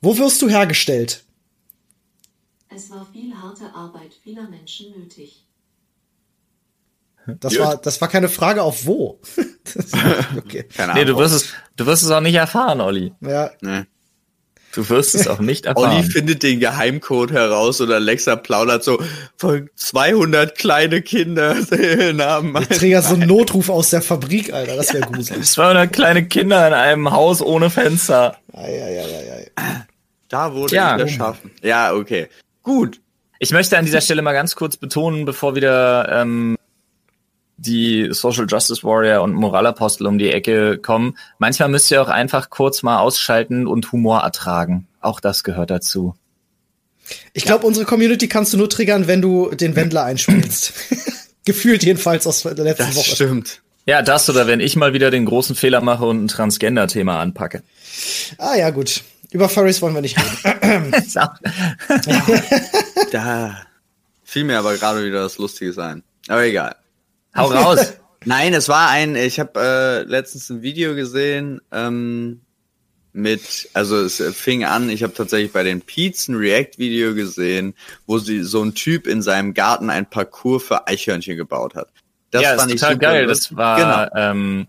wo 0.00 0.18
wirst 0.18 0.42
du 0.42 0.48
hergestellt? 0.48 1.20
Es 2.74 2.90
war 2.90 3.06
viel 3.12 3.34
harte 3.34 3.72
Arbeit 3.74 4.12
vieler 4.22 4.48
Menschen 4.48 4.92
nötig. 4.98 5.44
Das 7.40 7.58
war, 7.58 7.76
das 7.76 8.00
war 8.00 8.08
keine 8.08 8.28
Frage 8.28 8.62
auf 8.62 8.84
wo. 8.84 9.20
okay. 10.36 10.64
Keine 10.76 10.92
Ahnung. 10.92 11.04
Nee, 11.04 11.10
du 11.10 11.16
wirst 11.16 11.34
es, 11.34 11.54
du 11.76 11.86
wirst 11.86 12.02
es 12.02 12.10
auch 12.10 12.20
nicht 12.20 12.34
erfahren, 12.34 12.80
Olli. 12.80 13.12
Ja. 13.20 13.50
Nee. 13.60 13.84
Du 14.74 14.88
wirst 14.88 15.14
es 15.14 15.28
auch 15.28 15.38
nicht 15.38 15.66
erfahren. 15.66 15.92
Olli 15.92 16.02
findet 16.02 16.42
den 16.42 16.58
Geheimcode 16.58 17.30
heraus 17.30 17.80
und 17.80 17.92
Alexa 17.92 18.34
plaudert 18.34 18.82
so 18.82 19.00
von 19.36 19.70
200 19.76 20.58
kleine 20.58 21.00
Kinder 21.00 21.56
Namen. 22.12 22.60
Ich 22.60 22.76
träger 22.76 23.00
so 23.00 23.14
einen 23.14 23.28
Notruf 23.28 23.68
aus 23.68 23.90
der 23.90 24.02
Fabrik, 24.02 24.52
Alter. 24.52 24.76
Das 24.76 24.92
wäre 24.92 25.08
gruselig. 25.10 25.46
200 25.46 25.92
kleine 25.92 26.26
Kinder 26.26 26.66
in 26.66 26.74
einem 26.74 27.12
Haus 27.12 27.40
ohne 27.40 27.70
Fenster. 27.70 28.36
Ei, 28.52 28.82
ei, 28.82 29.00
ei, 29.00 29.50
ei. 29.56 29.86
Da 30.28 30.52
wurde 30.52 30.74
ja. 30.74 30.96
ich 30.96 31.02
erschaffen. 31.02 31.52
Ja, 31.62 31.94
okay. 31.94 32.28
Gut. 32.64 33.00
Ich 33.38 33.52
möchte 33.52 33.78
an 33.78 33.84
dieser 33.84 34.00
Stelle 34.00 34.22
mal 34.22 34.32
ganz 34.32 34.56
kurz 34.56 34.76
betonen, 34.76 35.24
bevor 35.24 35.54
wieder 35.54 36.08
ähm, 36.10 36.56
die 37.56 38.08
Social 38.10 38.46
Justice 38.48 38.82
Warrior 38.82 39.22
und 39.22 39.34
Moralapostel 39.34 40.06
um 40.06 40.18
die 40.18 40.30
Ecke 40.30 40.78
kommen. 40.78 41.16
Manchmal 41.38 41.68
müsst 41.68 41.90
ihr 41.90 42.02
auch 42.02 42.08
einfach 42.08 42.50
kurz 42.50 42.82
mal 42.82 42.98
ausschalten 42.98 43.66
und 43.66 43.92
Humor 43.92 44.20
ertragen. 44.20 44.88
Auch 45.00 45.20
das 45.20 45.44
gehört 45.44 45.70
dazu. 45.70 46.14
Ich 47.34 47.44
glaube, 47.44 47.66
unsere 47.66 47.84
Community 47.84 48.28
kannst 48.28 48.54
du 48.54 48.56
nur 48.56 48.70
triggern, 48.70 49.06
wenn 49.06 49.20
du 49.20 49.50
den 49.50 49.76
Wendler 49.76 50.04
einspielst. 50.04 50.72
Gefühlt 51.44 51.84
jedenfalls 51.84 52.26
aus 52.26 52.42
der 52.42 52.54
letzten 52.54 52.86
das 52.86 52.96
Woche. 52.96 53.10
Das 53.10 53.14
stimmt. 53.14 53.62
Ja, 53.86 54.00
das 54.00 54.30
oder 54.30 54.46
wenn 54.46 54.60
ich 54.60 54.76
mal 54.76 54.94
wieder 54.94 55.10
den 55.10 55.26
großen 55.26 55.54
Fehler 55.54 55.82
mache 55.82 56.06
und 56.06 56.24
ein 56.24 56.28
Transgender-Thema 56.28 57.20
anpacke. 57.20 57.62
Ah 58.38 58.56
ja, 58.56 58.70
gut. 58.70 59.02
Über 59.34 59.48
Furries 59.48 59.82
wollen 59.82 59.94
wir 59.94 60.00
nicht 60.00 60.16
reden. 60.16 60.92
da 63.10 63.56
fiel 64.22 64.44
mir 64.44 64.60
aber 64.60 64.76
gerade 64.76 65.04
wieder 65.04 65.22
das 65.22 65.38
Lustige 65.38 65.72
sein. 65.72 66.04
Aber 66.28 66.44
egal. 66.44 66.76
Hau 67.36 67.46
raus. 67.46 67.94
Nein, 68.24 68.54
es 68.54 68.68
war 68.68 68.90
ein, 68.90 69.16
ich 69.16 69.40
habe 69.40 69.60
äh, 69.60 70.08
letztens 70.08 70.50
ein 70.50 70.62
Video 70.62 70.94
gesehen 70.94 71.60
ähm, 71.72 72.42
mit, 73.12 73.68
also 73.72 74.02
es 74.02 74.22
fing 74.36 74.64
an, 74.64 74.88
ich 74.88 75.02
habe 75.02 75.14
tatsächlich 75.14 75.50
bei 75.50 75.64
den 75.64 75.80
Peets 75.80 76.28
ein 76.28 76.36
React-Video 76.36 77.14
gesehen, 77.14 77.74
wo 78.06 78.18
sie 78.18 78.44
so 78.44 78.62
ein 78.62 78.74
Typ 78.74 79.08
in 79.08 79.20
seinem 79.20 79.52
Garten 79.52 79.90
ein 79.90 80.08
Parcours 80.08 80.62
für 80.62 80.86
Eichhörnchen 80.86 81.36
gebaut 81.36 81.74
hat. 81.74 81.88
Das 82.30 82.42
ja, 82.42 82.56
fand 82.56 82.72
ist 82.72 82.80
total 82.80 82.98
geil. 82.98 83.26
Das 83.26 83.54
war 83.56 84.10
genau. 84.10 84.30
ähm, 84.30 84.66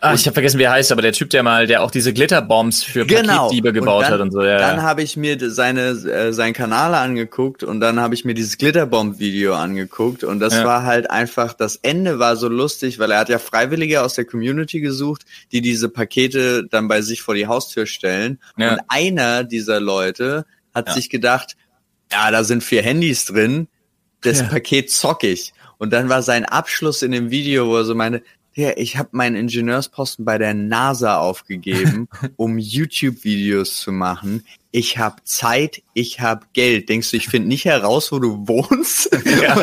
Ah, 0.00 0.12
ich 0.12 0.26
habe 0.26 0.34
vergessen, 0.34 0.58
wie 0.58 0.64
er 0.64 0.72
heißt, 0.72 0.90
aber 0.90 1.02
der 1.02 1.12
Typ, 1.12 1.30
der 1.30 1.44
mal, 1.44 1.68
der 1.68 1.82
auch 1.82 1.92
diese 1.92 2.12
Glitterbombs 2.12 2.82
für 2.82 3.06
genau. 3.06 3.44
Paketdiebe 3.44 3.72
gebaut 3.72 4.02
dann, 4.04 4.12
hat 4.12 4.20
und 4.20 4.32
so. 4.32 4.42
Ja, 4.42 4.58
dann 4.58 4.82
habe 4.82 5.02
ich 5.02 5.16
mir 5.16 5.38
seine 5.50 5.90
äh, 5.90 6.32
seinen 6.32 6.52
Kanal 6.52 6.94
angeguckt 6.94 7.62
und 7.62 7.78
dann 7.78 8.00
habe 8.00 8.14
ich 8.14 8.24
mir 8.24 8.34
dieses 8.34 8.58
Glitterbomb-Video 8.58 9.54
angeguckt 9.54 10.24
und 10.24 10.40
das 10.40 10.54
ja. 10.54 10.64
war 10.64 10.82
halt 10.82 11.12
einfach, 11.12 11.52
das 11.52 11.76
Ende 11.76 12.18
war 12.18 12.34
so 12.34 12.48
lustig, 12.48 12.98
weil 12.98 13.12
er 13.12 13.20
hat 13.20 13.28
ja 13.28 13.38
Freiwillige 13.38 14.02
aus 14.02 14.14
der 14.14 14.24
Community 14.24 14.80
gesucht, 14.80 15.26
die 15.52 15.60
diese 15.60 15.88
Pakete 15.88 16.66
dann 16.68 16.88
bei 16.88 17.00
sich 17.00 17.22
vor 17.22 17.36
die 17.36 17.46
Haustür 17.46 17.86
stellen 17.86 18.40
ja. 18.56 18.72
und 18.72 18.80
einer 18.88 19.44
dieser 19.44 19.78
Leute 19.78 20.44
hat 20.74 20.92
sich 20.92 21.08
gedacht, 21.08 21.56
ja, 22.10 22.32
da 22.32 22.42
sind 22.42 22.64
vier 22.64 22.82
Handys 22.82 23.26
drin, 23.26 23.68
das 24.22 24.48
Paket 24.48 24.90
zock 24.90 25.22
ich. 25.22 25.52
Und 25.78 25.92
dann 25.92 26.08
war 26.08 26.22
sein 26.22 26.44
Abschluss 26.44 27.02
in 27.02 27.12
dem 27.12 27.30
Video, 27.30 27.68
wo 27.68 27.76
er 27.76 27.84
so 27.84 27.94
meine, 27.94 28.22
ja, 28.54 28.70
ich 28.76 28.96
habe 28.96 29.08
meinen 29.12 29.36
Ingenieursposten 29.36 30.24
bei 30.24 30.38
der 30.38 30.54
NASA 30.54 31.18
aufgegeben, 31.18 32.08
um 32.36 32.58
YouTube-Videos 32.58 33.80
zu 33.80 33.92
machen. 33.92 34.44
Ich 34.70 34.98
habe 34.98 35.16
Zeit, 35.24 35.82
ich 35.92 36.20
habe 36.20 36.46
Geld. 36.52 36.88
Denkst 36.88 37.10
du, 37.10 37.16
ich 37.16 37.28
finde 37.28 37.48
nicht 37.48 37.64
heraus, 37.64 38.12
wo 38.12 38.18
du 38.18 38.46
wohnst? 38.46 39.10
Ja. 39.44 39.56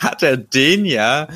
hat 0.00 0.22
er 0.22 0.36
den 0.36 0.84
ja 0.84 1.28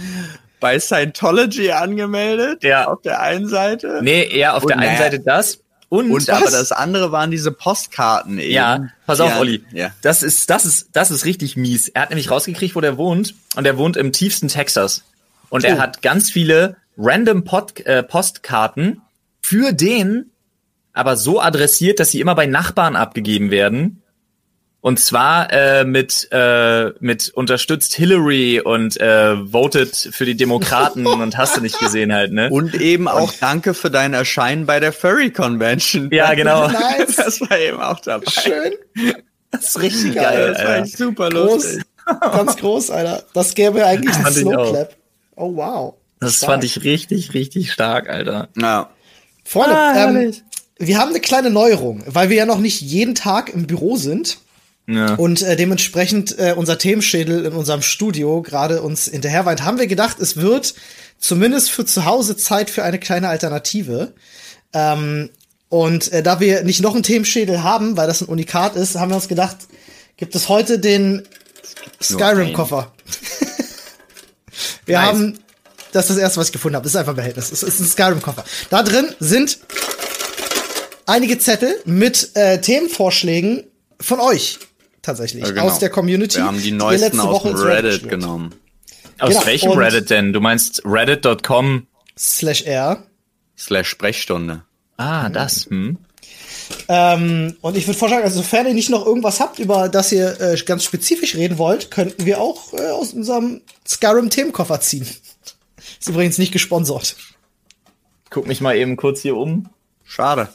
bei 0.61 0.79
Scientology 0.79 1.73
angemeldet? 1.73 2.63
Ja. 2.63 2.87
Auf 2.87 3.03
der 3.03 3.21
einen 3.21 3.49
Seite? 3.49 4.01
Nee, 4.03 4.37
ja, 4.37 4.55
auf 4.55 4.63
Und 4.63 4.71
der 4.71 4.79
einen 4.79 4.97
Seite 4.97 5.21
das. 5.21 5.59
Und, 5.89 6.11
und 6.11 6.31
aber 6.31 6.51
das 6.51 6.73
andere 6.73 7.13
waren 7.13 7.31
diese 7.31 7.53
Postkarten 7.53 8.39
eben. 8.39 8.53
Ja, 8.53 8.89
pass 9.07 9.21
auf, 9.21 9.31
ja, 9.31 9.39
Olli. 9.39 9.63
Ja. 9.73 9.91
Das 10.03 10.23
ist, 10.23 10.51
das 10.51 10.65
ist, 10.65 10.89
das 10.93 11.11
ist 11.11 11.25
richtig 11.25 11.57
mies. 11.57 11.89
Er 11.89 12.03
hat 12.03 12.11
nämlich 12.11 12.31
rausgekriegt, 12.31 12.75
wo 12.75 12.81
der 12.81 12.97
wohnt. 12.97 13.35
Und 13.57 13.67
er 13.67 13.77
wohnt 13.77 13.97
im 13.97 14.13
tiefsten 14.13 14.49
Texas. 14.49 15.05
Und 15.51 15.65
oh. 15.65 15.69
er 15.69 15.79
hat 15.79 16.03
ganz 16.03 16.31
viele 16.31 16.77
random 16.97 17.45
Pod, 17.45 17.81
äh, 17.87 18.03
Postkarten 18.03 19.03
für 19.43 19.73
den, 19.73 20.31
aber 20.93 21.17
so 21.17 21.41
adressiert, 21.41 22.01
dass 22.01 22.11
sie 22.11 22.21
immer 22.21 22.35
bei 22.35 22.47
Nachbarn 22.47 22.97
abgegeben 22.97 23.51
werden. 23.51 24.03
Und 24.81 25.01
zwar 25.01 25.51
äh, 25.51 25.85
mit, 25.85 26.29
äh, 26.31 26.91
mit 27.01 27.31
unterstützt 27.31 27.95
Hillary 27.95 28.61
und 28.61 29.01
äh, 29.01 29.35
voted 29.51 29.97
für 29.97 30.27
die 30.27 30.37
Demokraten 30.37 31.07
und 31.23 31.39
hast 31.39 31.57
du 31.57 31.63
nicht 31.63 31.79
gesehen 31.79 32.13
halt, 32.13 32.33
ne? 32.33 32.51
Und 32.51 32.75
eben 32.75 33.09
auch 33.09 33.33
danke 33.41 33.73
für 33.73 33.91
dein 33.91 34.13
Erscheinen 34.13 34.67
bei 34.67 34.81
der 34.81 34.93
Furry 34.93 35.31
Convention. 35.31 36.11
Ja, 36.13 36.35
genau. 36.35 36.69
Nice. 36.69 37.17
Das 37.17 37.41
war 37.41 37.59
eben 37.59 37.81
auch 37.81 37.99
dabei. 38.01 38.31
Schön. 38.31 38.75
Das 39.51 39.69
ist 39.69 39.81
richtig 39.81 40.17
geil. 40.17 40.53
Das 40.53 40.65
war 40.65 40.77
echt 40.77 40.99
super 40.99 41.31
lustig. 41.31 41.83
Groß, 42.05 42.21
ganz 42.21 42.57
groß, 42.57 42.91
Alter. 42.91 43.23
Das 43.33 43.55
gäbe 43.55 43.87
eigentlich 43.87 44.15
einen 44.17 44.35
Slow 44.35 44.71
Clap. 44.71 44.97
Oh 45.37 45.57
wow. 45.57 45.95
Das 46.21 46.37
stark. 46.37 46.53
fand 46.53 46.65
ich 46.65 46.85
richtig, 46.85 47.35
richtig 47.35 47.73
stark, 47.73 48.09
Alter. 48.09 48.49
Ja. 48.57 48.91
Freunde, 49.45 49.77
ah, 49.77 50.09
ähm, 50.09 50.33
wir 50.79 50.99
haben 50.99 51.11
eine 51.11 51.21
kleine 51.21 51.51
Neuerung, 51.51 52.03
weil 52.07 52.31
wir 52.31 52.37
ja 52.37 52.47
noch 52.47 52.59
nicht 52.59 52.81
jeden 52.81 53.15
Tag 53.15 53.53
im 53.53 53.67
Büro 53.67 53.97
sind. 53.97 54.39
Ja. 54.87 55.15
Und 55.15 55.43
äh, 55.43 55.57
dementsprechend 55.57 56.39
äh, 56.39 56.55
unser 56.57 56.79
Themenschädel 56.79 57.47
in 57.47 57.53
unserem 57.53 57.83
Studio 57.83 58.43
gerade 58.43 58.83
uns 58.83 59.07
hinterherweint, 59.07 59.63
haben 59.63 59.79
wir 59.79 59.87
gedacht, 59.87 60.19
es 60.21 60.37
wird 60.37 60.75
zumindest 61.19 61.71
für 61.71 61.87
zu 61.87 62.05
Hause 62.05 62.37
Zeit 62.37 62.69
für 62.69 62.83
eine 62.85 62.99
kleine 62.99 63.29
Alternative. 63.29 64.13
Ähm, 64.75 65.31
und 65.71 66.13
äh, 66.13 66.23
da 66.23 66.39
wir 66.41 66.65
nicht 66.65 66.83
noch 66.83 66.95
einen 66.95 67.03
Themenschädel 67.03 67.63
haben, 67.63 67.97
weil 67.97 68.07
das 68.07 68.21
ein 68.21 68.27
Unikat 68.27 68.77
ist, 68.77 68.97
haben 68.97 69.11
wir 69.11 69.17
uns 69.17 69.29
gedacht, 69.29 69.57
gibt 70.17 70.35
es 70.35 70.49
heute 70.49 70.79
den 70.79 71.23
Skyrim-Koffer. 72.03 72.93
wir 74.87 74.99
nice. 74.99 75.07
haben 75.07 75.39
das 75.95 76.11
ist 76.11 76.17
das 76.17 76.23
erste, 76.23 76.41
was 76.41 76.49
ich 76.49 76.53
gefunden 76.53 76.75
habe. 76.77 76.83
Das 76.83 76.93
ist 76.93 76.97
einfach 76.97 77.13
ein 77.13 77.17
Behältnis. 77.17 77.51
Das 77.51 77.63
ist 77.63 77.81
ein 77.81 77.87
Skyrim-Koffer. 77.87 78.45
Da 78.69 78.83
drin 78.83 79.15
sind 79.21 79.59
einige 81.07 81.39
Zettel 81.39 81.81
mit 81.85 82.31
äh, 82.35 82.61
Themenvorschlägen 82.61 83.65
von 84.01 84.21
euch 84.21 84.59
tatsächlich 85.03 85.45
ja, 85.45 85.51
genau. 85.51 85.67
aus 85.67 85.79
der 85.79 85.91
Community. 85.91 86.39
Wir 86.39 86.45
haben 86.47 86.61
die 86.61 86.73
neuesten 86.73 87.21
aus 87.21 87.43
dem 87.43 87.55
Reddit, 87.55 87.93
Reddit 87.93 88.09
genommen. 88.09 88.55
Aus 89.21 89.31
genau. 89.31 89.47
welchem 89.47 89.71
Und 89.71 89.79
Reddit 89.79 90.11
denn? 90.11 90.33
Du 90.33 90.41
meinst 90.41 90.83
reddit.com 90.85 91.87
slash 92.19 92.63
r 92.63 93.05
slash 93.57 93.89
Sprechstunde. 93.89 94.65
Ah, 94.97 95.29
das. 95.29 95.67
Hm. 95.67 95.99
Ähm, 96.89 97.57
und 97.61 97.77
ich 97.77 97.87
würde 97.87 97.99
vorschlagen, 97.99 98.25
also 98.25 98.39
sofern 98.39 98.67
ihr 98.67 98.75
nicht 98.75 98.91
noch 98.91 99.07
irgendwas 99.07 99.39
habt, 99.39 99.59
über 99.61 99.89
das 99.89 100.11
ihr 100.11 100.41
äh, 100.41 100.57
ganz 100.65 100.83
spezifisch 100.83 101.37
reden 101.37 101.59
wollt, 101.59 101.91
könnten 101.91 102.27
wir 102.27 102.41
auch 102.41 102.73
äh, 102.73 102.91
aus 102.91 103.13
unserem 103.13 103.61
Skyrim-Themenkoffer 103.87 104.81
ziehen. 104.81 105.07
Ist 106.05 106.11
übrigens 106.11 106.37
nicht 106.37 106.53
gesponsert. 106.53 107.17
Guck 108.29 108.47
mich 108.47 108.61
mal 108.61 108.77
eben 108.77 108.99
kurz 108.99 109.23
hier 109.23 109.39
um. 109.39 109.71
Schade. 110.05 110.53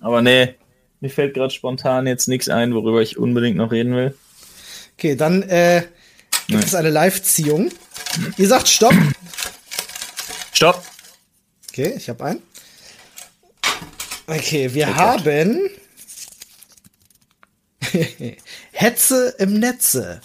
Aber 0.00 0.20
nee, 0.20 0.54
mir 1.00 1.08
fällt 1.08 1.32
gerade 1.32 1.48
spontan 1.48 2.06
jetzt 2.06 2.28
nichts 2.28 2.50
ein, 2.50 2.74
worüber 2.74 3.00
ich 3.00 3.16
unbedingt 3.16 3.56
noch 3.56 3.72
reden 3.72 3.96
will. 3.96 4.14
Okay, 4.98 5.16
dann 5.16 5.42
äh, 5.44 5.84
gibt 6.48 6.60
nee. 6.60 6.66
es 6.66 6.74
eine 6.74 6.90
Live-Ziehung. 6.90 7.70
Ihr 8.36 8.48
sagt 8.48 8.68
Stopp. 8.68 8.92
Stopp. 10.52 10.84
Okay, 11.70 11.94
ich 11.96 12.10
habe 12.10 12.22
einen. 12.22 12.42
Okay, 14.26 14.74
wir 14.74 14.88
oh 14.90 14.94
haben 14.94 15.70
Hetze 18.72 19.34
im 19.38 19.54
Netze. 19.58 20.20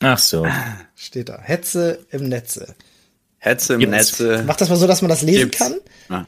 Ach 0.00 0.18
so. 0.18 0.44
Steht 0.96 1.28
da. 1.28 1.40
Hetze 1.40 2.04
im 2.10 2.28
Netze. 2.28 2.74
Hetze 3.44 3.74
im 3.74 3.80
Gibt's. 3.80 4.18
Netze. 4.20 4.42
Mach 4.46 4.56
das 4.56 4.70
mal 4.70 4.76
so, 4.76 4.86
dass 4.86 5.02
man 5.02 5.10
das 5.10 5.22
lesen 5.22 5.50
Gibt's. 5.50 5.58
kann. 5.58 5.74
Ah. 6.08 6.24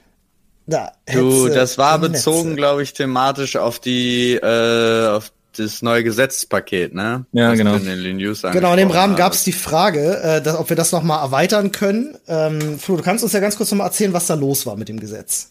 Da, 0.67 0.93
Hetze 1.07 1.21
du, 1.21 1.49
das 1.49 1.79
war 1.79 1.99
bezogen, 1.99 2.57
glaube 2.57 2.83
ich, 2.83 2.93
thematisch 2.93 3.57
auf 3.57 3.79
die, 3.79 4.35
äh, 4.35 5.09
auf 5.09 5.33
das 5.57 5.81
neue 5.81 6.05
Gesetzespaket, 6.05 6.95
ne? 6.95 7.25
Ja, 7.33 7.53
Was 7.53 7.59
genau. 7.59 7.77
In 7.77 7.87
den 7.87 8.17
News 8.19 8.43
genau, 8.43 8.73
in 8.73 8.79
dem 8.79 8.91
Rahmen 8.91 9.17
gab 9.17 9.33
es 9.33 9.45
die 9.45 9.53
Frage, 9.53 10.21
äh, 10.23 10.43
dass, 10.43 10.57
ob 10.59 10.69
wir 10.69 10.77
das 10.77 10.93
noch 10.93 11.03
mal 11.03 11.23
erweitern 11.23 11.73
können. 11.73 12.19
Ähm, 12.29 12.79
Flo, 12.79 12.97
du 12.97 13.03
kannst 13.03 13.25
uns 13.25 13.33
ja 13.33 13.41
ganz 13.41 13.57
kurz 13.57 13.71
noch 13.71 13.79
mal 13.79 13.87
erzählen, 13.87 14.13
was 14.13 14.27
da 14.27 14.35
los 14.35 14.67
war 14.67 14.77
mit 14.77 14.91
dem 14.91 15.01
Gesetz. 15.01 15.51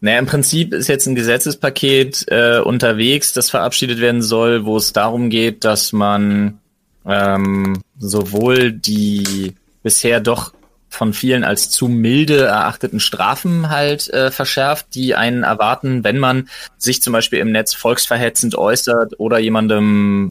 Naja, 0.00 0.18
im 0.20 0.26
Prinzip 0.26 0.72
ist 0.72 0.88
jetzt 0.88 1.06
ein 1.06 1.16
Gesetzespaket 1.16 2.26
äh, 2.28 2.60
unterwegs, 2.60 3.32
das 3.32 3.50
verabschiedet 3.50 3.98
werden 4.00 4.22
soll, 4.22 4.64
wo 4.64 4.76
es 4.76 4.92
darum 4.92 5.28
geht, 5.28 5.64
dass 5.64 5.92
man 5.92 6.60
ähm, 7.04 7.82
sowohl 7.98 8.72
die 8.72 9.54
bisher 9.82 10.20
doch 10.20 10.52
von 10.90 11.12
vielen 11.14 11.44
als 11.44 11.70
zu 11.70 11.88
milde 11.88 12.44
erachteten 12.44 13.00
Strafen 13.00 13.70
halt 13.70 14.08
äh, 14.10 14.30
verschärft, 14.30 14.88
die 14.94 15.14
einen 15.14 15.44
erwarten, 15.44 16.04
wenn 16.04 16.18
man 16.18 16.48
sich 16.76 17.00
zum 17.00 17.12
Beispiel 17.12 17.38
im 17.38 17.52
Netz 17.52 17.74
volksverhetzend 17.74 18.56
äußert 18.56 19.18
oder 19.18 19.38
jemandem 19.38 20.30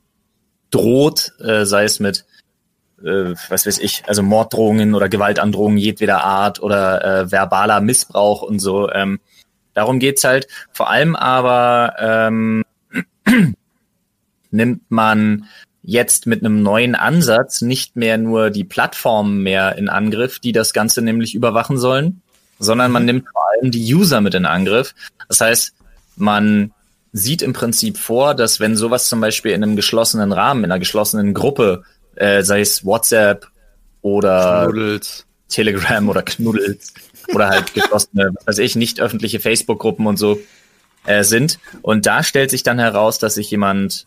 droht, 0.70 1.32
äh, 1.40 1.66
sei 1.66 1.86
es 1.86 2.00
mit 2.00 2.26
äh, 3.04 3.34
was 3.48 3.66
weiß 3.66 3.80
ich, 3.80 4.04
also 4.08 4.22
Morddrohungen 4.22 4.94
oder 4.94 5.10
Gewaltandrohungen 5.10 5.78
jedweder 5.78 6.24
Art 6.24 6.62
oder 6.62 7.04
äh, 7.04 7.32
verbaler 7.32 7.80
Missbrauch 7.82 8.42
und 8.42 8.60
so. 8.60 8.92
Ähm, 8.92 9.20
Darum 9.80 10.00
geht's 10.00 10.26
halt. 10.26 10.48
Vor 10.74 10.90
allem 10.90 11.16
aber 11.16 11.96
ähm, 12.00 12.66
nimmt 14.52 14.82
man 14.90 15.46
jetzt 15.90 16.28
mit 16.28 16.44
einem 16.44 16.62
neuen 16.62 16.94
Ansatz 16.94 17.62
nicht 17.62 17.96
mehr 17.96 18.20
nur 18.20 18.52
die 18.52 18.64
Plattformen 18.64 19.42
mehr 19.42 19.76
in 19.76 19.90
Angriff, 19.90 20.40
die 20.40 20.52
das 20.52 20.72
Ganze 20.72 21.02
nämlich 21.02 21.34
überwachen 21.34 21.80
sollen, 21.80 22.22
sondern 22.60 22.92
man 22.92 23.04
mhm. 23.04 23.08
nimmt 23.08 23.26
vor 23.32 23.42
allem 23.52 23.72
die 23.72 23.94
User 23.94 24.22
mit 24.22 24.36
in 24.36 24.46
Angriff. 24.46 24.94
Das 25.28 25.42
heißt, 25.42 25.74
man 26.16 26.72
sieht 27.12 27.42
im 27.42 27.54
Prinzip 27.54 27.98
vor, 27.98 28.36
dass 28.36 28.60
wenn 28.60 28.78
sowas 28.78 29.10
zum 29.10 29.20
Beispiel 29.20 29.52
in 29.52 29.64
einem 29.64 29.76
geschlossenen 29.76 30.32
Rahmen, 30.32 30.64
in 30.64 30.72
einer 30.72 30.80
geschlossenen 30.80 31.34
Gruppe, 31.34 31.84
äh, 32.16 32.44
sei 32.44 32.62
es 32.62 32.86
WhatsApp 32.86 33.48
oder 34.04 34.68
Knuddels. 34.70 35.26
Telegram 35.48 36.08
oder 36.08 36.22
Knuddels 36.22 36.94
oder 37.34 37.50
halt 37.50 37.74
geschlossene, 37.74 38.30
was 38.36 38.46
weiß 38.46 38.58
ich, 38.60 38.76
nicht 38.76 39.02
öffentliche 39.02 39.40
Facebook-Gruppen 39.40 40.06
und 40.06 40.18
so 40.18 40.40
äh, 41.08 41.24
sind. 41.24 41.58
Und 41.82 42.06
da 42.06 42.22
stellt 42.22 42.52
sich 42.52 42.62
dann 42.62 42.78
heraus, 42.78 43.18
dass 43.18 43.34
sich 43.34 43.50
jemand 43.50 44.06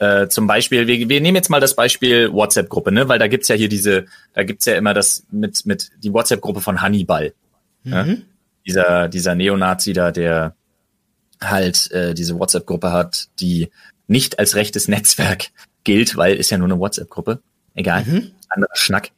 äh, 0.00 0.28
zum 0.28 0.46
Beispiel, 0.46 0.86
wir, 0.86 1.08
wir 1.10 1.20
nehmen 1.20 1.36
jetzt 1.36 1.50
mal 1.50 1.60
das 1.60 1.76
Beispiel 1.76 2.32
WhatsApp-Gruppe, 2.32 2.90
ne? 2.90 3.08
Weil 3.08 3.18
da 3.18 3.28
gibt's 3.28 3.48
ja 3.48 3.54
hier 3.54 3.68
diese, 3.68 4.06
da 4.32 4.44
gibt's 4.44 4.64
ja 4.64 4.74
immer 4.74 4.94
das 4.94 5.26
mit, 5.30 5.66
mit 5.66 5.90
die 6.02 6.12
WhatsApp-Gruppe 6.12 6.62
von 6.62 6.80
Hannibal. 6.80 7.34
Mhm. 7.84 7.92
Ja? 7.92 8.06
Dieser, 8.66 9.08
dieser 9.08 9.34
Neonazi 9.34 9.92
da, 9.92 10.10
der 10.10 10.54
halt 11.38 11.90
äh, 11.92 12.14
diese 12.14 12.38
WhatsApp-Gruppe 12.38 12.92
hat, 12.92 13.28
die 13.40 13.68
nicht 14.06 14.38
als 14.38 14.54
rechtes 14.54 14.88
Netzwerk 14.88 15.48
gilt, 15.84 16.16
weil 16.16 16.36
ist 16.36 16.50
ja 16.50 16.56
nur 16.56 16.68
eine 16.68 16.78
WhatsApp-Gruppe. 16.78 17.42
Egal, 17.74 18.04
mhm. 18.04 18.30
anderer 18.48 18.74
Schnack. 18.76 19.10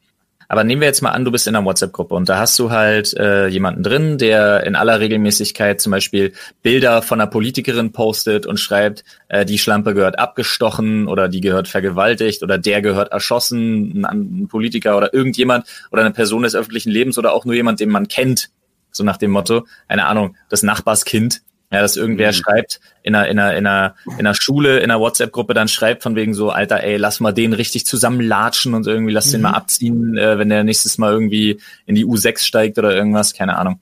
Aber 0.53 0.65
nehmen 0.65 0.83
wir 0.83 0.87
jetzt 0.87 1.01
mal 1.01 1.13
an, 1.13 1.25
du 1.25 1.33
bist 1.33 1.47
in 1.47 1.57
einer 1.57 1.65
WhatsApp-Gruppe 1.65 2.15
und 2.15 2.29
da 2.29 2.37
hast 2.37 2.59
du 2.59 2.71
halt 2.71 3.17
äh, 3.17 3.47
jemanden 3.47 3.83
drin, 3.83 4.19
der 4.19 4.65
in 4.65 4.77
aller 4.77 5.01
Regelmäßigkeit 5.01 5.81
zum 5.81 5.93
Beispiel 5.93 6.35
Bilder 6.61 7.01
von 7.01 7.19
einer 7.19 7.31
Politikerin 7.31 7.93
postet 7.93 8.45
und 8.45 8.61
schreibt, 8.61 9.03
äh, 9.29 9.47
die 9.47 9.57
Schlampe 9.57 9.95
gehört 9.95 10.19
abgestochen 10.19 11.09
oder 11.09 11.31
die 11.31 11.41
gehört 11.41 11.69
vergewaltigt 11.69 12.43
oder 12.43 12.59
der 12.59 12.83
gehört 12.83 13.13
erschossen, 13.13 14.05
ein, 14.05 14.43
ein 14.43 14.49
Politiker 14.49 14.99
oder 14.99 15.15
irgendjemand 15.15 15.65
oder 15.91 16.03
eine 16.03 16.11
Person 16.11 16.43
des 16.43 16.55
öffentlichen 16.55 16.91
Lebens 16.91 17.17
oder 17.17 17.33
auch 17.33 17.47
nur 17.47 17.55
jemand, 17.55 17.81
den 17.81 17.89
man 17.89 18.07
kennt, 18.07 18.51
so 18.91 19.05
nach 19.05 19.17
dem 19.17 19.31
Motto, 19.31 19.67
eine 19.89 20.05
Ahnung, 20.05 20.37
das 20.51 20.63
Nachbarskind 20.63 21.41
ja, 21.73 21.81
dass 21.81 21.97
irgendwer 21.97 22.29
mhm. 22.29 22.35
schreibt 22.35 22.81
in 23.03 23.15
einer, 23.15 23.29
in, 23.29 23.39
einer, 23.39 23.57
in, 23.57 23.67
einer, 23.67 23.95
in 24.05 24.19
einer 24.19 24.35
Schule, 24.35 24.81
in 24.81 24.91
einer 24.91 25.01
WhatsApp-Gruppe 25.01 25.55
dann 25.55 25.69
schreibt 25.69 26.03
von 26.03 26.15
wegen 26.15 26.35
so, 26.35 26.51
Alter, 26.51 26.83
ey, 26.83 26.99
lass 26.99 27.19
mal 27.19 27.33
den 27.33 27.55
richtig 27.55 27.87
zusammenlatschen 27.87 28.75
und 28.75 28.87
irgendwie 28.87 29.13
lass 29.13 29.29
mhm. 29.29 29.33
den 29.33 29.41
mal 29.41 29.51
abziehen, 29.53 30.19
äh, 30.19 30.39
wenn 30.39 30.51
der 30.51 30.65
nächstes 30.65 30.99
Mal 30.99 31.13
irgendwie 31.13 31.59
in 31.87 31.95
die 31.95 32.05
U6 32.05 32.41
steigt 32.41 32.79
oder 32.79 32.95
irgendwas, 32.95 33.33
keine 33.33 33.57
Ahnung. 33.57 33.81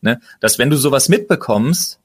Ne? 0.00 0.20
Dass 0.38 0.60
wenn 0.60 0.70
du 0.70 0.76
sowas 0.76 1.08
mitbekommst 1.08 1.98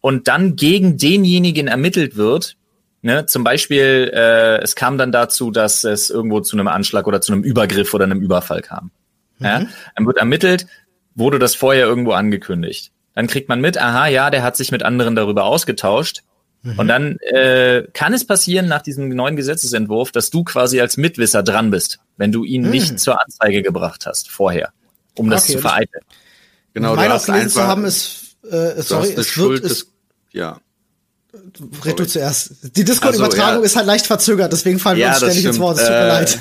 und 0.00 0.26
dann 0.26 0.56
gegen 0.56 0.98
denjenigen 0.98 1.68
ermittelt 1.68 2.16
wird, 2.16 2.56
ne, 3.02 3.26
zum 3.26 3.44
Beispiel, 3.44 4.10
äh, 4.12 4.60
es 4.62 4.74
kam 4.74 4.98
dann 4.98 5.12
dazu, 5.12 5.52
dass 5.52 5.84
es 5.84 6.10
irgendwo 6.10 6.40
zu 6.40 6.56
einem 6.56 6.66
Anschlag 6.66 7.06
oder 7.06 7.20
zu 7.20 7.32
einem 7.32 7.44
Übergriff 7.44 7.94
oder 7.94 8.04
einem 8.04 8.20
Überfall 8.20 8.62
kam. 8.62 8.90
Mhm. 9.38 9.46
Ja? 9.46 9.66
Dann 9.94 10.06
wird 10.06 10.16
ermittelt, 10.16 10.66
wurde 11.14 11.38
das 11.38 11.54
vorher 11.54 11.86
irgendwo 11.86 12.12
angekündigt 12.12 12.90
dann 13.16 13.26
kriegt 13.26 13.48
man 13.48 13.60
mit, 13.60 13.78
aha, 13.78 14.06
ja, 14.06 14.30
der 14.30 14.44
hat 14.44 14.56
sich 14.56 14.70
mit 14.70 14.82
anderen 14.82 15.16
darüber 15.16 15.44
ausgetauscht. 15.44 16.22
Mhm. 16.62 16.78
Und 16.78 16.88
dann 16.88 17.18
äh, 17.20 17.84
kann 17.94 18.12
es 18.12 18.26
passieren 18.26 18.68
nach 18.68 18.82
diesem 18.82 19.08
neuen 19.08 19.36
Gesetzesentwurf, 19.36 20.12
dass 20.12 20.30
du 20.30 20.44
quasi 20.44 20.80
als 20.80 20.98
Mitwisser 20.98 21.42
dran 21.42 21.70
bist, 21.70 21.98
wenn 22.18 22.30
du 22.30 22.44
ihn 22.44 22.62
mhm. 22.62 22.70
nicht 22.70 23.00
zur 23.00 23.20
Anzeige 23.20 23.62
gebracht 23.62 24.04
hast 24.06 24.30
vorher, 24.30 24.70
um 25.16 25.30
das 25.30 25.44
okay, 25.44 25.54
zu 25.54 25.58
vereiteln. 25.60 26.02
Genau, 26.74 26.94
mein 26.94 27.10
gelesen 27.10 27.48
zu 27.48 27.62
haben 27.62 27.86
ist, 27.86 28.36
äh, 28.50 28.82
sorry, 28.82 29.14
es 29.16 29.38
wird, 29.38 29.64
es, 29.64 29.90
ja. 30.32 30.60
Red 31.84 31.98
du 31.98 32.06
zuerst. 32.06 32.76
Die 32.76 32.84
Discord-Übertragung 32.84 33.46
also, 33.46 33.60
ja. 33.60 33.66
ist 33.66 33.76
halt 33.76 33.86
leicht 33.86 34.06
verzögert, 34.06 34.52
deswegen 34.52 34.78
fallen 34.78 34.98
ja, 34.98 35.06
wir 35.06 35.10
uns 35.10 35.18
ständig 35.18 35.44
ins 35.46 35.58
Wort. 35.58 35.78
Es 35.78 35.84
tut 35.84 35.90
mir 35.90 35.96
äh, 35.96 36.08
leid. 36.08 36.38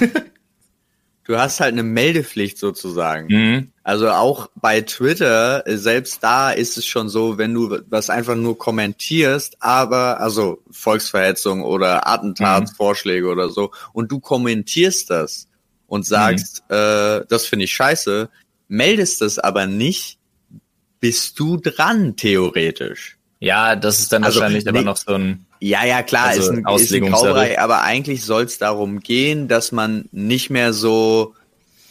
Du 1.26 1.38
hast 1.38 1.60
halt 1.60 1.74
eine 1.74 1.84
Meldepflicht 1.84 2.60
sozusagen. 2.60 3.28
Mhm. 3.28 3.72
Also 3.84 4.10
auch 4.10 4.50
bei 4.56 4.82
Twitter, 4.82 5.64
selbst 5.66 6.24
da 6.24 6.52
ist 6.52 6.78
es 6.78 6.86
schon 6.86 7.10
so, 7.10 7.40
wenn 7.40 7.54
du 7.54 7.80
was 7.90 8.12
einfach 8.12 8.36
nur 8.36 8.58
kommentierst, 8.58 9.58
aber, 9.60 10.20
also 10.22 10.62
Volksverhetzung 10.70 11.64
oder 11.64 12.08
Attentatsvorschläge 12.08 13.26
mhm. 13.26 13.32
oder 13.32 13.50
so, 13.50 13.72
und 13.92 14.12
du 14.12 14.20
kommentierst 14.20 15.10
das 15.10 15.48
und 15.88 16.06
sagst, 16.06 16.64
mhm. 16.70 16.76
äh, 16.76 17.26
das 17.28 17.48
finde 17.48 17.66
ich 17.66 17.74
scheiße, 17.74 18.30
meldest 18.68 19.22
das 19.22 19.40
aber 19.40 19.66
nicht, 19.66 20.20
bist 21.00 21.40
du 21.40 21.58
dran, 21.58 22.16
theoretisch. 22.16 23.18
Ja, 23.40 23.76
das 23.76 24.00
ist 24.00 24.14
dann 24.14 24.24
also, 24.24 24.40
wahrscheinlich 24.40 24.68
aber 24.68 24.82
noch 24.82 24.98
so 24.98 25.14
ein 25.14 25.46
ja, 25.66 25.84
ja, 25.84 26.04
klar, 26.04 26.28
also 26.28 26.42
ist 26.44 26.50
ein, 26.50 26.76
ist 26.76 26.94
ein 26.94 27.10
Graubereich, 27.10 27.60
aber 27.60 27.82
eigentlich 27.82 28.24
soll 28.24 28.44
es 28.44 28.60
darum 28.60 29.00
gehen, 29.00 29.48
dass 29.48 29.72
man 29.72 30.08
nicht 30.12 30.52
mehr 30.52 30.74
so 30.74 31.34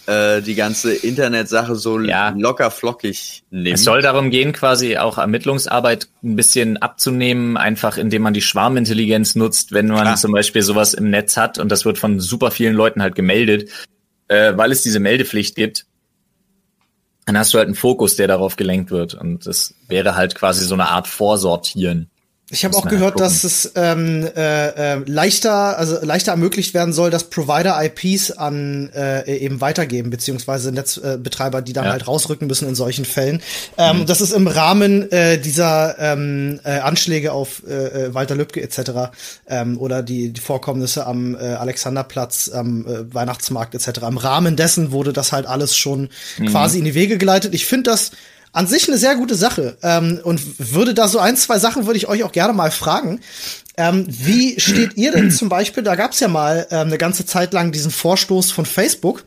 äh, 0.06 0.42
die 0.42 0.54
ganze 0.54 0.94
Internetsache 0.94 1.74
so 1.74 1.98
ja. 1.98 2.32
locker 2.38 2.70
flockig 2.70 3.42
nimmt. 3.50 3.74
Es 3.74 3.82
soll 3.82 4.00
darum 4.00 4.30
gehen, 4.30 4.52
quasi 4.52 4.96
auch 4.96 5.18
Ermittlungsarbeit 5.18 6.06
ein 6.22 6.36
bisschen 6.36 6.76
abzunehmen, 6.76 7.56
einfach 7.56 7.96
indem 7.96 8.22
man 8.22 8.32
die 8.32 8.42
Schwarmintelligenz 8.42 9.34
nutzt, 9.34 9.72
wenn 9.72 9.88
man 9.88 10.02
Klar. 10.02 10.16
zum 10.18 10.30
Beispiel 10.30 10.62
sowas 10.62 10.94
im 10.94 11.10
Netz 11.10 11.36
hat 11.36 11.58
und 11.58 11.68
das 11.68 11.84
wird 11.84 11.98
von 11.98 12.20
super 12.20 12.52
vielen 12.52 12.76
Leuten 12.76 13.02
halt 13.02 13.16
gemeldet, 13.16 13.70
äh, 14.28 14.56
weil 14.56 14.70
es 14.70 14.82
diese 14.82 15.00
Meldepflicht 15.00 15.56
gibt. 15.56 15.86
Dann 17.26 17.36
hast 17.36 17.52
du 17.52 17.58
halt 17.58 17.66
einen 17.66 17.74
Fokus, 17.74 18.14
der 18.14 18.28
darauf 18.28 18.54
gelenkt 18.54 18.92
wird 18.92 19.14
und 19.14 19.48
das 19.48 19.74
wäre 19.88 20.14
halt 20.14 20.36
quasi 20.36 20.64
so 20.64 20.74
eine 20.74 20.90
Art 20.90 21.08
Vorsortieren. 21.08 22.08
Ich 22.54 22.64
habe 22.64 22.76
auch 22.76 22.86
gehört, 22.86 23.18
dass 23.18 23.42
es 23.42 23.72
ähm, 23.74 24.28
äh, 24.36 24.94
äh, 24.94 25.02
leichter, 25.06 25.76
also 25.76 25.98
leichter 26.02 26.30
ermöglicht 26.30 26.72
werden 26.72 26.92
soll, 26.92 27.10
dass 27.10 27.24
Provider 27.24 27.76
IPs 27.84 28.30
an 28.30 28.90
äh, 28.94 29.36
eben 29.36 29.60
weitergeben, 29.60 30.10
beziehungsweise 30.10 30.70
Netzbetreiber, 30.70 31.62
die 31.62 31.72
dann 31.72 31.86
ja. 31.86 31.90
halt 31.90 32.06
rausrücken 32.06 32.46
müssen 32.46 32.68
in 32.68 32.76
solchen 32.76 33.04
Fällen. 33.04 33.42
Ähm, 33.76 34.00
mhm. 34.00 34.06
Das 34.06 34.20
ist 34.20 34.32
im 34.32 34.46
Rahmen 34.46 35.10
äh, 35.10 35.38
dieser 35.38 35.98
ähm, 35.98 36.60
äh, 36.64 36.78
Anschläge 36.78 37.32
auf 37.32 37.62
äh, 37.68 38.06
äh 38.06 38.14
Walter 38.14 38.36
Lübcke 38.36 38.62
etc. 38.62 39.12
Ähm, 39.48 39.78
oder 39.78 40.04
die, 40.04 40.32
die 40.32 40.40
Vorkommnisse 40.40 41.06
am 41.06 41.34
äh, 41.34 41.38
Alexanderplatz, 41.38 42.50
am 42.54 42.86
äh, 42.86 43.12
Weihnachtsmarkt 43.12 43.74
etc. 43.74 44.02
Im 44.08 44.16
Rahmen 44.16 44.54
dessen 44.54 44.92
wurde 44.92 45.12
das 45.12 45.32
halt 45.32 45.46
alles 45.46 45.76
schon 45.76 46.08
mhm. 46.38 46.46
quasi 46.46 46.78
in 46.78 46.84
die 46.84 46.94
Wege 46.94 47.18
geleitet. 47.18 47.52
Ich 47.52 47.66
finde 47.66 47.90
das 47.90 48.12
an 48.54 48.66
sich 48.66 48.88
eine 48.88 48.96
sehr 48.96 49.16
gute 49.16 49.34
Sache. 49.34 49.76
Ähm, 49.82 50.20
und 50.22 50.72
würde 50.72 50.94
da 50.94 51.08
so 51.08 51.18
ein, 51.18 51.36
zwei 51.36 51.58
Sachen 51.58 51.86
würde 51.86 51.98
ich 51.98 52.08
euch 52.08 52.22
auch 52.22 52.32
gerne 52.32 52.54
mal 52.54 52.70
fragen. 52.70 53.20
Ähm, 53.76 54.06
wie 54.08 54.58
steht 54.60 54.96
ihr 54.96 55.12
denn 55.12 55.30
zum 55.32 55.48
Beispiel, 55.48 55.82
da 55.82 55.96
gab 55.96 56.12
es 56.12 56.20
ja 56.20 56.28
mal 56.28 56.66
ähm, 56.70 56.86
eine 56.86 56.98
ganze 56.98 57.26
Zeit 57.26 57.52
lang 57.52 57.72
diesen 57.72 57.90
Vorstoß 57.90 58.52
von 58.52 58.64
Facebook 58.64 59.24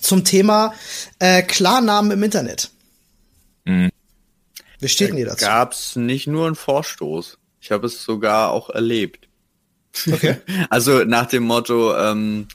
zum 0.00 0.24
Thema 0.24 0.74
äh, 1.20 1.42
Klarnamen 1.42 2.10
im 2.10 2.22
Internet. 2.22 2.70
Mhm. 3.64 3.90
Wie 4.80 4.88
steht 4.88 5.10
denn 5.10 5.18
ihr 5.18 5.26
dazu? 5.26 5.44
Gab's 5.44 5.94
nicht 5.94 6.26
nur 6.26 6.46
einen 6.46 6.56
Vorstoß. 6.56 7.38
Ich 7.60 7.70
habe 7.70 7.86
es 7.86 8.02
sogar 8.02 8.50
auch 8.50 8.70
erlebt. 8.70 9.28
Okay. 10.10 10.36
also 10.70 11.04
nach 11.04 11.26
dem 11.26 11.44
Motto, 11.44 11.96
ähm, 11.96 12.48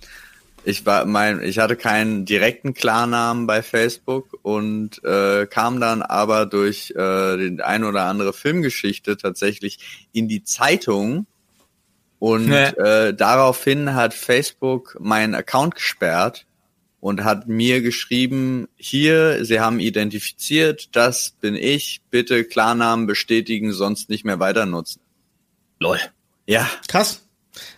ich 0.65 0.85
war 0.85 1.05
mein, 1.05 1.41
ich 1.41 1.59
hatte 1.59 1.75
keinen 1.75 2.25
direkten 2.25 2.73
Klarnamen 2.73 3.47
bei 3.47 3.61
Facebook 3.61 4.37
und 4.41 5.03
äh, 5.03 5.45
kam 5.47 5.79
dann 5.79 6.01
aber 6.01 6.45
durch 6.45 6.91
äh, 6.91 7.37
den 7.37 7.61
ein 7.61 7.83
oder 7.83 8.05
andere 8.05 8.33
Filmgeschichte 8.33 9.17
tatsächlich 9.17 10.07
in 10.11 10.27
die 10.27 10.43
Zeitung 10.43 11.27
und 12.19 12.47
nee. 12.47 12.69
äh, 12.69 13.13
daraufhin 13.13 13.93
hat 13.93 14.13
Facebook 14.13 14.97
meinen 14.99 15.35
Account 15.35 15.75
gesperrt 15.75 16.45
und 16.99 17.23
hat 17.23 17.47
mir 17.47 17.81
geschrieben, 17.81 18.67
hier, 18.77 19.45
Sie 19.45 19.59
haben 19.59 19.79
identifiziert, 19.79 20.95
das 20.95 21.35
bin 21.39 21.55
ich, 21.55 22.01
bitte 22.09 22.45
Klarnamen 22.45 23.05
bestätigen, 23.05 23.73
sonst 23.73 24.09
nicht 24.09 24.25
mehr 24.25 24.39
weiter 24.39 24.65
nutzen. 24.65 25.01
Lol. 25.79 25.99
Ja. 26.47 26.67
Krass. 26.87 27.24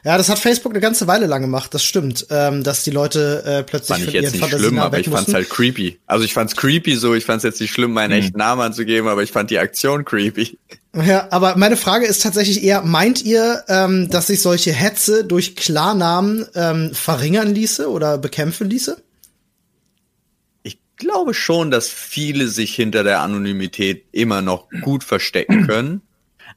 Ja, 0.04 0.18
das 0.18 0.30
hat 0.30 0.40
Facebook 0.40 0.72
eine 0.72 0.80
ganze 0.80 1.08
Weile 1.08 1.28
lang 1.28 1.42
gemacht, 1.42 1.74
das 1.74 1.84
stimmt, 1.84 2.28
ähm, 2.30 2.64
dass 2.64 2.84
die 2.84 2.92
Leute 2.92 3.44
äh, 3.46 3.64
plötzlich 3.64 3.98
fand 3.98 4.08
ich 4.08 4.14
jetzt 4.14 4.34
nicht 4.34 4.50
schlimm, 4.50 4.80
aber 4.80 5.00
ich 5.00 5.10
fand's 5.10 5.34
halt 5.34 5.50
creepy. 5.50 6.00
Also 6.06 6.24
ich 6.24 6.34
fand's 6.34 6.56
creepy 6.56 6.96
so, 6.96 7.14
ich 7.14 7.26
fand's 7.26 7.44
jetzt 7.44 7.60
nicht 7.62 7.72
schlimm, 7.72 7.94
meinen 7.94 8.14
hm. 8.14 8.20
echten 8.20 8.38
Namen 8.38 8.62
anzugeben, 8.62 9.08
aber 9.08 9.24
ich 9.24 9.32
fand 9.32 9.50
die 9.50 9.60
Aktion 9.60 10.06
creepy. 10.06 10.58
Ja, 10.96 11.28
aber 11.32 11.58
meine 11.58 11.78
Frage 11.78 12.06
ist 12.06 12.24
tatsächlich 12.24 12.64
eher, 12.64 12.82
meint 12.82 13.24
ihr, 13.24 13.64
ähm, 13.68 14.10
dass 14.10 14.28
sich 14.28 14.42
solche 14.42 14.72
Hetze 14.72 15.26
durch 15.26 15.56
Klarnamen 15.56 16.48
ähm, 16.56 16.92
verringern 16.94 17.54
ließe 17.54 17.90
oder 17.90 18.18
bekämpfen 18.18 18.70
ließe? 18.70 18.98
Ich 20.64 20.80
glaube 20.96 21.34
schon, 21.34 21.70
dass 21.70 21.88
viele 21.88 22.48
sich 22.48 22.74
hinter 22.74 23.04
der 23.04 23.22
Anonymität 23.22 24.06
immer 24.12 24.42
noch 24.42 24.70
gut 24.82 25.04
verstecken 25.04 25.68
können. 25.68 26.02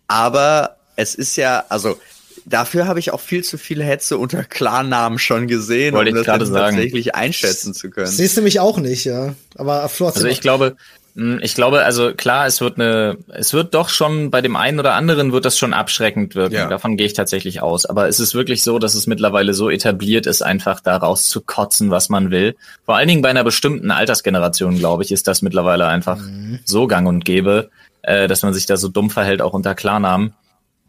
Aber 0.09 0.79
es 0.97 1.15
ist 1.15 1.37
ja, 1.37 1.65
also 1.69 2.01
Dafür 2.45 2.87
habe 2.87 2.99
ich 2.99 3.13
auch 3.13 3.21
viel 3.21 3.45
zu 3.45 3.59
viel 3.59 3.83
Hetze 3.83 4.19
unter 4.19 4.45
Klarnamen 4.45 5.19
schon 5.19 5.47
gesehen, 5.47 5.95
Wollte 5.95 6.11
um 6.11 6.17
das 6.17 6.27
tatsächlich 6.27 7.15
einschätzen 7.15 7.75
zu 7.75 7.91
können. 7.91 8.07
Siehst 8.07 8.37
du 8.37 8.43
mich 8.43 8.61
auch 8.61 8.79
nicht, 8.79 9.05
ja. 9.05 9.35
Aber 9.57 9.89
Flor, 9.89 10.15
Also 10.15 10.27
ich 10.27 10.41
glaube, 10.41 10.77
Hm, 11.17 11.41
ich 11.43 11.55
glaube, 11.55 11.85
also 11.85 12.15
klar, 12.15 12.47
es 12.47 12.61
wird 12.61 12.79
eine, 12.79 13.19
es 13.29 13.53
wird 13.53 13.75
doch 13.75 13.89
schon 13.89 14.31
bei 14.31 14.41
dem 14.41 14.57
einen 14.57 14.79
oder 14.79 14.95
anderen 14.95 15.33
wird 15.33 15.45
das 15.45 15.59
schon 15.59 15.73
abschreckend 15.73 16.35
wirken. 16.35 16.55
Ja. 16.55 16.69
Davon 16.69 16.97
gehe 16.97 17.07
ich 17.07 17.15
tatsächlich 17.15 17.63
aus. 17.63 17.87
Aber 17.87 18.09
es 18.09 18.21
ist 18.21 18.35
wirklich 18.35 18.63
so, 18.63 18.79
dass 18.79 18.95
es 18.95 19.07
mittlerweile 19.07 19.55
so 19.55 19.71
etabliert 19.71 20.27
ist, 20.27 20.43
einfach 20.43 20.81
da 20.81 20.97
rauszukotzen, 20.97 21.91
was 21.91 22.09
man 22.09 22.31
will. 22.31 22.57
Vor 22.85 22.97
allen 22.97 23.09
Dingen 23.09 23.23
bei 23.23 23.31
einer 23.31 23.45
bestimmten 23.45 23.91
Altersgeneration, 23.91 24.79
glaube 24.79 25.03
ich, 25.03 25.13
ist 25.13 25.27
das 25.27 25.43
mittlerweile 25.43 25.87
einfach 25.87 26.19
mhm. 26.19 26.61
so 26.65 26.87
gang 26.87 27.09
und 27.09 27.25
gäbe, 27.25 27.71
äh, 28.03 28.29
dass 28.29 28.43
man 28.43 28.55
sich 28.55 28.67
da 28.67 28.77
so 28.77 28.89
dumm 28.89 29.11
verhält, 29.11 29.43
auch 29.43 29.53
unter 29.53 29.75
Klarnamen, 29.75 30.35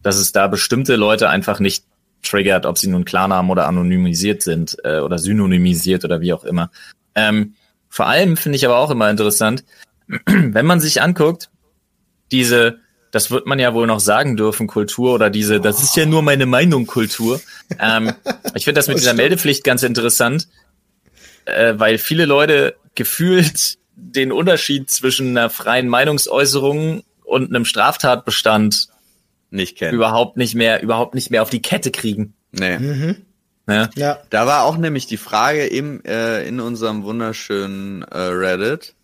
dass 0.04 0.18
es 0.18 0.32
da 0.32 0.48
bestimmte 0.48 0.96
Leute 0.96 1.30
einfach 1.30 1.60
nicht 1.60 1.86
triggert, 2.24 2.66
ob 2.66 2.78
sie 2.78 2.88
nun 2.88 3.06
Klarnamen 3.06 3.52
oder 3.52 3.68
anonymisiert 3.68 4.42
sind 4.42 4.78
äh, 4.84 5.00
oder 5.00 5.18
synonymisiert 5.18 6.06
oder 6.06 6.22
wie 6.22 6.34
auch 6.34 6.44
immer. 6.44 6.72
Ähm, 7.16 7.56
vor 7.90 8.08
allem 8.08 8.38
finde 8.38 8.56
ich 8.56 8.66
aber 8.66 8.78
auch 8.78 8.92
immer 8.92 9.10
interessant, 9.10 9.64
wenn 10.26 10.66
man 10.66 10.80
sich 10.80 11.02
anguckt, 11.02 11.50
diese, 12.32 12.80
das 13.12 13.32
wird 13.32 13.46
man 13.46 13.60
ja 13.60 13.74
wohl 13.74 13.88
noch 13.88 14.00
sagen 14.00 14.38
dürfen, 14.38 14.68
Kultur 14.68 15.14
oder 15.14 15.30
diese, 15.30 15.60
das 15.60 15.84
ist 15.84 15.96
ja 15.96 16.06
nur 16.06 16.22
meine 16.22 16.46
Meinung, 16.46 16.88
Kultur. 16.88 17.42
Ähm, 17.80 18.14
ich 18.56 18.66
finde 18.66 18.80
das 18.80 18.88
mit 18.88 18.98
dieser 18.98 19.14
Meldepflicht 19.14 19.64
ganz 19.64 19.84
interessant, 19.84 20.48
äh, 21.46 21.74
weil 21.78 21.98
viele 21.98 22.26
Leute 22.26 22.76
gefühlt 22.96 23.78
den 23.96 24.32
Unterschied 24.32 24.90
zwischen 24.90 25.38
einer 25.38 25.50
freien 25.50 25.88
Meinungsäußerung 25.88 27.04
und 27.24 27.50
einem 27.50 27.66
Straftatbestand 27.66 28.88
nicht 29.52 29.78
kennen. 29.78 29.94
Überhaupt 29.94 30.38
nicht 30.38 30.56
mehr, 30.56 30.82
überhaupt 30.82 31.14
nicht 31.14 31.30
mehr 31.30 31.42
auf 31.42 31.50
die 31.50 31.62
Kette 31.62 31.92
kriegen. 31.92 32.34
Nee. 32.52 32.80
Mhm. 32.80 33.18
Ja. 33.68 33.90
ja. 33.96 34.20
Da 34.30 34.48
war 34.48 34.64
auch 34.64 34.78
nämlich 34.78 35.08
die 35.08 35.18
Frage 35.18 35.66
im, 35.66 36.04
äh, 36.04 36.48
in 36.48 36.60
unserem 36.60 37.04
wunderschönen 37.04 38.04
äh, 38.04 38.18
Reddit, 38.18 38.96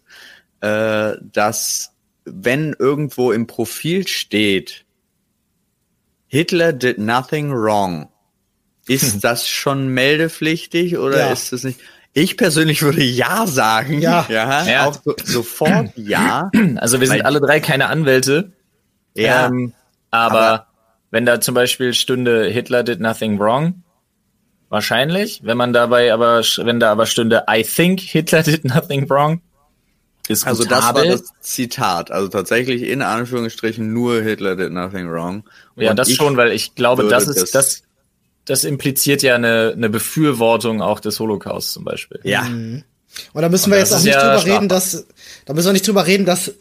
äh, 0.61 1.13
dass 1.21 1.93
wenn 2.25 2.75
irgendwo 2.77 3.31
im 3.31 3.47
Profil 3.47 4.07
steht, 4.07 4.85
Hitler 6.27 6.73
did 6.73 6.97
nothing 6.97 7.51
wrong, 7.51 8.09
ist 8.87 9.19
das 9.23 9.47
schon 9.47 9.89
meldepflichtig 9.89 10.97
oder 10.97 11.19
ja. 11.19 11.31
ist 11.31 11.53
es 11.53 11.63
nicht? 11.63 11.79
Ich 12.13 12.35
persönlich 12.35 12.81
würde 12.81 13.03
ja 13.03 13.45
sagen. 13.45 14.01
Ja, 14.01 14.25
ja, 14.27 14.65
ja. 14.65 14.85
auch 14.87 14.99
so, 15.03 15.15
sofort 15.23 15.91
ja. 15.95 16.49
Also 16.77 16.99
wir 16.99 17.07
sind 17.07 17.23
alle 17.23 17.39
drei 17.39 17.59
keine 17.59 17.89
Anwälte. 17.89 18.53
Ja. 19.13 19.47
Ähm, 19.47 19.73
aber, 20.17 20.39
aber, 20.39 20.67
wenn 21.11 21.25
da 21.25 21.41
zum 21.41 21.55
Beispiel 21.55 21.93
stünde 21.93 22.45
Hitler 22.45 22.83
did 22.83 22.99
nothing 22.99 23.39
wrong, 23.39 23.83
wahrscheinlich. 24.69 25.41
Wenn 25.43 25.57
man 25.57 25.73
dabei 25.73 26.13
aber, 26.13 26.41
wenn 26.57 26.79
da 26.79 26.91
aber 26.91 27.05
stünde 27.05 27.43
I 27.49 27.63
think 27.63 28.01
Hitler 28.01 28.43
did 28.43 28.65
nothing 28.65 29.09
wrong, 29.09 29.41
diskutabel. 30.27 30.59
Also 30.59 30.69
das 30.69 30.95
war 30.95 31.05
das 31.05 31.33
Zitat. 31.41 32.11
Also 32.11 32.27
tatsächlich 32.27 32.83
in 32.83 33.01
Anführungsstrichen 33.01 33.93
nur 33.93 34.21
Hitler 34.21 34.55
did 34.55 34.71
nothing 34.71 35.09
wrong. 35.09 35.43
Und 35.75 35.83
ja, 35.83 35.93
das 35.93 36.11
schon, 36.11 36.37
weil 36.37 36.51
ich 36.51 36.75
glaube, 36.75 37.07
das 37.07 37.27
ist, 37.27 37.55
das, 37.55 37.83
das 38.45 38.63
impliziert 38.63 39.23
ja 39.23 39.35
eine, 39.35 39.73
eine 39.75 39.89
Befürwortung 39.89 40.81
auch 40.81 40.99
des 40.99 41.19
Holocaust 41.19 41.73
zum 41.73 41.83
Beispiel. 41.83 42.19
Ja. 42.23 42.43
Mhm. 42.43 42.83
Und 43.33 43.41
da 43.41 43.49
müssen 43.49 43.65
Und 43.65 43.71
wir 43.71 43.79
jetzt 43.79 43.93
auch 43.93 44.03
nicht 44.03 44.13
ja 44.13 44.37
drüber 44.37 44.53
reden, 44.53 44.69
dass, 44.69 45.07
da 45.45 45.53
müssen 45.53 45.67
wir 45.67 45.73
nicht 45.73 45.87
drüber 45.87 46.05
reden, 46.05 46.25
dass 46.25 46.53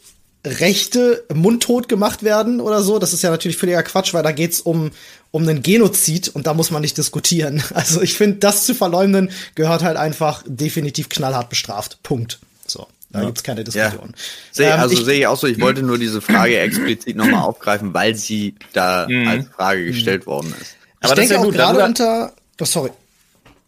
Rechte 0.46 1.24
mundtot 1.34 1.88
gemacht 1.88 2.22
werden 2.22 2.60
oder 2.60 2.82
so. 2.82 2.98
Das 2.98 3.12
ist 3.12 3.22
ja 3.22 3.30
natürlich 3.30 3.56
völliger 3.56 3.82
Quatsch, 3.82 4.14
weil 4.14 4.22
da 4.22 4.32
geht's 4.32 4.60
um, 4.60 4.92
um 5.32 5.42
einen 5.42 5.62
Genozid 5.62 6.28
und 6.28 6.46
da 6.46 6.54
muss 6.54 6.70
man 6.70 6.82
nicht 6.82 6.96
diskutieren. 6.96 7.62
Also 7.74 8.00
ich 8.00 8.14
finde, 8.14 8.38
das 8.38 8.64
zu 8.64 8.74
verleumden 8.74 9.30
gehört 9.54 9.82
halt 9.82 9.96
einfach 9.96 10.42
definitiv 10.46 11.08
knallhart 11.08 11.50
bestraft. 11.50 11.98
Punkt. 12.02 12.38
So. 12.66 12.86
Da 13.10 13.20
ja. 13.20 13.26
gibt's 13.26 13.42
keine 13.42 13.64
Diskussion. 13.64 14.08
Ja. 14.08 14.22
Seh, 14.52 14.64
ähm, 14.64 14.80
also 14.80 15.02
sehe 15.02 15.18
ich 15.20 15.26
auch 15.26 15.38
so, 15.38 15.46
ich 15.46 15.60
wollte 15.60 15.82
nur 15.82 15.98
diese 15.98 16.20
Frage 16.20 16.58
explizit 16.58 17.16
nochmal 17.16 17.42
aufgreifen, 17.42 17.92
weil 17.92 18.14
sie 18.14 18.54
da 18.72 19.06
mhm. 19.08 19.28
als 19.28 19.46
Frage 19.48 19.86
gestellt 19.86 20.26
worden 20.26 20.54
ist. 20.60 20.76
Aber 21.00 21.12
ich 21.12 21.28
denke 21.28 21.34
ja 21.34 21.40
auch 21.40 21.52
gerade 21.52 21.84
unter. 21.84 22.32
Oh, 22.60 22.64
sorry. 22.64 22.90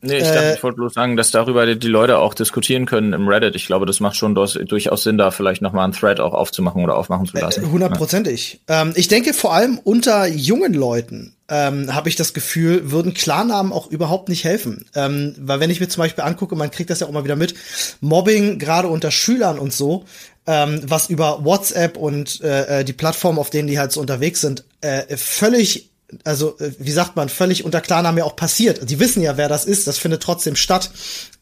Nee, 0.01 0.19
ich, 0.19 0.25
dachte, 0.25 0.45
äh, 0.45 0.55
ich 0.55 0.63
wollte 0.63 0.77
bloß 0.77 0.95
sagen, 0.95 1.17
dass 1.17 1.33
darüber 1.33 1.75
die 1.75 1.89
Leute 1.89 2.19
auch 2.19 2.35
diskutieren 2.35 2.87
können 2.87 3.13
im 3.13 3.27
Reddit. 3.27 3.57
Ich 3.57 3.67
glaube, 3.67 3.85
das 3.85 3.99
macht 3.99 4.17
schon 4.17 4.35
durchaus 4.35 5.03
Sinn, 5.03 5.19
da 5.19 5.33
vielleicht 5.33 5.61
nochmal 5.61 5.85
einen 5.85 5.93
Thread 5.93 6.21
auch 6.21 6.35
aufzumachen 6.35 6.85
oder 6.85 6.97
aufmachen 6.97 7.27
zu 7.27 7.37
lassen. 7.37 7.71
Hundertprozentig. 7.71 8.61
Ja. 8.69 8.83
Ähm, 8.83 8.93
ich 8.95 9.09
denke 9.09 9.35
vor 9.35 9.55
allem 9.55 9.79
unter 9.83 10.27
jungen 10.27 10.73
Leuten 10.73 11.35
ähm, 11.49 11.95
habe 11.95 12.09
ich 12.09 12.17
das 12.17 12.35
Gefühl, 12.35 12.91
würden 12.93 13.15
Klarnamen 13.15 13.73
auch 13.73 13.91
überhaupt 13.91 14.29
nicht 14.29 14.45
helfen. 14.45 14.85
Ähm, 14.95 15.35
weil 15.39 15.61
wenn 15.61 15.71
ich 15.71 15.81
mir 15.81 15.89
zum 15.89 16.03
Beispiel 16.03 16.25
angucke, 16.25 16.55
man 16.55 16.71
kriegt 16.71 16.91
das 16.91 17.01
ja 17.01 17.07
auch 17.07 17.13
mal 17.13 17.25
wieder 17.25 17.37
mit, 17.37 17.55
Mobbing 18.01 18.59
gerade 18.59 18.89
unter 18.89 19.11
Schülern 19.11 19.59
und 19.59 19.73
so, 19.73 20.05
ähm, 20.47 20.81
was 20.85 21.09
über 21.09 21.45
WhatsApp 21.45 21.97
und 21.97 22.41
äh, 22.43 22.81
äh 22.81 22.85
die 22.85 22.93
Plattformen, 22.93 23.39
auf 23.39 23.51
denen 23.51 23.69
die 23.69 23.79
halt 23.79 23.93
so 23.93 24.01
unterwegs 24.01 24.43
sind, 24.43 24.65
äh, 24.81 25.17
völlig 25.17 25.88
also 26.25 26.57
äh, 26.59 26.73
wie 26.79 26.91
sagt 26.91 27.17
man, 27.17 27.29
völlig 27.29 27.65
unter 27.65 27.81
Klarnamen 27.81 28.19
ja 28.19 28.25
auch 28.25 28.37
passiert. 28.37 28.89
Die 28.89 28.99
wissen 28.99 29.23
ja, 29.23 29.37
wer 29.37 29.49
das 29.49 29.65
ist, 29.65 29.87
das 29.87 29.99
findet 29.99 30.23
trotzdem 30.23 30.57
statt. 30.57 30.91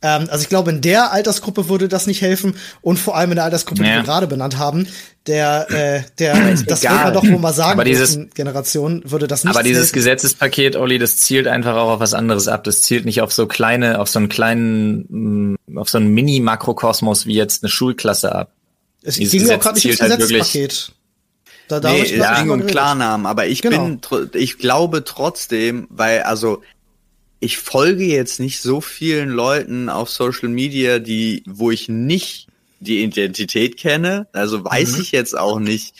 Ähm, 0.02 0.28
also 0.30 0.42
ich 0.42 0.48
glaube, 0.48 0.70
in 0.70 0.80
der 0.80 1.12
Altersgruppe 1.12 1.68
würde 1.68 1.88
das 1.88 2.06
nicht 2.06 2.20
helfen 2.20 2.56
und 2.80 2.98
vor 2.98 3.16
allem 3.16 3.30
in 3.30 3.36
der 3.36 3.44
Altersgruppe, 3.44 3.84
ja. 3.84 3.90
die 3.90 3.96
wir 3.98 4.02
gerade 4.02 4.26
benannt 4.26 4.58
haben, 4.58 4.88
der, 5.26 5.70
äh, 5.70 6.02
der, 6.18 6.54
das 6.66 6.82
wird 6.82 6.92
man 6.92 7.14
doch 7.14 7.24
wohl 7.24 7.38
mal 7.38 7.52
sagen, 7.52 7.72
aber 7.72 7.84
dieses, 7.84 8.18
Generation 8.34 9.02
würde 9.04 9.26
das 9.26 9.44
nicht. 9.44 9.54
Aber 9.54 9.62
dieses 9.62 9.86
helfen. 9.86 9.94
Gesetzespaket, 9.94 10.76
Olli, 10.76 10.98
das 10.98 11.16
zielt 11.16 11.46
einfach 11.46 11.76
auch 11.76 11.90
auf 11.90 12.00
was 12.00 12.14
anderes 12.14 12.48
ab. 12.48 12.64
Das 12.64 12.82
zielt 12.82 13.04
nicht 13.04 13.20
auf 13.20 13.32
so 13.32 13.46
kleine, 13.46 14.00
auf 14.00 14.08
so 14.08 14.18
einen 14.18 14.28
kleinen, 14.28 15.54
mm, 15.64 15.78
auf 15.78 15.88
so 15.88 15.98
einen 15.98 16.08
Mini-Makrokosmos 16.08 17.26
wie 17.26 17.34
jetzt 17.34 17.62
eine 17.62 17.70
Schulklasse 17.70 18.34
ab. 18.34 18.52
Es 19.02 19.16
ging 19.16 19.46
ja 19.46 19.56
auch 19.56 19.60
gerade 19.60 19.76
nicht 19.76 19.86
ums 19.86 20.00
halt 20.00 20.18
Gesetzespaket. 20.18 20.92
Da 21.68 21.80
darf 21.80 21.92
nee, 21.92 22.02
ich 22.02 22.36
ging 22.38 22.50
um 22.50 22.66
Klarnamen, 22.66 23.26
aber 23.26 23.46
ich 23.46 23.62
genau. 23.62 23.84
bin, 23.84 24.30
ich 24.34 24.58
glaube 24.58 25.04
trotzdem, 25.04 25.86
weil, 25.90 26.22
also, 26.22 26.62
ich 27.40 27.58
folge 27.58 28.04
jetzt 28.04 28.40
nicht 28.40 28.60
so 28.60 28.80
vielen 28.80 29.28
Leuten 29.28 29.88
auf 29.88 30.10
Social 30.10 30.48
Media, 30.48 30.98
die, 30.98 31.42
wo 31.46 31.70
ich 31.70 31.88
nicht 31.88 32.48
die 32.80 33.02
Identität 33.02 33.76
kenne. 33.76 34.26
Also 34.32 34.64
weiß 34.64 34.96
mhm. 34.96 35.02
ich 35.02 35.12
jetzt 35.12 35.36
auch 35.36 35.58
nicht, 35.58 35.94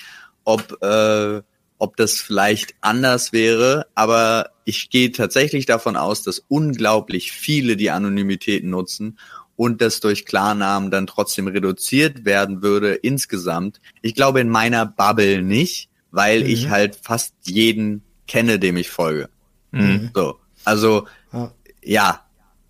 ob, 0.44 0.82
äh, 0.82 1.42
ob 1.78 1.96
das 1.96 2.20
vielleicht 2.20 2.74
anders 2.80 3.32
wäre, 3.32 3.86
aber 3.94 4.50
ich 4.64 4.90
gehe 4.90 5.12
tatsächlich 5.12 5.66
davon 5.66 5.96
aus, 5.96 6.22
dass 6.22 6.42
unglaublich 6.48 7.32
viele 7.32 7.76
die 7.76 7.90
Anonymität 7.90 8.64
nutzen 8.64 9.18
und 9.56 9.80
das 9.80 10.00
durch 10.00 10.26
Klarnamen 10.26 10.90
dann 10.90 11.06
trotzdem 11.06 11.48
reduziert 11.48 12.24
werden 12.24 12.62
würde 12.62 12.94
insgesamt. 12.94 13.80
Ich 14.02 14.14
glaube 14.14 14.40
in 14.40 14.48
meiner 14.48 14.86
Bubble 14.86 15.42
nicht, 15.42 15.88
weil 16.10 16.40
mhm. 16.40 16.46
ich 16.46 16.68
halt 16.68 16.98
fast 17.02 17.34
jeden 17.44 18.02
kenne, 18.28 18.58
dem 18.58 18.76
ich 18.76 18.90
folge. 18.90 19.28
Mhm. 19.72 20.10
So, 20.14 20.38
also 20.64 21.06
ja, 21.32 21.52
ja 21.82 22.20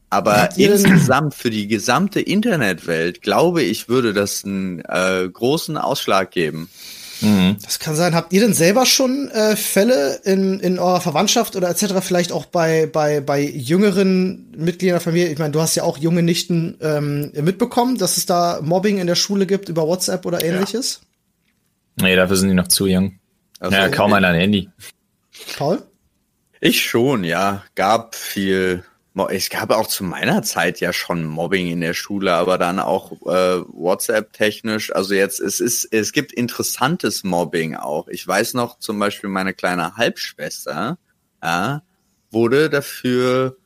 aber 0.09 0.57
insgesamt 0.57 1.35
für 1.35 1.51
die 1.51 1.67
gesamte 1.67 2.21
Internetwelt 2.21 3.23
glaube 3.23 3.63
ich 3.63 3.89
würde 3.89 4.13
das 4.13 4.45
einen 4.45 4.81
äh, 4.81 5.29
großen 5.31 5.77
Ausschlag 5.77 6.31
geben. 6.31 6.71
Mhm. 7.21 7.57
Das 7.63 7.79
kann 7.79 7.97
sein. 7.97 8.15
Habt 8.15 8.33
ihr 8.33 8.41
denn 8.41 8.53
selber 8.53 8.87
schon 8.87 9.31
äh, 9.31 9.57
Fälle 9.57 10.21
in, 10.25 10.61
in 10.61 10.79
eurer 10.79 11.01
Verwandtschaft 11.01 11.57
oder 11.57 11.71
etc. 11.71 11.95
vielleicht 12.01 12.33
auch 12.33 12.47
bei, 12.47 12.87
bei, 12.87 13.21
bei 13.21 13.41
jüngeren 13.41 14.51
Mitgliedern 14.57 14.95
der 14.95 15.01
Familie? 15.01 15.29
Ich 15.29 15.39
meine, 15.39 15.53
du 15.53 15.61
hast 15.61 15.75
ja 15.75 15.83
auch 15.83 15.99
junge 15.99 16.23
Nichten 16.23 16.77
ähm, 16.81 17.33
mitbekommen, 17.33 17.99
dass 17.99 18.17
es 18.17 18.27
da 18.27 18.61
Mobbing 18.63 18.99
in 18.99 19.07
der 19.07 19.15
Schule 19.15 19.47
gibt 19.47 19.69
über 19.69 19.87
WhatsApp 19.87 20.27
oder 20.27 20.45
ähnliches? 20.45 21.01
Ja. 21.99 22.07
Nee, 22.07 22.17
dafür 22.17 22.37
sind 22.37 22.51
die 22.51 22.55
noch 22.55 22.69
zu 22.69 22.87
jung. 22.87 23.19
Also, 23.59 23.75
ja, 23.75 23.89
kaum 23.89 24.13
einer 24.13 24.29
ein 24.29 24.39
Handy. 24.39 24.69
Paul? 25.57 25.83
Ich 26.61 26.85
schon, 26.85 27.25
ja. 27.25 27.65
Gab 27.75 28.15
viel 28.15 28.85
es 29.25 29.49
gab 29.49 29.71
auch 29.71 29.87
zu 29.87 30.05
meiner 30.05 30.43
Zeit 30.43 30.81
ja 30.81 30.93
schon 30.93 31.25
Mobbing 31.25 31.69
in 31.69 31.81
der 31.81 31.95
Schule, 31.95 32.35
aber 32.35 32.59
dann 32.59 32.79
auch 32.79 33.13
äh, 33.23 33.63
WhatsApp-technisch. 33.67 34.95
Also 34.95 35.15
jetzt, 35.15 35.41
es 35.41 35.61
ist, 35.61 35.89
es 35.91 36.13
gibt 36.13 36.33
interessantes 36.33 37.25
Mobbing 37.25 37.77
auch. 37.77 38.09
Ich 38.09 38.27
weiß 38.27 38.55
noch 38.55 38.79
zum 38.79 38.99
Beispiel 38.99 39.31
meine 39.31 39.55
kleine 39.55 39.97
Halbschwester 39.97 40.99
ja, 41.43 41.83
wurde 42.31 42.69
dafür 42.69 43.57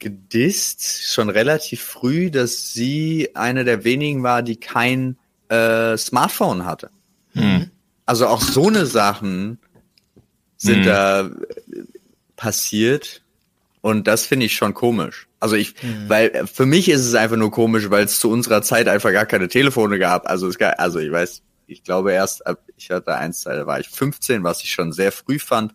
gedisst, 0.00 1.12
schon 1.12 1.30
relativ 1.30 1.82
früh, 1.82 2.30
dass 2.30 2.72
sie 2.72 3.30
eine 3.34 3.64
der 3.64 3.84
wenigen 3.84 4.24
war, 4.24 4.42
die 4.42 4.56
kein 4.56 5.16
äh, 5.48 5.96
Smartphone 5.96 6.64
hatte. 6.64 6.90
Hm. 7.32 7.70
Also 8.06 8.26
auch 8.26 8.42
so 8.42 8.66
eine 8.66 8.86
Sachen 8.86 9.58
sind 10.56 10.78
hm. 10.78 10.84
da 10.84 11.30
passiert 12.36 13.23
und 13.84 14.06
das 14.06 14.24
finde 14.24 14.46
ich 14.46 14.54
schon 14.56 14.72
komisch. 14.72 15.28
Also 15.40 15.56
ich, 15.56 15.74
mhm. 15.82 16.08
weil 16.08 16.28
äh, 16.28 16.46
für 16.46 16.64
mich 16.64 16.88
ist 16.88 17.02
es 17.02 17.14
einfach 17.14 17.36
nur 17.36 17.50
komisch, 17.50 17.90
weil 17.90 18.04
es 18.04 18.18
zu 18.18 18.30
unserer 18.30 18.62
Zeit 18.62 18.88
einfach 18.88 19.12
gar 19.12 19.26
keine 19.26 19.46
Telefone 19.46 19.98
gab. 19.98 20.26
Also 20.26 20.48
es 20.48 20.56
gab, 20.56 20.80
also 20.80 21.00
ich 21.00 21.12
weiß, 21.12 21.42
ich 21.66 21.82
glaube 21.82 22.12
erst, 22.12 22.42
ich 22.78 22.90
hatte 22.90 23.14
eins, 23.14 23.42
da 23.42 23.66
war 23.66 23.78
ich 23.78 23.90
15, 23.90 24.42
was 24.42 24.62
ich 24.62 24.70
schon 24.70 24.92
sehr 24.92 25.12
früh 25.12 25.38
fand, 25.38 25.74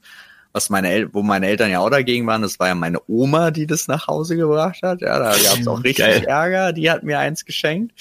was 0.54 0.72
meine 0.72 0.90
El 0.90 1.14
wo 1.14 1.22
meine 1.22 1.46
Eltern 1.46 1.70
ja 1.70 1.82
auch 1.82 1.92
dagegen 1.92 2.26
waren. 2.26 2.42
Das 2.42 2.60
war 2.60 2.70
ja 2.70 2.74
meine 2.74 3.00
Oma, 3.06 3.52
die 3.52 3.68
das 3.68 3.88
nach 3.88 4.08
Hause 4.08 4.36
gebracht 4.36 4.80
hat. 4.82 5.02
Ja, 5.02 5.20
da 5.20 5.38
gab 5.38 5.60
es 5.60 5.68
auch 5.68 5.84
richtig 5.84 6.04
Geil. 6.04 6.24
Ärger. 6.24 6.74
Die 6.74 6.90
hat 6.90 7.04
mir 7.04 7.20
eins 7.20 7.46
geschenkt. 7.46 7.94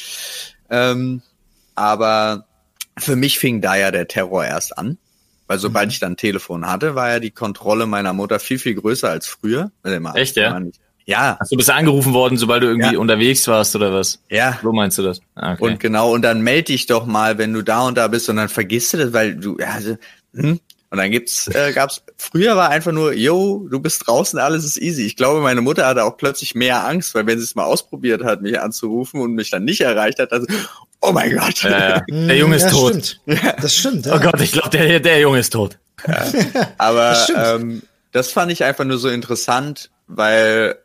Ähm, 0.70 1.20
aber 1.74 2.46
für 2.96 3.14
mich 3.14 3.38
fing 3.38 3.60
da 3.60 3.76
ja 3.76 3.90
der 3.90 4.08
Terror 4.08 4.46
erst 4.46 4.78
an. 4.78 4.96
Weil 5.48 5.58
sobald 5.58 5.86
mhm. 5.86 5.90
ich 5.90 5.98
dann 5.98 6.12
ein 6.12 6.16
Telefon 6.16 6.66
hatte, 6.66 6.94
war 6.94 7.10
ja 7.10 7.18
die 7.18 7.32
Kontrolle 7.32 7.86
meiner 7.86 8.12
Mutter 8.12 8.38
viel, 8.38 8.58
viel 8.58 8.74
größer 8.74 9.10
als 9.10 9.26
früher. 9.26 9.72
Echt, 10.14 10.36
ja? 10.36 10.60
Ja. 11.06 11.38
Hast 11.40 11.50
du 11.50 11.56
bist 11.56 11.70
angerufen 11.70 12.12
worden, 12.12 12.36
sobald 12.36 12.62
du 12.62 12.66
irgendwie 12.66 12.92
ja. 12.92 12.98
unterwegs 12.98 13.48
warst 13.48 13.74
oder 13.74 13.94
was? 13.94 14.20
Ja. 14.28 14.58
So 14.62 14.72
meinst 14.72 14.98
du 14.98 15.02
das? 15.02 15.20
Ah, 15.34 15.54
okay. 15.54 15.64
Und 15.64 15.80
genau, 15.80 16.12
und 16.12 16.20
dann 16.20 16.42
melde 16.42 16.64
dich 16.64 16.84
doch 16.84 17.06
mal, 17.06 17.38
wenn 17.38 17.54
du 17.54 17.62
da 17.62 17.86
und 17.86 17.96
da 17.96 18.08
bist 18.08 18.28
und 18.28 18.36
dann 18.36 18.50
vergisst 18.50 18.92
du 18.92 18.98
das, 18.98 19.14
weil 19.14 19.36
du, 19.36 19.56
ja, 19.58 19.70
also, 19.70 19.96
hm? 20.34 20.60
Und 20.90 20.96
dann 20.96 21.10
gibt's, 21.10 21.48
äh, 21.48 21.72
gab's, 21.72 22.02
früher 22.16 22.56
war 22.56 22.70
einfach 22.70 22.92
nur, 22.92 23.12
yo, 23.12 23.66
du 23.70 23.80
bist 23.80 24.06
draußen, 24.06 24.38
alles 24.38 24.64
ist 24.64 24.78
easy. 24.78 25.04
Ich 25.04 25.16
glaube, 25.16 25.40
meine 25.40 25.60
Mutter 25.60 25.86
hatte 25.86 26.04
auch 26.04 26.16
plötzlich 26.16 26.54
mehr 26.54 26.86
Angst, 26.86 27.14
weil 27.14 27.26
wenn 27.26 27.38
sie 27.38 27.44
es 27.44 27.54
mal 27.54 27.64
ausprobiert 27.64 28.24
hat, 28.24 28.40
mich 28.40 28.58
anzurufen 28.58 29.20
und 29.20 29.34
mich 29.34 29.50
dann 29.50 29.64
nicht 29.64 29.80
erreicht 29.80 30.18
hat, 30.18 30.32
also, 30.32 30.46
oh 31.00 31.12
mein 31.12 31.36
Gott. 31.36 31.64
Äh, 31.64 32.00
der 32.08 32.36
Junge 32.36 32.56
ist 32.56 32.64
ja, 32.64 32.70
tot. 32.70 33.20
Stimmt. 33.26 33.54
Das 33.60 33.74
stimmt. 33.74 34.06
Ja. 34.06 34.16
Oh 34.16 34.20
Gott, 34.20 34.40
ich 34.40 34.52
glaube, 34.52 34.70
der, 34.70 35.00
der 35.00 35.20
Junge 35.20 35.38
ist 35.38 35.52
tot. 35.52 35.78
Ja. 36.06 36.26
Aber 36.78 37.10
das, 37.10 37.32
ähm, 37.34 37.82
das 38.12 38.32
fand 38.32 38.52
ich 38.52 38.64
einfach 38.64 38.84
nur 38.84 38.98
so 38.98 39.08
interessant, 39.08 39.90
weil 40.06 40.76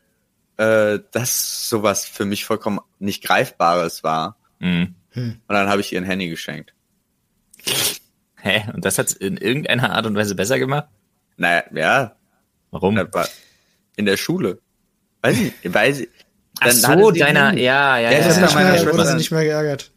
äh, 0.57 0.99
das 1.11 1.69
sowas 1.69 2.05
für 2.05 2.25
mich 2.25 2.45
vollkommen 2.45 2.79
nicht 2.99 3.23
Greifbares 3.23 4.03
war. 4.03 4.37
Mhm. 4.59 4.95
Und 5.15 5.41
dann 5.47 5.69
habe 5.69 5.81
ich 5.81 5.93
ihr 5.93 6.01
ein 6.01 6.05
Handy 6.05 6.29
geschenkt. 6.29 6.73
Hä? 8.41 8.63
Und 8.73 8.83
das 8.83 8.97
hat's 8.97 9.13
in 9.13 9.37
irgendeiner 9.37 9.91
Art 9.91 10.05
und 10.05 10.15
Weise 10.15 10.35
besser 10.35 10.59
gemacht? 10.59 10.87
Naja, 11.37 11.63
ja. 11.73 12.15
Warum? 12.71 12.99
in 13.95 14.05
der 14.05 14.17
Schule. 14.17 14.59
Weiß 15.21 15.37
ich, 15.39 15.73
weiß 15.73 15.99
ich. 16.01 16.09
Ach 16.59 16.71
so, 16.71 17.11
deiner, 17.11 17.53
ja, 17.57 17.97
ja, 17.97 18.11
ja. 18.11 18.19
ja. 18.19 18.27
Nicht 18.27 18.55
mehr, 18.55 18.93
wurde 18.93 19.05
sie 19.05 19.15
nicht 19.15 19.31
mehr 19.31 19.43
geärgert. 19.43 19.91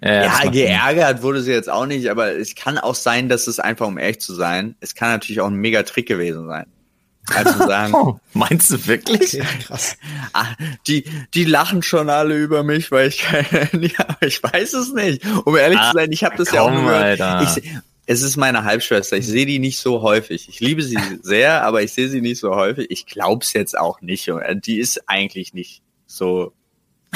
Ja, 0.00 0.24
ja 0.24 0.50
geärgert 0.50 1.22
wurde 1.22 1.40
sie 1.40 1.52
jetzt 1.52 1.70
auch 1.70 1.86
nicht, 1.86 2.10
aber 2.10 2.32
es 2.36 2.54
kann 2.54 2.78
auch 2.78 2.94
sein, 2.94 3.28
dass 3.28 3.46
es 3.46 3.58
einfach, 3.58 3.86
um 3.86 3.98
ehrlich 3.98 4.20
zu 4.20 4.34
sein, 4.34 4.76
es 4.80 4.94
kann 4.94 5.10
natürlich 5.10 5.40
auch 5.40 5.46
ein 5.46 5.56
mega 5.56 5.82
Trick 5.84 6.06
gewesen 6.06 6.46
sein. 6.46 6.66
Also 7.34 7.66
sagen. 7.66 7.92
Oh, 7.96 8.20
meinst 8.34 8.70
du 8.70 8.86
wirklich? 8.86 9.34
Okay, 9.40 9.46
krass. 9.66 9.96
Ah, 10.32 10.54
die, 10.86 11.04
die 11.34 11.44
lachen 11.44 11.82
schon 11.82 12.10
alle 12.10 12.36
über 12.36 12.62
mich, 12.62 12.90
weil 12.90 13.08
ich 13.08 13.18
keine, 13.18 13.68
ja, 13.72 14.16
ich 14.20 14.42
weiß 14.42 14.74
es 14.74 14.92
nicht. 14.92 15.24
Um 15.44 15.56
ehrlich 15.56 15.78
ah, 15.78 15.90
zu 15.90 15.98
sein, 15.98 16.12
ich 16.12 16.24
habe 16.24 16.36
das 16.36 16.48
komm, 16.48 16.56
ja 16.56 16.62
auch 16.62 16.70
nur. 16.70 16.92
Alter. 16.92 17.42
Ich, 17.42 17.70
es 18.06 18.22
ist 18.22 18.36
meine 18.36 18.64
Halbschwester. 18.64 19.16
Ich 19.16 19.26
sehe 19.26 19.46
die 19.46 19.58
nicht 19.58 19.78
so 19.80 20.02
häufig. 20.02 20.48
Ich 20.48 20.60
liebe 20.60 20.82
sie 20.82 20.98
sehr, 21.22 21.64
aber 21.64 21.82
ich 21.82 21.92
sehe 21.92 22.08
sie 22.08 22.20
nicht 22.20 22.38
so 22.38 22.54
häufig. 22.54 22.86
Ich 22.90 23.06
glaub's 23.06 23.52
jetzt 23.52 23.76
auch 23.76 24.00
nicht. 24.00 24.30
Die 24.64 24.78
ist 24.78 25.08
eigentlich 25.08 25.54
nicht 25.54 25.82
so 26.06 26.52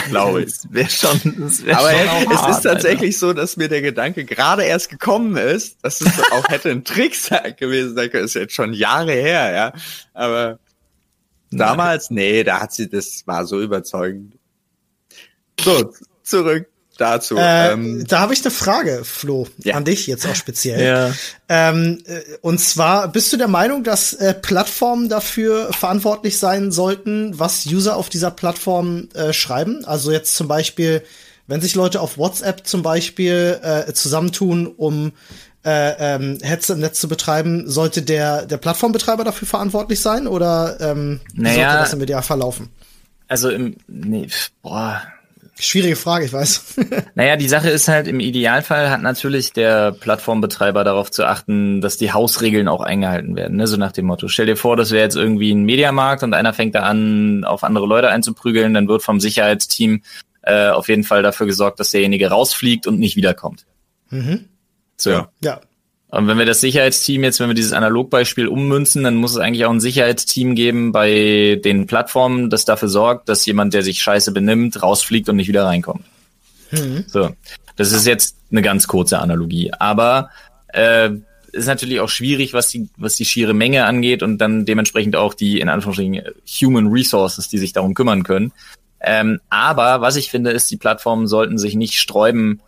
glaube 0.08 0.42
ich. 0.42 0.54
Wäre 0.70 0.88
schon, 0.88 1.20
wär 1.64 1.78
Aber 1.78 1.90
schon 1.90 2.32
es, 2.32 2.38
hart, 2.38 2.50
ist 2.50 2.62
tatsächlich 2.62 3.14
Alter. 3.16 3.18
so, 3.18 3.32
dass 3.32 3.56
mir 3.56 3.68
der 3.68 3.82
Gedanke 3.82 4.24
gerade 4.24 4.64
erst 4.64 4.90
gekommen 4.90 5.36
ist, 5.36 5.78
dass 5.82 6.00
es 6.00 6.20
auch 6.32 6.48
hätte 6.48 6.70
ein 6.70 6.84
Trick 6.84 7.16
gewesen 7.56 7.94
sein 7.94 8.10
können. 8.10 8.24
Das 8.24 8.34
ist 8.34 8.40
jetzt 8.40 8.54
schon 8.54 8.72
Jahre 8.72 9.12
her, 9.12 9.52
ja. 9.52 9.72
Aber 10.14 10.58
damals, 11.50 12.10
nee, 12.10 12.44
da 12.44 12.60
hat 12.60 12.72
sie, 12.72 12.88
das 12.88 13.26
war 13.26 13.46
so 13.46 13.60
überzeugend. 13.60 14.34
So, 15.60 15.92
zurück 16.22 16.66
dazu. 17.00 17.36
Äh, 17.36 17.72
ähm, 17.72 18.04
da 18.06 18.20
habe 18.20 18.32
ich 18.32 18.42
eine 18.42 18.50
Frage, 18.50 19.02
Flo, 19.04 19.48
ja. 19.58 19.74
an 19.74 19.84
dich 19.84 20.06
jetzt 20.06 20.26
auch 20.26 20.34
speziell. 20.34 20.84
Ja. 20.84 21.12
Ähm, 21.48 22.02
äh, 22.06 22.20
und 22.42 22.60
zwar, 22.60 23.08
bist 23.08 23.32
du 23.32 23.36
der 23.36 23.48
Meinung, 23.48 23.84
dass 23.84 24.12
äh, 24.12 24.34
Plattformen 24.34 25.08
dafür 25.08 25.72
verantwortlich 25.72 26.38
sein 26.38 26.70
sollten, 26.70 27.38
was 27.38 27.66
User 27.66 27.96
auf 27.96 28.08
dieser 28.08 28.30
Plattform 28.30 29.08
äh, 29.14 29.32
schreiben? 29.32 29.84
Also 29.84 30.12
jetzt 30.12 30.36
zum 30.36 30.48
Beispiel, 30.48 31.02
wenn 31.46 31.60
sich 31.60 31.74
Leute 31.74 32.00
auf 32.00 32.18
WhatsApp 32.18 32.66
zum 32.66 32.82
Beispiel 32.82 33.58
äh, 33.62 33.92
zusammentun, 33.92 34.66
um 34.66 35.12
äh, 35.64 36.14
ähm, 36.14 36.38
Hetze 36.42 36.74
im 36.74 36.80
Netz 36.80 37.00
zu 37.00 37.08
betreiben, 37.08 37.68
sollte 37.68 38.02
der, 38.02 38.46
der 38.46 38.56
Plattformbetreiber 38.56 39.24
dafür 39.24 39.46
verantwortlich 39.46 40.00
sein 40.00 40.26
oder 40.26 40.78
ähm, 40.80 41.20
naja, 41.34 41.54
sollte 41.54 41.78
das 41.78 41.92
im 41.92 42.02
Ideal 42.02 42.22
verlaufen? 42.22 42.70
Also 43.28 43.50
im, 43.50 43.76
nee, 43.86 44.28
boah, 44.62 45.02
Schwierige 45.60 45.96
Frage, 45.96 46.24
ich 46.24 46.32
weiß. 46.32 46.76
naja, 47.14 47.36
die 47.36 47.48
Sache 47.48 47.70
ist 47.70 47.88
halt, 47.88 48.08
im 48.08 48.20
Idealfall 48.20 48.90
hat 48.90 49.02
natürlich 49.02 49.52
der 49.52 49.92
Plattformbetreiber 49.92 50.84
darauf 50.84 51.10
zu 51.10 51.24
achten, 51.24 51.80
dass 51.80 51.96
die 51.96 52.12
Hausregeln 52.12 52.68
auch 52.68 52.80
eingehalten 52.80 53.36
werden. 53.36 53.56
Ne? 53.56 53.66
So 53.66 53.76
nach 53.76 53.92
dem 53.92 54.06
Motto, 54.06 54.28
stell 54.28 54.46
dir 54.46 54.56
vor, 54.56 54.76
das 54.76 54.90
wäre 54.90 55.04
jetzt 55.04 55.16
irgendwie 55.16 55.52
ein 55.52 55.64
Mediamarkt 55.64 56.22
und 56.22 56.34
einer 56.34 56.52
fängt 56.52 56.74
da 56.74 56.80
an, 56.80 57.44
auf 57.44 57.64
andere 57.64 57.86
Leute 57.86 58.08
einzuprügeln, 58.08 58.74
dann 58.74 58.88
wird 58.88 59.02
vom 59.02 59.20
Sicherheitsteam 59.20 60.02
äh, 60.42 60.68
auf 60.68 60.88
jeden 60.88 61.04
Fall 61.04 61.22
dafür 61.22 61.46
gesorgt, 61.46 61.80
dass 61.80 61.90
derjenige 61.90 62.28
rausfliegt 62.30 62.86
und 62.86 62.98
nicht 62.98 63.16
wiederkommt. 63.16 63.66
Mhm. 64.10 64.46
So. 64.96 65.10
Ja. 65.10 65.28
ja. 65.42 65.60
Und 66.10 66.26
wenn 66.26 66.38
wir 66.38 66.46
das 66.46 66.60
Sicherheitsteam 66.60 67.22
jetzt, 67.22 67.38
wenn 67.38 67.48
wir 67.48 67.54
dieses 67.54 67.72
Analogbeispiel 67.72 68.48
ummünzen, 68.48 69.04
dann 69.04 69.14
muss 69.14 69.32
es 69.32 69.36
eigentlich 69.36 69.64
auch 69.64 69.70
ein 69.70 69.80
Sicherheitsteam 69.80 70.56
geben 70.56 70.90
bei 70.90 71.60
den 71.64 71.86
Plattformen, 71.86 72.50
das 72.50 72.64
dafür 72.64 72.88
sorgt, 72.88 73.28
dass 73.28 73.46
jemand, 73.46 73.74
der 73.74 73.82
sich 73.82 74.02
scheiße 74.02 74.32
benimmt, 74.32 74.82
rausfliegt 74.82 75.28
und 75.28 75.36
nicht 75.36 75.48
wieder 75.48 75.64
reinkommt. 75.64 76.04
Mhm. 76.72 77.04
So. 77.06 77.30
Das 77.76 77.92
ist 77.92 78.06
jetzt 78.06 78.36
eine 78.50 78.62
ganz 78.62 78.88
kurze 78.88 79.20
Analogie. 79.20 79.72
Aber 79.78 80.30
äh, 80.68 81.10
ist 81.52 81.66
natürlich 81.66 82.00
auch 82.00 82.08
schwierig, 82.08 82.54
was 82.54 82.68
die, 82.68 82.88
was 82.96 83.16
die 83.16 83.24
schiere 83.24 83.54
Menge 83.54 83.84
angeht 83.84 84.22
und 84.22 84.38
dann 84.38 84.64
dementsprechend 84.64 85.16
auch 85.16 85.34
die, 85.34 85.60
in 85.60 85.68
Anführungsstrichen, 85.68 86.22
Human 86.60 86.88
Resources, 86.88 87.48
die 87.48 87.58
sich 87.58 87.72
darum 87.72 87.94
kümmern 87.94 88.22
können. 88.24 88.52
Ähm, 89.00 89.40
aber 89.48 90.00
was 90.00 90.16
ich 90.16 90.30
finde, 90.30 90.50
ist, 90.50 90.70
die 90.70 90.76
Plattformen 90.76 91.26
sollten 91.26 91.56
sich 91.56 91.74
nicht 91.74 91.98
sträuben, 91.98 92.60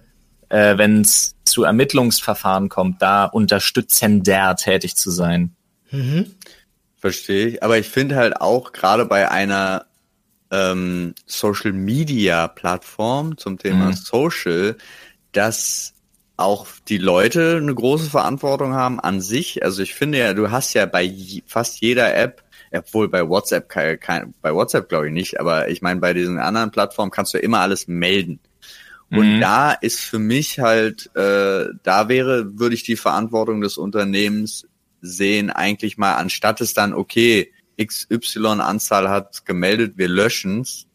äh, 0.52 0.76
wenn 0.76 1.00
es 1.00 1.34
zu 1.44 1.64
Ermittlungsverfahren 1.64 2.68
kommt, 2.68 3.00
da 3.00 3.24
unterstützender 3.24 4.54
tätig 4.54 4.96
zu 4.96 5.10
sein. 5.10 5.56
Mhm. 5.90 6.26
Verstehe 6.98 7.46
ich. 7.48 7.62
Aber 7.62 7.78
ich 7.78 7.88
finde 7.88 8.16
halt 8.16 8.40
auch 8.40 8.72
gerade 8.72 9.06
bei 9.06 9.30
einer 9.30 9.86
ähm, 10.50 11.14
Social 11.24 11.72
Media 11.72 12.48
Plattform 12.48 13.38
zum 13.38 13.56
Thema 13.56 13.86
mhm. 13.86 13.92
Social, 13.94 14.76
dass 15.32 15.94
auch 16.36 16.66
die 16.86 16.98
Leute 16.98 17.56
eine 17.56 17.74
große 17.74 18.10
Verantwortung 18.10 18.74
haben 18.74 19.00
an 19.00 19.22
sich. 19.22 19.64
Also 19.64 19.82
ich 19.82 19.94
finde 19.94 20.18
ja, 20.18 20.34
du 20.34 20.50
hast 20.50 20.74
ja 20.74 20.84
bei 20.84 21.10
fast 21.46 21.80
jeder 21.80 22.14
App, 22.14 22.42
obwohl 22.72 23.08
bei 23.08 23.26
WhatsApp 23.26 23.70
kein, 23.70 24.34
bei 24.42 24.54
WhatsApp 24.54 24.90
glaube 24.90 25.06
ich 25.06 25.14
nicht, 25.14 25.40
aber 25.40 25.68
ich 25.68 25.80
meine 25.80 26.00
bei 26.00 26.12
diesen 26.12 26.38
anderen 26.38 26.70
Plattformen 26.70 27.10
kannst 27.10 27.32
du 27.32 27.38
immer 27.38 27.60
alles 27.60 27.88
melden. 27.88 28.38
Und 29.12 29.36
mhm. 29.36 29.40
da 29.40 29.72
ist 29.72 30.00
für 30.00 30.18
mich 30.18 30.58
halt, 30.58 31.14
äh, 31.14 31.66
da 31.82 32.08
wäre, 32.08 32.58
würde 32.58 32.74
ich 32.74 32.82
die 32.82 32.96
Verantwortung 32.96 33.60
des 33.60 33.76
Unternehmens 33.76 34.66
sehen, 35.02 35.50
eigentlich 35.50 35.98
mal, 35.98 36.14
anstatt 36.14 36.62
es 36.62 36.72
dann, 36.72 36.94
okay, 36.94 37.52
XY-Anzahl 37.78 39.10
hat 39.10 39.44
gemeldet, 39.44 39.94
wir 39.96 40.08
löschen's, 40.08 40.86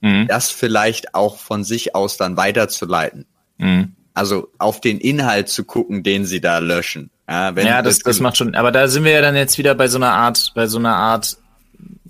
mhm. 0.00 0.28
das 0.28 0.52
vielleicht 0.52 1.16
auch 1.16 1.38
von 1.38 1.64
sich 1.64 1.96
aus 1.96 2.16
dann 2.16 2.36
weiterzuleiten. 2.36 3.26
Mhm. 3.58 3.96
Also 4.14 4.48
auf 4.58 4.80
den 4.80 4.98
Inhalt 4.98 5.48
zu 5.48 5.64
gucken, 5.64 6.04
den 6.04 6.24
sie 6.24 6.40
da 6.40 6.58
löschen. 6.58 7.10
Ja, 7.28 7.50
ja 7.50 7.82
das, 7.82 7.98
das 7.98 8.20
macht 8.20 8.36
schon, 8.36 8.54
aber 8.54 8.70
da 8.70 8.86
sind 8.86 9.02
wir 9.02 9.10
ja 9.10 9.20
dann 9.20 9.34
jetzt 9.34 9.58
wieder 9.58 9.74
bei 9.74 9.88
so 9.88 9.98
einer 9.98 10.12
Art, 10.12 10.52
bei 10.54 10.68
so 10.68 10.78
einer 10.78 10.94
Art 10.94 11.36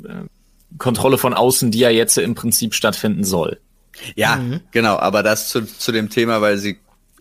äh, 0.04 0.26
Kontrolle 0.76 1.16
von 1.16 1.32
außen, 1.32 1.70
die 1.70 1.78
ja 1.78 1.88
jetzt 1.88 2.18
im 2.18 2.34
Prinzip 2.34 2.74
stattfinden 2.74 3.24
soll. 3.24 3.58
Ja, 4.14 4.36
mhm. 4.36 4.60
genau, 4.70 4.96
aber 4.98 5.22
das 5.22 5.48
zu, 5.48 5.62
zu 5.62 5.92
dem 5.92 6.10
Thema, 6.10 6.40
weil 6.40 6.58
sie 6.58 6.78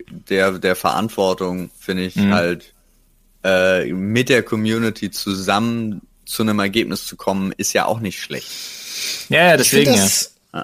der, 0.09 0.59
der 0.59 0.76
Verantwortung, 0.76 1.69
finde 1.80 2.05
ich, 2.05 2.15
mhm. 2.15 2.34
halt 2.34 2.73
äh, 3.43 3.91
mit 3.93 4.30
der 4.30 4.43
Community 4.43 5.11
zusammen 5.11 6.01
zu 6.26 6.43
einem 6.43 6.59
Ergebnis 6.59 7.05
zu 7.05 7.15
kommen, 7.15 7.53
ist 7.55 7.73
ja 7.73 7.86
auch 7.86 7.99
nicht 7.99 8.19
schlecht. 8.21 8.49
Ja, 9.30 9.49
ja 9.49 9.57
deswegen 9.57 9.93
ja. 9.93 10.07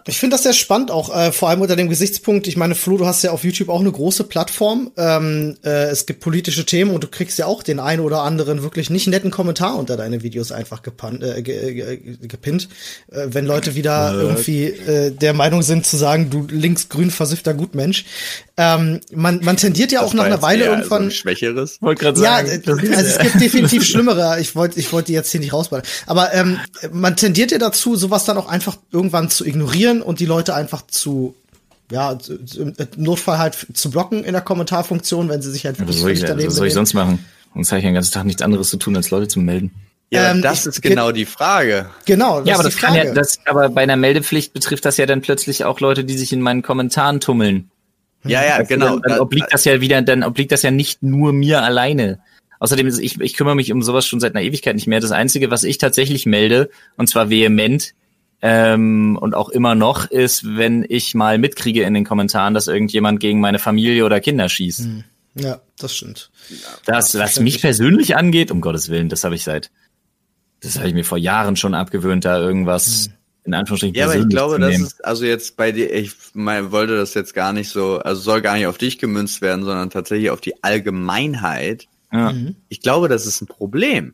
Ich 0.08 0.20
finde 0.20 0.36
das 0.36 0.44
sehr 0.44 0.54
spannend, 0.54 0.90
auch 0.90 1.14
äh, 1.14 1.34
vor 1.34 1.50
allem 1.50 1.60
unter 1.60 1.76
dem 1.76 1.90
Gesichtspunkt, 1.90 2.48
ich 2.48 2.56
meine, 2.56 2.76
Flo, 2.76 2.98
du 2.98 3.06
hast 3.06 3.24
ja 3.24 3.32
auf 3.32 3.44
YouTube 3.44 3.68
auch 3.68 3.82
eine 3.82 3.92
große 3.92 4.24
Plattform. 4.24 4.92
Ähm, 4.96 5.58
äh, 5.66 5.90
es 5.90 6.06
gibt 6.06 6.22
politische 6.22 6.66
Themen 6.66 6.92
und 6.92 7.04
du 7.04 7.10
kriegst 7.10 7.38
ja 7.38 7.46
auch 7.46 7.62
den 7.62 7.82
einen 7.82 8.00
oder 8.02 8.22
anderen 8.22 8.64
wirklich 8.64 8.90
nicht 8.90 9.08
netten 9.08 9.32
Kommentar 9.32 9.78
unter 9.78 9.98
deine 9.98 10.24
Videos 10.24 10.54
einfach 10.54 10.82
gepannt, 10.82 11.24
äh, 11.24 11.42
gepinnt. 11.42 12.70
Äh, 13.12 13.28
wenn 13.32 13.46
Leute 13.46 13.76
wieder 13.76 14.14
irgendwie 14.14 14.66
äh, 14.68 15.12
der 15.12 15.34
Meinung 15.34 15.62
sind 15.62 15.86
zu 15.86 15.98
sagen, 15.98 16.30
du 16.30 16.48
linksgrün 16.50 17.12
versiffter 17.12 17.54
Gutmensch. 17.54 18.06
Ähm, 18.56 19.02
man, 19.14 19.42
man 19.44 19.58
tendiert 19.58 19.92
ja 19.92 20.02
das 20.02 20.10
auch 20.10 20.14
nach 20.14 20.26
einer 20.26 20.42
Weile 20.42 20.66
irgendwann. 20.66 21.04
So 21.04 21.08
ein 21.08 21.12
schwächeres. 21.12 21.82
Wollte 21.82 22.04
gerade 22.04 22.20
sagen. 22.20 22.48
Ja, 22.66 22.74
also 22.96 23.10
es 23.10 23.18
gibt 23.20 23.42
definitiv 23.42 23.86
schlimmere. 23.86 24.40
Ich 24.40 24.56
wollte 24.56 24.80
ich 24.80 24.94
wollte 24.94 25.08
die 25.08 25.14
jetzt 25.14 25.32
hier 25.32 25.42
nicht 25.42 25.52
rausballen. 25.52 25.86
Aber 26.06 26.34
ähm, 26.34 26.60
man 26.94 27.18
tendiert 27.18 27.52
ja 27.52 27.58
dazu, 27.58 27.98
sowas 27.98 28.24
dann 28.24 28.38
auch 28.38 28.48
einfach 28.48 28.78
irgendwann 28.92 29.30
zu 29.30 29.46
ignorieren 29.46 29.81
und 29.88 30.20
die 30.20 30.26
Leute 30.26 30.54
einfach 30.56 30.86
zu 30.88 31.36
ja, 31.92 32.18
im 32.58 32.74
Notfall 32.96 33.38
halt 33.38 33.68
zu 33.74 33.92
blocken 33.92 34.24
in 34.24 34.32
der 34.32 34.42
Kommentarfunktion, 34.42 35.28
wenn 35.30 35.42
sie 35.42 35.52
sich 35.52 35.66
halt 35.66 35.78
wirklich 35.78 35.98
was 35.98 36.02
soll 36.02 36.12
ich, 36.12 36.22
daneben 36.22 36.48
Was 36.48 36.56
soll 36.56 36.68
ich 36.68 36.74
sonst 36.74 36.94
machen? 36.94 37.26
Sonst 37.54 37.72
habe 37.72 37.80
ich 37.80 37.86
den 37.86 37.94
ganzen 37.94 38.14
Tag 38.14 38.26
nichts 38.26 38.42
anderes 38.42 38.70
zu 38.70 38.78
tun, 38.78 38.96
als 38.96 39.10
Leute 39.10 39.28
zu 39.28 39.40
melden. 39.40 39.72
Ja, 40.10 40.32
ähm, 40.32 40.42
das 40.42 40.62
ich, 40.62 40.68
ist 40.68 40.82
genau 40.82 41.12
die 41.12 41.26
Frage. 41.26 41.90
Genau. 42.06 42.40
Das 42.40 42.48
ja, 42.48 42.54
aber 42.56 42.64
das 42.64 42.78
kann 42.78 42.96
ja, 42.96 43.14
das, 43.14 43.40
aber 43.46 43.70
bei 43.70 43.82
einer 43.82 43.96
Meldepflicht 43.98 44.54
betrifft 44.54 44.86
das 44.86 44.98
ja 44.98 45.06
dann 45.06 45.22
plötzlich 45.22 45.64
auch 45.64 45.80
Leute, 45.80 46.04
die 46.04 46.18
sich 46.18 46.34
in 46.34 46.42
meinen 46.42 46.62
Kommentaren 46.62 47.20
tummeln. 47.20 47.72
Ja, 48.24 48.44
ja, 48.44 48.62
genau. 48.62 49.00
Dann, 49.00 49.14
dann 49.14 49.20
obliegt 49.20 49.48
das 49.52 49.66
ja 49.66 49.82
wieder, 49.82 50.02
dann 50.02 50.24
obliegt 50.24 50.52
das 50.52 50.62
ja 50.62 50.72
nicht 50.72 51.02
nur 51.02 51.34
mir 51.34 51.62
alleine. 51.64 52.20
Außerdem 52.60 52.88
ist 52.88 53.00
ich, 53.00 53.20
ich 53.20 53.36
kümmere 53.36 53.56
mich 53.56 53.72
um 53.72 53.82
sowas 53.82 54.06
schon 54.06 54.20
seit 54.20 54.36
einer 54.36 54.44
Ewigkeit 54.44 54.76
nicht 54.76 54.86
mehr. 54.86 55.00
Das 55.00 55.12
Einzige, 55.12 55.50
was 55.50 55.64
ich 55.64 55.78
tatsächlich 55.78 56.26
melde, 56.26 56.70
und 56.98 57.08
zwar 57.08 57.30
vehement, 57.30 57.94
ähm, 58.42 59.18
und 59.22 59.36
auch 59.36 59.50
immer 59.50 59.76
noch, 59.76 60.10
ist, 60.10 60.58
wenn 60.58 60.86
ich 60.88 61.14
mal 61.14 61.38
mitkriege 61.38 61.84
in 61.84 61.94
den 61.94 62.06
Kommentaren, 62.06 62.54
dass 62.54 62.68
irgendjemand 62.68 63.20
gegen 63.20 63.40
meine 63.40 63.60
Familie 63.60 64.06
oder 64.06 64.20
Kinder 64.20 64.50
schießt. 64.50 64.86
Hm. 64.86 65.04
Ja, 65.36 65.62
das 65.78 65.96
stimmt. 65.96 66.32
Das, 66.86 67.18
was 67.18 67.40
mich 67.40 67.62
persönlich 67.62 68.18
angeht, 68.18 68.52
um 68.52 68.60
Gottes 68.60 68.90
Willen, 68.90 69.10
das 69.10 69.24
habe 69.24 69.36
ich 69.36 69.44
seit, 69.44 69.72
das 70.62 70.78
habe 70.78 70.88
ich 70.88 70.94
mir 70.94 71.06
vor 71.06 71.18
Jahren 71.18 71.56
schon 71.56 71.74
abgewöhnt, 71.74 72.26
da 72.26 72.40
irgendwas 72.40 73.06
hm. 73.06 73.14
in 73.46 73.54
Anführungsstrichen 73.54 73.96
Ja, 73.96 74.06
aber 74.06 74.18
ich 74.18 74.28
glaube, 74.28 74.60
das 74.60 74.78
ist, 74.78 75.06
also 75.06 75.24
jetzt 75.24 75.56
bei 75.56 75.72
dir, 75.72 75.94
ich 75.94 76.12
mein, 76.34 76.72
wollte 76.72 76.98
das 76.98 77.14
jetzt 77.14 77.34
gar 77.34 77.54
nicht 77.54 77.70
so, 77.70 78.00
also 78.00 78.20
soll 78.20 78.42
gar 78.42 78.56
nicht 78.56 78.68
auf 78.68 78.78
dich 78.78 78.98
gemünzt 78.98 79.42
werden, 79.42 79.64
sondern 79.64 79.90
tatsächlich 79.92 80.32
auf 80.32 80.42
die 80.42 80.64
Allgemeinheit. 80.64 81.88
Ja. 82.12 82.34
Mhm. 82.34 82.56
Ich 82.68 82.82
glaube, 82.82 83.08
das 83.08 83.26
ist 83.26 83.40
ein 83.42 83.48
Problem. 83.48 84.14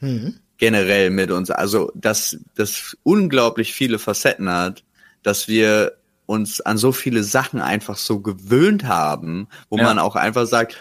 Mhm. 0.00 0.40
Generell 0.58 1.10
mit 1.10 1.30
uns. 1.30 1.50
Also, 1.50 1.90
dass 1.94 2.38
das 2.54 2.96
unglaublich 3.02 3.72
viele 3.72 3.98
Facetten 3.98 4.50
hat, 4.50 4.84
dass 5.22 5.48
wir 5.48 5.92
uns 6.26 6.60
an 6.60 6.76
so 6.76 6.92
viele 6.92 7.22
Sachen 7.22 7.60
einfach 7.60 7.96
so 7.96 8.20
gewöhnt 8.20 8.84
haben, 8.84 9.48
wo 9.70 9.78
ja. 9.78 9.84
man 9.84 9.98
auch 9.98 10.14
einfach 10.14 10.46
sagt, 10.46 10.76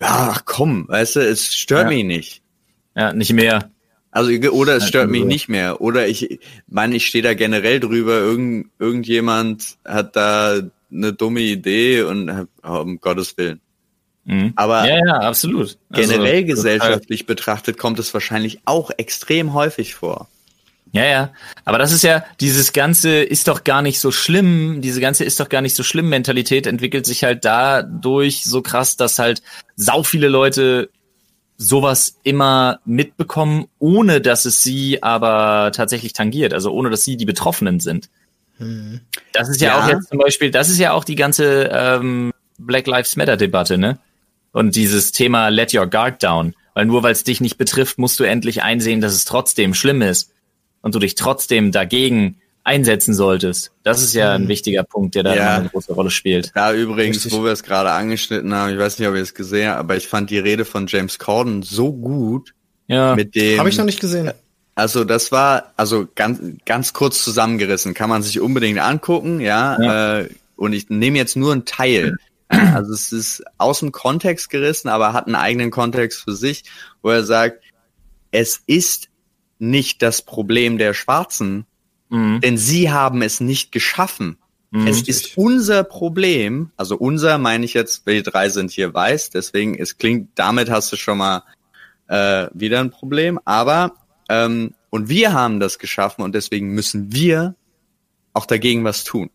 ja, 0.00 0.36
komm, 0.44 0.88
weißt 0.88 1.16
du, 1.16 1.20
es 1.20 1.54
stört 1.54 1.90
ja. 1.90 1.96
mich 1.96 2.04
nicht. 2.04 2.42
Ja, 2.94 3.12
nicht 3.12 3.32
mehr. 3.32 3.70
Also, 4.10 4.32
oder 4.32 4.76
es 4.76 4.88
stört 4.88 5.10
mich 5.10 5.24
nicht 5.24 5.48
mehr. 5.48 5.82
Oder 5.82 6.08
ich 6.08 6.40
meine, 6.68 6.96
ich 6.96 7.06
stehe 7.06 7.22
da 7.22 7.34
generell 7.34 7.80
drüber, 7.80 8.18
irgend, 8.18 8.70
irgendjemand 8.78 9.76
hat 9.84 10.16
da 10.16 10.60
eine 10.90 11.12
dumme 11.12 11.40
Idee 11.40 12.02
und 12.02 12.48
oh, 12.62 12.78
um 12.78 12.98
Gottes 13.00 13.36
Willen. 13.36 13.60
Mhm. 14.26 14.52
Aber 14.56 14.86
ja, 14.88 14.98
ja, 14.98 15.14
absolut. 15.20 15.78
Also, 15.90 16.12
generell 16.12 16.44
gesellschaftlich 16.44 17.20
total. 17.20 17.34
betrachtet 17.34 17.78
kommt 17.78 17.98
es 17.98 18.12
wahrscheinlich 18.12 18.60
auch 18.64 18.90
extrem 18.96 19.54
häufig 19.54 19.94
vor. 19.94 20.28
Ja, 20.92 21.04
ja. 21.04 21.32
Aber 21.64 21.78
das 21.78 21.92
ist 21.92 22.02
ja, 22.02 22.24
dieses 22.40 22.72
ganze 22.72 23.22
ist 23.22 23.48
doch 23.48 23.64
gar 23.64 23.82
nicht 23.82 24.00
so 24.00 24.10
schlimm, 24.10 24.80
diese 24.80 25.00
ganze 25.00 25.24
ist 25.24 25.38
doch 25.38 25.48
gar 25.48 25.60
nicht 25.60 25.76
so 25.76 25.82
schlimm 25.82 26.08
Mentalität 26.08 26.66
entwickelt 26.66 27.06
sich 27.06 27.22
halt 27.22 27.44
dadurch 27.44 28.44
so 28.44 28.62
krass, 28.62 28.96
dass 28.96 29.18
halt 29.18 29.42
sau 29.76 30.02
viele 30.02 30.28
Leute 30.28 30.90
sowas 31.58 32.18
immer 32.22 32.80
mitbekommen, 32.84 33.66
ohne 33.78 34.20
dass 34.20 34.44
es 34.44 34.62
sie 34.62 35.02
aber 35.02 35.70
tatsächlich 35.72 36.12
tangiert, 36.12 36.52
also 36.52 36.72
ohne 36.72 36.90
dass 36.90 37.04
sie 37.04 37.16
die 37.16 37.24
Betroffenen 37.24 37.80
sind. 37.80 38.10
Hm. 38.58 39.00
Das 39.32 39.48
ist 39.48 39.60
ja, 39.60 39.68
ja, 39.68 39.84
auch 39.84 39.88
jetzt 39.88 40.08
zum 40.08 40.18
Beispiel, 40.18 40.50
das 40.50 40.68
ist 40.68 40.78
ja 40.78 40.92
auch 40.92 41.04
die 41.04 41.14
ganze 41.14 41.70
ähm, 41.72 42.32
Black 42.58 42.86
Lives 42.86 43.16
Matter 43.16 43.36
Debatte, 43.36 43.78
ne? 43.78 43.98
Und 44.56 44.74
dieses 44.74 45.12
Thema 45.12 45.50
Let 45.50 45.74
Your 45.74 45.86
Guard 45.86 46.22
Down. 46.22 46.54
Weil 46.72 46.86
nur 46.86 47.02
weil 47.02 47.12
es 47.12 47.24
dich 47.24 47.42
nicht 47.42 47.58
betrifft, 47.58 47.98
musst 47.98 48.18
du 48.18 48.24
endlich 48.24 48.62
einsehen, 48.62 49.02
dass 49.02 49.12
es 49.12 49.26
trotzdem 49.26 49.74
schlimm 49.74 50.00
ist 50.00 50.32
und 50.80 50.94
du 50.94 50.98
dich 50.98 51.14
trotzdem 51.14 51.72
dagegen 51.72 52.40
einsetzen 52.64 53.12
solltest. 53.12 53.72
Das 53.82 54.02
ist 54.02 54.14
ja 54.14 54.32
ein 54.32 54.44
mhm. 54.44 54.48
wichtiger 54.48 54.82
Punkt, 54.82 55.14
der 55.14 55.24
da 55.24 55.36
ja. 55.36 55.56
eine 55.56 55.68
große 55.68 55.92
Rolle 55.92 56.10
spielt. 56.10 56.52
Ja, 56.56 56.72
übrigens, 56.72 57.16
Richtig. 57.16 57.32
wo 57.34 57.44
wir 57.44 57.52
es 57.52 57.64
gerade 57.64 57.90
angeschnitten 57.90 58.54
haben, 58.54 58.72
ich 58.72 58.78
weiß 58.78 58.98
nicht, 58.98 59.06
ob 59.06 59.14
ihr 59.14 59.20
es 59.20 59.34
gesehen 59.34 59.68
habt, 59.68 59.78
aber 59.78 59.96
ich 59.96 60.08
fand 60.08 60.30
die 60.30 60.38
Rede 60.38 60.64
von 60.64 60.86
James 60.86 61.18
Corden 61.18 61.62
so 61.62 61.92
gut. 61.92 62.54
Ja, 62.86 63.14
mit 63.14 63.34
dem. 63.34 63.58
Habe 63.58 63.68
ich 63.68 63.76
noch 63.76 63.84
nicht 63.84 64.00
gesehen. 64.00 64.32
Also 64.74 65.04
das 65.04 65.32
war, 65.32 65.74
also 65.76 66.08
ganz, 66.14 66.40
ganz 66.64 66.94
kurz 66.94 67.22
zusammengerissen, 67.22 67.92
kann 67.92 68.08
man 68.08 68.22
sich 68.22 68.40
unbedingt 68.40 68.78
angucken, 68.78 69.40
ja. 69.40 69.80
ja. 69.80 70.18
Äh, 70.20 70.28
und 70.56 70.72
ich 70.72 70.88
nehme 70.88 71.18
jetzt 71.18 71.36
nur 71.36 71.52
einen 71.52 71.66
Teil. 71.66 72.16
Also 72.48 72.92
es 72.92 73.12
ist 73.12 73.42
aus 73.58 73.80
dem 73.80 73.92
Kontext 73.92 74.50
gerissen, 74.50 74.88
aber 74.88 75.12
hat 75.12 75.26
einen 75.26 75.34
eigenen 75.34 75.70
Kontext 75.70 76.22
für 76.22 76.34
sich, 76.34 76.64
wo 77.02 77.10
er 77.10 77.24
sagt, 77.24 77.62
es 78.30 78.62
ist 78.66 79.08
nicht 79.58 80.02
das 80.02 80.22
Problem 80.22 80.78
der 80.78 80.94
Schwarzen, 80.94 81.66
mhm. 82.08 82.40
denn 82.40 82.58
sie 82.58 82.90
haben 82.90 83.22
es 83.22 83.40
nicht 83.40 83.72
geschaffen. 83.72 84.38
Mhm. 84.70 84.86
Es 84.86 85.02
ist 85.02 85.36
unser 85.36 85.84
Problem, 85.84 86.70
also 86.76 86.96
unser 86.96 87.38
meine 87.38 87.64
ich 87.64 87.74
jetzt, 87.74 88.06
wir 88.06 88.22
drei 88.22 88.48
sind 88.48 88.70
hier 88.70 88.92
weiß, 88.92 89.30
deswegen 89.30 89.74
es 89.76 89.96
klingt, 89.96 90.30
damit 90.34 90.70
hast 90.70 90.92
du 90.92 90.96
schon 90.96 91.18
mal 91.18 91.42
äh, 92.08 92.48
wieder 92.52 92.80
ein 92.80 92.90
Problem, 92.90 93.40
aber 93.44 93.94
ähm, 94.28 94.74
und 94.90 95.08
wir 95.08 95.32
haben 95.32 95.60
das 95.60 95.78
geschaffen 95.78 96.22
und 96.22 96.34
deswegen 96.34 96.74
müssen 96.74 97.12
wir 97.12 97.54
auch 98.32 98.46
dagegen 98.46 98.84
was 98.84 99.04
tun. 99.04 99.30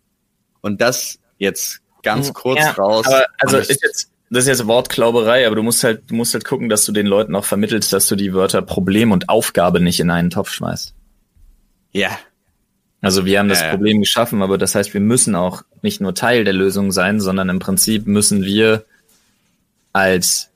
Und 0.61 0.81
das 0.81 1.19
jetzt 1.37 1.80
ganz 2.03 2.27
hm, 2.27 2.33
kurz 2.33 2.59
ja, 2.59 2.71
raus. 2.71 3.05
Aber 3.05 3.25
also 3.39 3.57
ist 3.57 3.83
jetzt, 3.83 4.11
das 4.29 4.43
ist 4.43 4.47
jetzt 4.47 4.67
Wortklauberei, 4.67 5.45
aber 5.45 5.57
du 5.57 5.63
musst 5.63 5.83
halt, 5.83 6.09
du 6.09 6.15
musst 6.15 6.33
halt 6.33 6.45
gucken, 6.45 6.69
dass 6.69 6.85
du 6.85 6.91
den 6.91 7.05
Leuten 7.05 7.35
auch 7.35 7.45
vermittelst, 7.45 7.91
dass 7.91 8.07
du 8.07 8.15
die 8.15 8.33
Wörter 8.33 8.61
Problem 8.61 9.11
und 9.11 9.29
Aufgabe 9.29 9.81
nicht 9.81 9.99
in 9.99 10.09
einen 10.09 10.29
Topf 10.29 10.51
schmeißt. 10.51 10.93
Ja. 11.91 12.17
Also 13.01 13.25
wir 13.25 13.39
haben 13.39 13.49
das 13.49 13.61
äh. 13.61 13.69
Problem 13.71 13.99
geschaffen, 13.99 14.41
aber 14.41 14.57
das 14.57 14.75
heißt, 14.75 14.93
wir 14.93 15.01
müssen 15.01 15.35
auch 15.35 15.63
nicht 15.81 15.99
nur 15.99 16.15
Teil 16.15 16.43
der 16.43 16.53
Lösung 16.53 16.91
sein, 16.91 17.19
sondern 17.19 17.49
im 17.49 17.59
Prinzip 17.59 18.07
müssen 18.07 18.43
wir 18.43 18.85
als, 19.91 20.49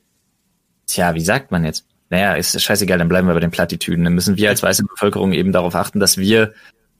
tja, 0.88 1.16
wie 1.16 1.22
sagt 1.22 1.52
man 1.52 1.66
jetzt? 1.66 1.86
Naja, 2.10 2.36
ist 2.36 2.62
scheißegal, 2.62 3.00
dann 3.00 3.10
bleiben 3.10 3.28
wir 3.28 3.34
bei 3.34 3.39
den 3.39 3.52
Plattitüden. 3.52 4.06
Dann 4.06 4.14
müssen 4.14 4.38
wir 4.38 4.50
als 4.50 4.64
weiße 4.64 4.86
Bevölkerung 4.86 5.34
eben 5.34 5.52
darauf 5.52 5.76
achten, 5.76 6.00
dass 6.00 6.18
wir 6.18 6.54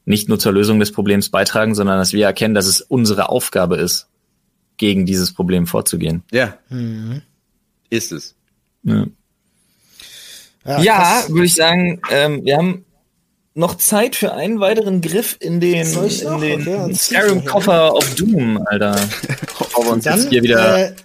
nicht 0.04 0.30
nur 0.30 0.40
zur 0.40 0.52
Lösung 0.52 0.80
des 0.80 0.92
Problems 0.92 1.30
beitragen, 1.30 1.76
sondern 1.76 2.00
dass 2.00 2.12
wir 2.12 2.26
erkennen, 2.26 2.56
dass 2.56 2.68
es 2.68 2.82
unsere 2.82 3.30
Aufgabe 3.30 3.78
ist, 3.78 4.08
gegen 4.78 5.06
dieses 5.06 5.34
Problem 5.34 5.68
vorzugehen. 5.68 6.24
Ja. 6.32 6.58
Mhm. 6.70 7.22
Ist 7.90 8.12
es. 8.12 8.36
Ja, 8.84 9.06
ja, 10.66 10.80
ja 10.82 11.24
würde 11.28 11.46
ich 11.46 11.56
sagen, 11.56 12.02
ähm, 12.10 12.44
wir 12.44 12.58
haben 12.58 12.86
noch 13.54 13.76
Zeit 13.76 14.16
für 14.16 14.34
einen 14.34 14.60
weiteren 14.60 15.02
Griff 15.02 15.38
in 15.40 15.60
den, 15.60 15.88
in 15.88 16.42
den 16.42 16.82
okay, 16.82 16.94
Skyrim-Koffer 16.94 17.94
of 17.94 18.16
Doom, 18.16 18.62
Alter. 18.66 18.96
Wir 18.96 19.92
uns 19.92 20.04
Dann, 20.04 20.20
jetzt 20.20 20.30
hier 20.30 20.44
wieder. 20.44 20.90
Äh, 20.90 20.96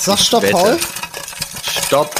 sag 0.00 0.18
Stopp, 0.18 0.42
Wetter. 0.42 0.52
Paul. 0.52 0.78
Stopp. 1.86 2.14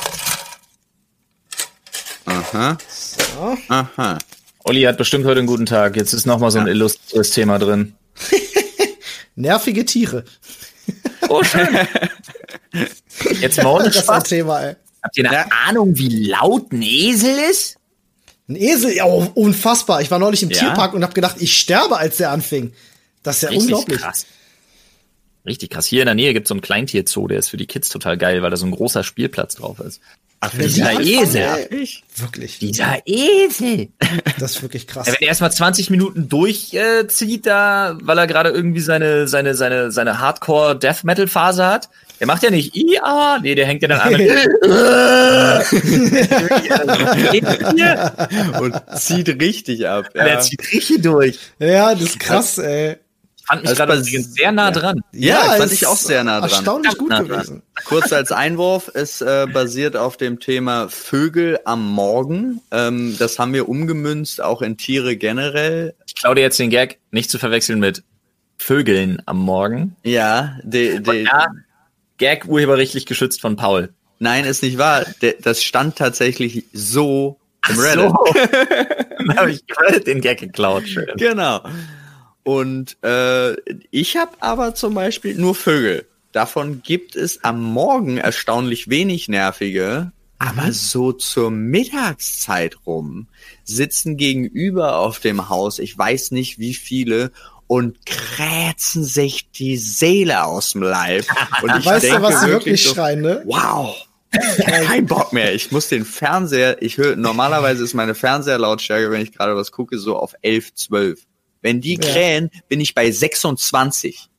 Aha. 2.27 2.77
So. 2.89 3.57
Aha. 3.69 4.19
Olli 4.65 4.83
hat 4.83 4.99
bestimmt 4.99 5.25
heute 5.25 5.39
einen 5.39 5.47
guten 5.47 5.67
Tag. 5.67 5.97
Jetzt 5.97 6.13
ist 6.13 6.27
noch 6.27 6.39
mal 6.39 6.51
so 6.51 6.59
ein 6.59 6.67
ja. 6.67 6.73
illustres 6.73 7.31
Thema 7.31 7.59
drin. 7.59 7.95
Nervige 9.35 9.87
Tiere. 9.87 10.25
Oh, 11.29 11.43
schön. 11.43 11.69
Jetzt 13.41 13.63
mal 13.63 13.67
ohne 13.67 13.93
Spaß. 13.93 14.25
Thema, 14.25 14.61
ey. 14.63 14.77
Habt 15.03 15.17
ihr 15.17 15.27
eine 15.27 15.37
ja. 15.37 15.47
Ahnung, 15.67 15.97
wie 15.97 16.27
laut 16.27 16.73
ein 16.73 16.83
Esel 16.83 17.39
ist? 17.51 17.77
Ein 18.49 18.57
Esel, 18.57 18.97
ja, 18.97 19.05
oh, 19.05 19.31
unfassbar. 19.35 20.01
Ich 20.01 20.11
war 20.11 20.19
neulich 20.19 20.43
im 20.43 20.51
ja. 20.51 20.59
Tierpark 20.59 20.95
und 20.95 21.03
habe 21.03 21.13
gedacht, 21.13 21.37
ich 21.39 21.59
sterbe, 21.59 21.99
als 21.99 22.17
der 22.17 22.31
anfing. 22.31 22.73
Das 23.23 23.37
ist 23.37 23.43
ja 23.43 23.49
Richtig 23.51 23.65
unglaublich. 23.65 24.01
Krass. 24.01 24.27
Richtig 25.49 25.71
krass. 25.71 25.87
Hier 25.87 26.03
in 26.03 26.07
der 26.07 26.15
Nähe 26.15 26.35
gibt 26.35 26.45
es 26.45 26.49
so 26.49 26.55
einen 26.55 26.61
Kleintierzoo, 26.61 27.27
der 27.27 27.39
ist 27.39 27.49
für 27.49 27.57
die 27.57 27.67
Kids 27.67 27.89
total 27.89 28.19
geil, 28.19 28.43
weil 28.43 28.51
da 28.51 28.59
so 28.59 28.67
ein 28.67 28.71
großer 28.71 29.03
Spielplatz 29.03 29.55
drauf 29.55 29.81
ist. 29.81 30.03
Ach, 30.41 30.51
dieser 30.51 31.01
Esel. 31.01 31.67
Ey. 31.71 31.89
Wirklich. 32.17 32.59
Dieser 32.59 32.99
Esel. 33.07 33.89
Das 34.39 34.57
ist 34.57 34.63
wirklich 34.63 34.87
krass. 34.87 35.07
Ja, 35.07 35.15
wenn 35.15 35.23
er 35.23 35.29
erstmal 35.29 35.51
20 35.51 35.89
Minuten 35.89 36.29
durchzieht, 36.29 37.47
äh, 37.47 37.51
da, 37.51 37.97
weil 38.03 38.19
er 38.19 38.27
gerade 38.27 38.51
irgendwie 38.51 38.81
seine, 38.81 39.27
seine, 39.27 39.55
seine, 39.55 39.91
seine 39.91 40.21
Hardcore 40.21 40.79
Death 40.79 41.03
Metal 41.03 41.27
Phase 41.27 41.67
hat, 41.67 41.89
der 42.21 42.27
macht 42.27 42.43
ja 42.43 42.51
nicht 42.51 42.77
IA, 42.77 43.39
nee, 43.43 43.55
der 43.55 43.67
hängt 43.67 43.81
ja 43.83 43.89
dann 43.89 44.01
an. 44.01 44.13
und 48.61 48.75
zieht 49.01 49.29
richtig 49.41 49.89
ab. 49.89 50.11
Ja. 50.15 50.25
Der 50.25 50.41
zieht 50.41 50.61
richtig 50.73 51.01
durch. 51.03 51.39
Ja, 51.59 51.95
das 51.95 52.03
ist 52.03 52.21
krass, 52.21 52.59
ey 52.59 52.99
fand 53.49 53.63
mich 53.63 53.75
gerade 53.75 54.03
sehr 54.03 54.53
nah 54.53 54.71
dran. 54.71 55.01
Ja, 55.13 55.47
ja 55.47 55.53
fand 55.57 55.73
ich 55.73 55.87
auch 55.87 55.97
sehr 55.97 56.23
nah 56.23 56.41
dran. 56.41 56.51
Erstaunlich 56.51 56.99
gut 56.99 57.11
nah 57.11 57.23
gewesen. 57.23 57.63
Kurz 57.85 58.13
als 58.13 58.31
Einwurf, 58.31 58.91
es 58.93 59.21
äh, 59.21 59.47
basiert 59.53 59.97
auf 59.97 60.17
dem 60.17 60.39
Thema 60.39 60.89
Vögel 60.89 61.59
am 61.65 61.91
Morgen. 61.91 62.61
Ähm, 62.71 63.17
das 63.19 63.39
haben 63.39 63.55
wir 63.55 63.69
umgemünzt, 63.69 64.43
auch 64.43 64.63
in 64.63 64.77
Tiere 64.77 65.17
generell. 65.17 65.95
Ich 66.07 66.15
klaue 66.15 66.35
dir 66.35 66.43
jetzt 66.43 66.59
den 66.59 66.71
Gag, 66.71 66.99
nicht 67.11 67.31
zu 67.31 67.39
verwechseln 67.39 67.79
mit 67.79 68.03
Vögeln 68.59 69.23
am 69.27 69.39
Morgen. 69.39 69.97
Ja, 70.03 70.59
de, 70.63 71.01
de, 71.01 71.25
ja, 71.25 71.49
Gag 72.19 72.47
urheberrechtlich 72.47 73.07
geschützt 73.07 73.41
von 73.41 73.57
Paul. 73.57 73.91
Nein, 74.19 74.45
ist 74.45 74.63
nicht 74.63 74.79
wahr. 74.79 75.07
De, 75.23 75.37
das 75.41 75.63
stand 75.63 75.97
tatsächlich 75.97 76.65
so 76.73 77.39
im 77.69 77.79
Reddit. 77.79 78.11
So. 78.11 78.25
Dann 79.19 79.37
habe 79.37 79.53
ich 79.53 79.65
den 80.05 80.21
Gag 80.21 80.41
geklaut. 80.41 80.87
Schön. 80.87 81.07
Genau. 81.17 81.63
Und 82.49 82.97
äh, 83.05 83.57
ich 83.91 84.17
habe 84.17 84.31
aber 84.41 84.75
zum 84.75 84.95
Beispiel 84.95 85.35
nur 85.35 85.55
Vögel. 85.55 86.07
Davon 86.33 86.81
gibt 86.83 87.15
es 87.15 87.45
am 87.45 87.63
Morgen 87.63 88.17
erstaunlich 88.17 88.89
wenig 88.89 89.29
nervige, 89.29 90.13
aber 90.39 90.69
mhm. 90.69 90.73
so 90.73 91.13
zur 91.13 91.51
Mittagszeit 91.51 92.79
rum 92.87 93.29
sitzen 93.65 94.17
gegenüber 94.17 94.97
auf 94.97 95.21
dem 95.21 95.51
Haus, 95.51 95.79
ich 95.79 95.99
weiß 95.99 96.31
nicht 96.31 96.59
wie 96.59 96.73
viele, 96.73 97.33
und 97.67 97.99
kräzen 98.07 99.05
sich 99.05 99.51
die 99.51 99.77
Seele 99.77 100.47
aus 100.47 100.73
dem 100.73 100.85
Leib. 100.85 101.27
Und 101.63 101.77
ich 101.77 101.85
weißt 101.85 102.03
denke 102.07 102.17
du, 102.17 102.23
was 102.23 102.41
sie 102.41 102.49
wirklich 102.49 102.83
so, 102.83 102.95
schreien, 102.95 103.21
ne? 103.21 103.43
Wow. 103.45 103.95
Kein 104.65 105.05
Bock 105.05 105.35
mehr. 105.35 105.55
Ich 105.55 105.71
muss 105.71 105.89
den 105.91 106.07
Fernseher, 106.07 106.81
ich 106.81 106.97
höre, 106.97 107.15
normalerweise 107.15 107.85
ist 107.85 107.93
meine 107.93 108.15
Fernseherlautstärke, 108.15 109.11
wenn 109.11 109.21
ich 109.21 109.33
gerade 109.33 109.55
was 109.55 109.71
gucke, 109.71 109.99
so 109.99 110.17
auf 110.17 110.33
11, 110.41 110.73
12. 110.77 111.27
Wenn 111.69 111.83
die 111.83 111.99
krähen, 111.99 112.51
ja. 112.51 112.61
bin 112.71 112.81
ich 112.81 112.95
bei 112.95 113.11
26. 113.11 114.31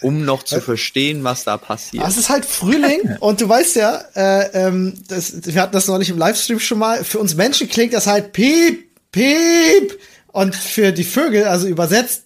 Um 0.00 0.24
noch 0.24 0.44
zu 0.44 0.62
verstehen, 0.62 1.22
was 1.24 1.44
da 1.44 1.58
passiert. 1.58 2.04
Es 2.08 2.16
ist 2.16 2.30
halt 2.30 2.46
Frühling 2.46 3.16
und 3.20 3.42
du 3.42 3.48
weißt 3.48 3.76
ja, 3.76 4.02
äh, 4.16 4.66
ähm, 4.66 4.94
das, 5.08 5.46
wir 5.46 5.60
hatten 5.60 5.74
das 5.74 5.88
neulich 5.88 6.08
im 6.08 6.16
Livestream 6.16 6.58
schon 6.58 6.78
mal. 6.78 7.04
Für 7.04 7.18
uns 7.18 7.34
Menschen 7.34 7.68
klingt 7.68 7.92
das 7.92 8.06
halt 8.06 8.32
piep, 8.32 8.88
piep. 9.12 9.98
Und 10.28 10.56
für 10.56 10.90
die 10.92 11.04
Vögel, 11.04 11.44
also 11.44 11.66
übersetzt, 11.66 12.22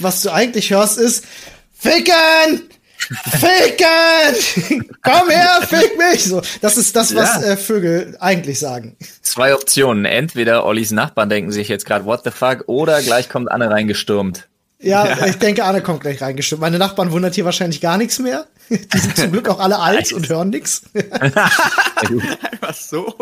was 0.00 0.22
du 0.22 0.32
eigentlich 0.32 0.70
hörst, 0.70 0.98
ist 0.98 1.24
Ficken! 1.72 2.68
Ficken! 3.04 4.84
Komm 5.02 5.28
her, 5.28 5.60
fick 5.68 5.98
mich! 5.98 6.24
So, 6.24 6.42
das 6.60 6.76
ist 6.76 6.94
das, 6.96 7.14
was 7.14 7.42
ja. 7.42 7.52
äh, 7.52 7.56
Vögel 7.56 8.16
eigentlich 8.20 8.58
sagen. 8.58 8.96
Zwei 9.22 9.54
Optionen. 9.54 10.04
Entweder 10.04 10.64
Ollis 10.64 10.90
Nachbarn 10.90 11.28
denken 11.28 11.52
sich 11.52 11.68
jetzt 11.68 11.86
gerade, 11.86 12.04
what 12.04 12.22
the 12.24 12.30
fuck, 12.30 12.64
oder 12.66 13.02
gleich 13.02 13.28
kommt 13.28 13.50
Anne 13.50 13.70
reingestürmt. 13.70 14.48
Ja, 14.80 15.06
ja, 15.06 15.26
ich 15.26 15.36
denke, 15.36 15.64
Anne 15.64 15.80
kommt 15.80 16.00
gleich 16.00 16.20
reingestürmt. 16.20 16.60
Meine 16.60 16.78
Nachbarn 16.78 17.10
wundert 17.10 17.34
hier 17.34 17.44
wahrscheinlich 17.44 17.80
gar 17.80 17.96
nichts 17.96 18.18
mehr. 18.18 18.46
Die 18.68 18.98
sind 18.98 19.16
zum 19.16 19.32
Glück 19.32 19.48
auch 19.48 19.58
alle 19.58 19.78
alt 19.78 20.12
und 20.12 20.28
hören 20.28 20.50
nichts. 20.50 20.82
Einfach 21.20 22.74
so. 22.74 23.14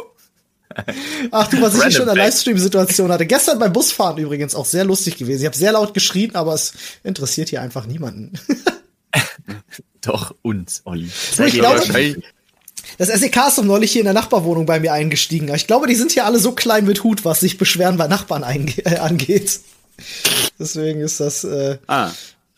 Ach 1.30 1.49
du, 1.49 1.61
was 1.61 1.74
ich 1.74 1.83
hier 1.83 1.91
schon 1.91 2.09
in 2.09 2.14
der 2.14 2.24
Livestream-Situation 2.24 3.12
hatte. 3.12 3.26
Gestern 3.26 3.59
beim 3.59 3.72
Busfahren 3.72 4.18
übrigens 4.18 4.55
auch 4.55 4.64
sehr 4.64 4.85
lustig 4.85 5.16
gewesen. 5.18 5.41
Ich 5.43 5.47
habe 5.47 5.57
sehr 5.57 5.72
laut 5.72 5.95
geschrien, 5.95 6.35
aber 6.35 6.55
es 6.55 6.72
interessiert 7.05 7.51
hier 7.51 7.61
einfach 7.61 7.87
niemanden. 7.87 8.33
Doch 10.01 10.34
uns, 10.43 10.82
Olli. 10.84 11.09
Ich 11.47 11.55
glaube, 11.55 11.80
das 12.99 13.09
SEK 13.09 13.36
ist 13.49 13.59
doch 13.59 13.64
neulich 13.64 13.93
hier 13.93 14.01
in 14.01 14.07
der 14.07 14.14
Nachbarwohnung 14.14 14.66
bei 14.66 14.80
mir 14.80 14.93
eingestiegen. 14.93 15.53
Ich 15.55 15.66
glaube, 15.66 15.86
die 15.86 15.95
sind 15.95 16.12
hier 16.12 16.26
alle 16.26 16.38
so 16.38 16.53
klein 16.53 16.84
mit 16.84 17.05
Hut, 17.05 17.24
was 17.24 17.40
sich 17.40 17.57
Beschweren 17.57 17.97
bei 17.97 18.09
Nachbarn 18.09 18.43
äh, 18.43 18.97
angeht. 18.97 19.61
Deswegen 20.59 21.01
ist 21.01 21.20
das 21.20 21.45
äh, 21.45 21.78
ah. 21.86 22.11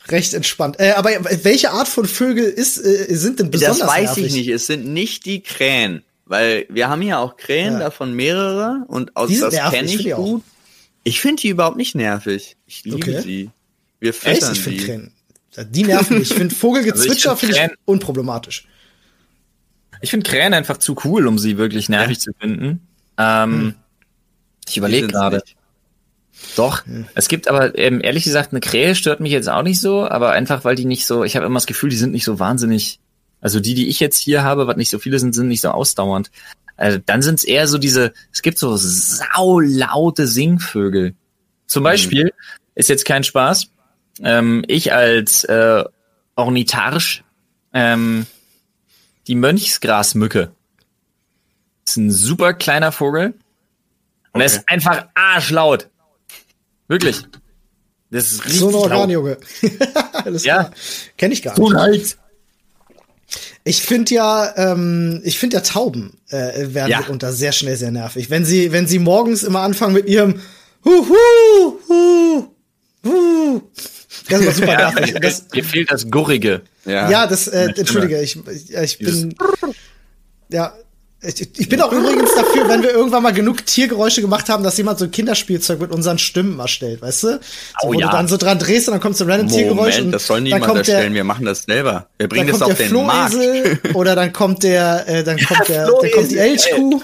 recht 0.09 0.35
entspannt. 0.35 0.80
Äh, 0.80 0.93
aber 0.93 1.11
welche 1.43 1.70
Art 1.70 1.89
von 1.89 2.07
Vögel 2.07 2.45
ist, 2.45 2.78
äh, 2.78 3.14
sind 3.14 3.41
denn 3.41 3.51
besonders 3.51 3.80
Das 3.80 3.89
weiß 3.89 4.16
nervig? 4.16 4.24
ich 4.24 4.32
nicht. 4.32 4.49
Es 4.49 4.66
sind 4.66 4.87
nicht 4.87 5.26
die 5.26 5.43
Krähen. 5.43 6.03
Weil 6.26 6.66
wir 6.70 6.89
haben 6.89 7.03
hier 7.03 7.18
auch 7.18 7.37
Krähen, 7.37 7.74
ja. 7.74 7.80
davon 7.80 8.14
mehrere. 8.14 8.85
Und 8.89 9.14
aus, 9.16 9.30
das 9.39 9.55
kenne 9.70 9.89
ich, 9.89 10.07
ich 10.07 10.14
gut. 10.14 10.43
Ich 11.03 11.20
finde 11.20 11.43
die 11.43 11.49
überhaupt 11.49 11.76
nicht 11.76 11.95
nervig. 11.95 12.57
Ich 12.66 12.85
liebe 12.85 12.97
okay. 12.97 13.20
sie. 13.20 13.51
Wir 14.01 14.14
füttern 14.14 14.53
Echt? 14.53 14.66
Ich 14.66 14.76
die. 14.76 14.85
Krähen. 14.85 15.13
Die 15.57 15.84
nerven 15.84 16.18
mich. 16.18 16.30
Ich 16.30 16.36
finde 16.36 16.55
Vogelgezwitscher 16.55 17.30
also 17.30 17.40
finde 17.40 17.55
ich, 17.55 17.61
find 17.61 17.72
ich 17.72 17.78
unproblematisch. 17.84 18.66
Ich 20.00 20.11
finde 20.11 20.28
Krähen 20.28 20.55
einfach 20.55 20.78
zu 20.78 20.96
cool, 21.05 21.26
um 21.26 21.38
sie 21.38 21.57
wirklich 21.57 21.88
nervig 21.88 22.18
ja. 22.18 22.22
zu 22.22 22.32
finden. 22.38 22.86
Ähm, 23.16 23.52
hm. 23.52 23.74
Ich 24.68 24.76
überlege 24.76 25.07
gerade. 25.07 25.42
Doch, 26.57 26.84
hm. 26.84 27.07
es 27.14 27.28
gibt 27.28 27.48
aber 27.48 27.78
ähm, 27.78 28.00
ehrlich 28.02 28.24
gesagt, 28.24 28.52
eine 28.52 28.61
Krähe 28.61 28.94
stört 28.94 29.20
mich 29.20 29.32
jetzt 29.32 29.48
auch 29.48 29.62
nicht 29.62 29.80
so, 29.80 30.07
aber 30.07 30.32
einfach, 30.32 30.64
weil 30.64 30.74
die 30.74 30.84
nicht 30.84 31.07
so, 31.07 31.24
ich 31.24 31.36
habe 31.36 31.46
immer 31.46 31.57
das 31.57 31.66
Gefühl, 31.66 31.90
die 31.90 31.96
sind 31.96 32.12
nicht 32.12 32.24
so 32.24 32.38
wahnsinnig, 32.38 32.98
also 33.40 33.61
die, 33.61 33.74
die 33.74 33.88
ich 33.88 34.00
jetzt 34.00 34.18
hier 34.18 34.42
habe, 34.42 34.66
was 34.66 34.76
nicht 34.76 34.90
so 34.90 34.98
viele 34.98 35.18
sind, 35.18 35.34
sind 35.34 35.48
nicht 35.48 35.61
so 35.61 35.70
ausdauernd. 35.70 36.30
Also 36.76 36.98
dann 37.05 37.22
sind 37.22 37.38
es 37.38 37.44
eher 37.44 37.68
so 37.68 37.78
diese, 37.78 38.12
es 38.32 38.42
gibt 38.42 38.59
so 38.59 38.76
saulaute 38.76 40.26
Singvögel. 40.26 41.14
Zum 41.66 41.80
hm. 41.80 41.84
Beispiel, 41.84 42.24
hm. 42.24 42.32
ist 42.74 42.88
jetzt 42.88 43.05
kein 43.05 43.22
Spaß, 43.22 43.70
ähm, 44.22 44.64
ich 44.68 44.92
als 44.92 45.44
äh, 45.44 45.84
Ornitharsch, 46.36 47.24
ähm, 47.72 48.26
die 49.26 49.34
Mönchsgrasmücke. 49.34 50.52
ist 51.86 51.96
ein 51.96 52.10
super 52.10 52.54
kleiner 52.54 52.92
Vogel. 52.92 53.34
Und 54.32 54.40
okay. 54.40 54.42
er 54.42 54.46
ist 54.46 54.68
einfach 54.68 55.06
arschlaut. 55.14 55.88
Wirklich. 56.88 57.24
Das 58.10 58.30
ist 58.30 58.44
richtig 58.44 58.60
so 58.60 58.68
ein 58.68 58.74
Organ, 58.74 59.10
Junge. 59.10 59.38
Alles 60.12 60.44
ja. 60.44 60.70
Kenn 61.16 61.32
ich 61.32 61.42
gar 61.42 61.58
nicht. 61.58 61.74
Halt. 61.74 62.18
Ich 63.64 63.82
finde 63.82 64.14
ja, 64.14 64.52
ähm, 64.56 65.22
ich 65.24 65.38
finde 65.38 65.56
ja 65.56 65.62
Tauben 65.62 66.18
äh, 66.28 66.74
werden 66.74 66.90
ja. 66.90 66.98
mitunter 66.98 67.32
sehr 67.32 67.52
schnell 67.52 67.76
sehr 67.76 67.90
nervig. 67.90 68.30
Wenn 68.30 68.44
sie, 68.44 68.72
wenn 68.72 68.86
sie 68.86 68.98
morgens 68.98 69.42
immer 69.42 69.60
anfangen 69.60 69.94
mit 69.94 70.06
ihrem 70.06 70.40
Huhu, 70.84 71.80
hu, 71.88 72.53
hu. 73.05 73.62
Das 74.28 74.46
war 74.46 74.52
super 74.52 74.72
ja, 74.72 74.90
nervig. 74.90 75.14
Das, 75.20 75.48
Dir 75.48 75.64
fehlt 75.64 75.90
das 75.90 76.11
Gurrige. 76.11 76.62
Ja, 76.84 77.11
ja 77.11 77.26
das, 77.26 77.48
äh, 77.48 77.68
entschuldige, 77.76 78.20
ich, 78.20 78.38
ich, 78.46 78.70
ich 78.74 78.98
bin, 78.98 79.34
ja, 80.48 80.72
ich, 81.26 81.59
ich 81.59 81.68
bin 81.68 81.80
auch 81.80 81.90
übrigens 81.90 82.34
dafür, 82.34 82.68
wenn 82.68 82.82
wir 82.82 82.90
irgendwann 82.90 83.22
mal 83.22 83.32
genug 83.32 83.64
Tiergeräusche 83.64 84.20
gemacht 84.20 84.48
haben, 84.50 84.62
dass 84.62 84.76
jemand 84.76 84.98
so 84.98 85.07
ein 85.07 85.11
Kinderspielzeug 85.11 85.80
mit 85.80 85.90
unseren 85.90 86.18
Stimmen 86.18 86.59
erstellt, 86.59 87.00
weißt 87.00 87.22
du? 87.22 87.28
So, 87.28 87.38
oh, 87.82 87.88
wo 87.88 87.92
ja. 87.94 88.07
du 88.07 88.12
dann 88.12 88.28
so 88.28 88.36
dran 88.36 88.59
drehst 88.59 88.88
und 88.88 88.92
dann 88.92 89.00
kommt 89.00 89.16
so 89.16 89.24
ein 89.24 89.30
random 89.30 89.48
Moment, 89.48 89.66
Tiergeräusch. 89.68 89.98
Und 90.00 90.12
das 90.12 90.26
soll 90.26 90.42
niemand 90.42 90.76
erstellen, 90.76 91.12
der, 91.12 91.14
wir 91.14 91.24
machen 91.24 91.46
das 91.46 91.62
selber. 91.62 92.09
Wir 92.18 92.28
bringen 92.28 92.48
das 92.48 92.61
auf 92.61 92.74
den 92.74 92.88
Flohesel, 92.88 93.62
Markt. 93.62 93.94
Oder 93.94 94.14
dann 94.14 94.32
kommt 94.32 94.62
der, 94.62 95.09
äh, 95.09 95.24
dann 95.24 95.38
kommt 95.38 95.68
der, 95.68 95.86
der, 95.86 95.98
dann 96.00 96.11
kommt 96.11 96.30
die 96.30 96.38
Elchkuh. 96.38 97.00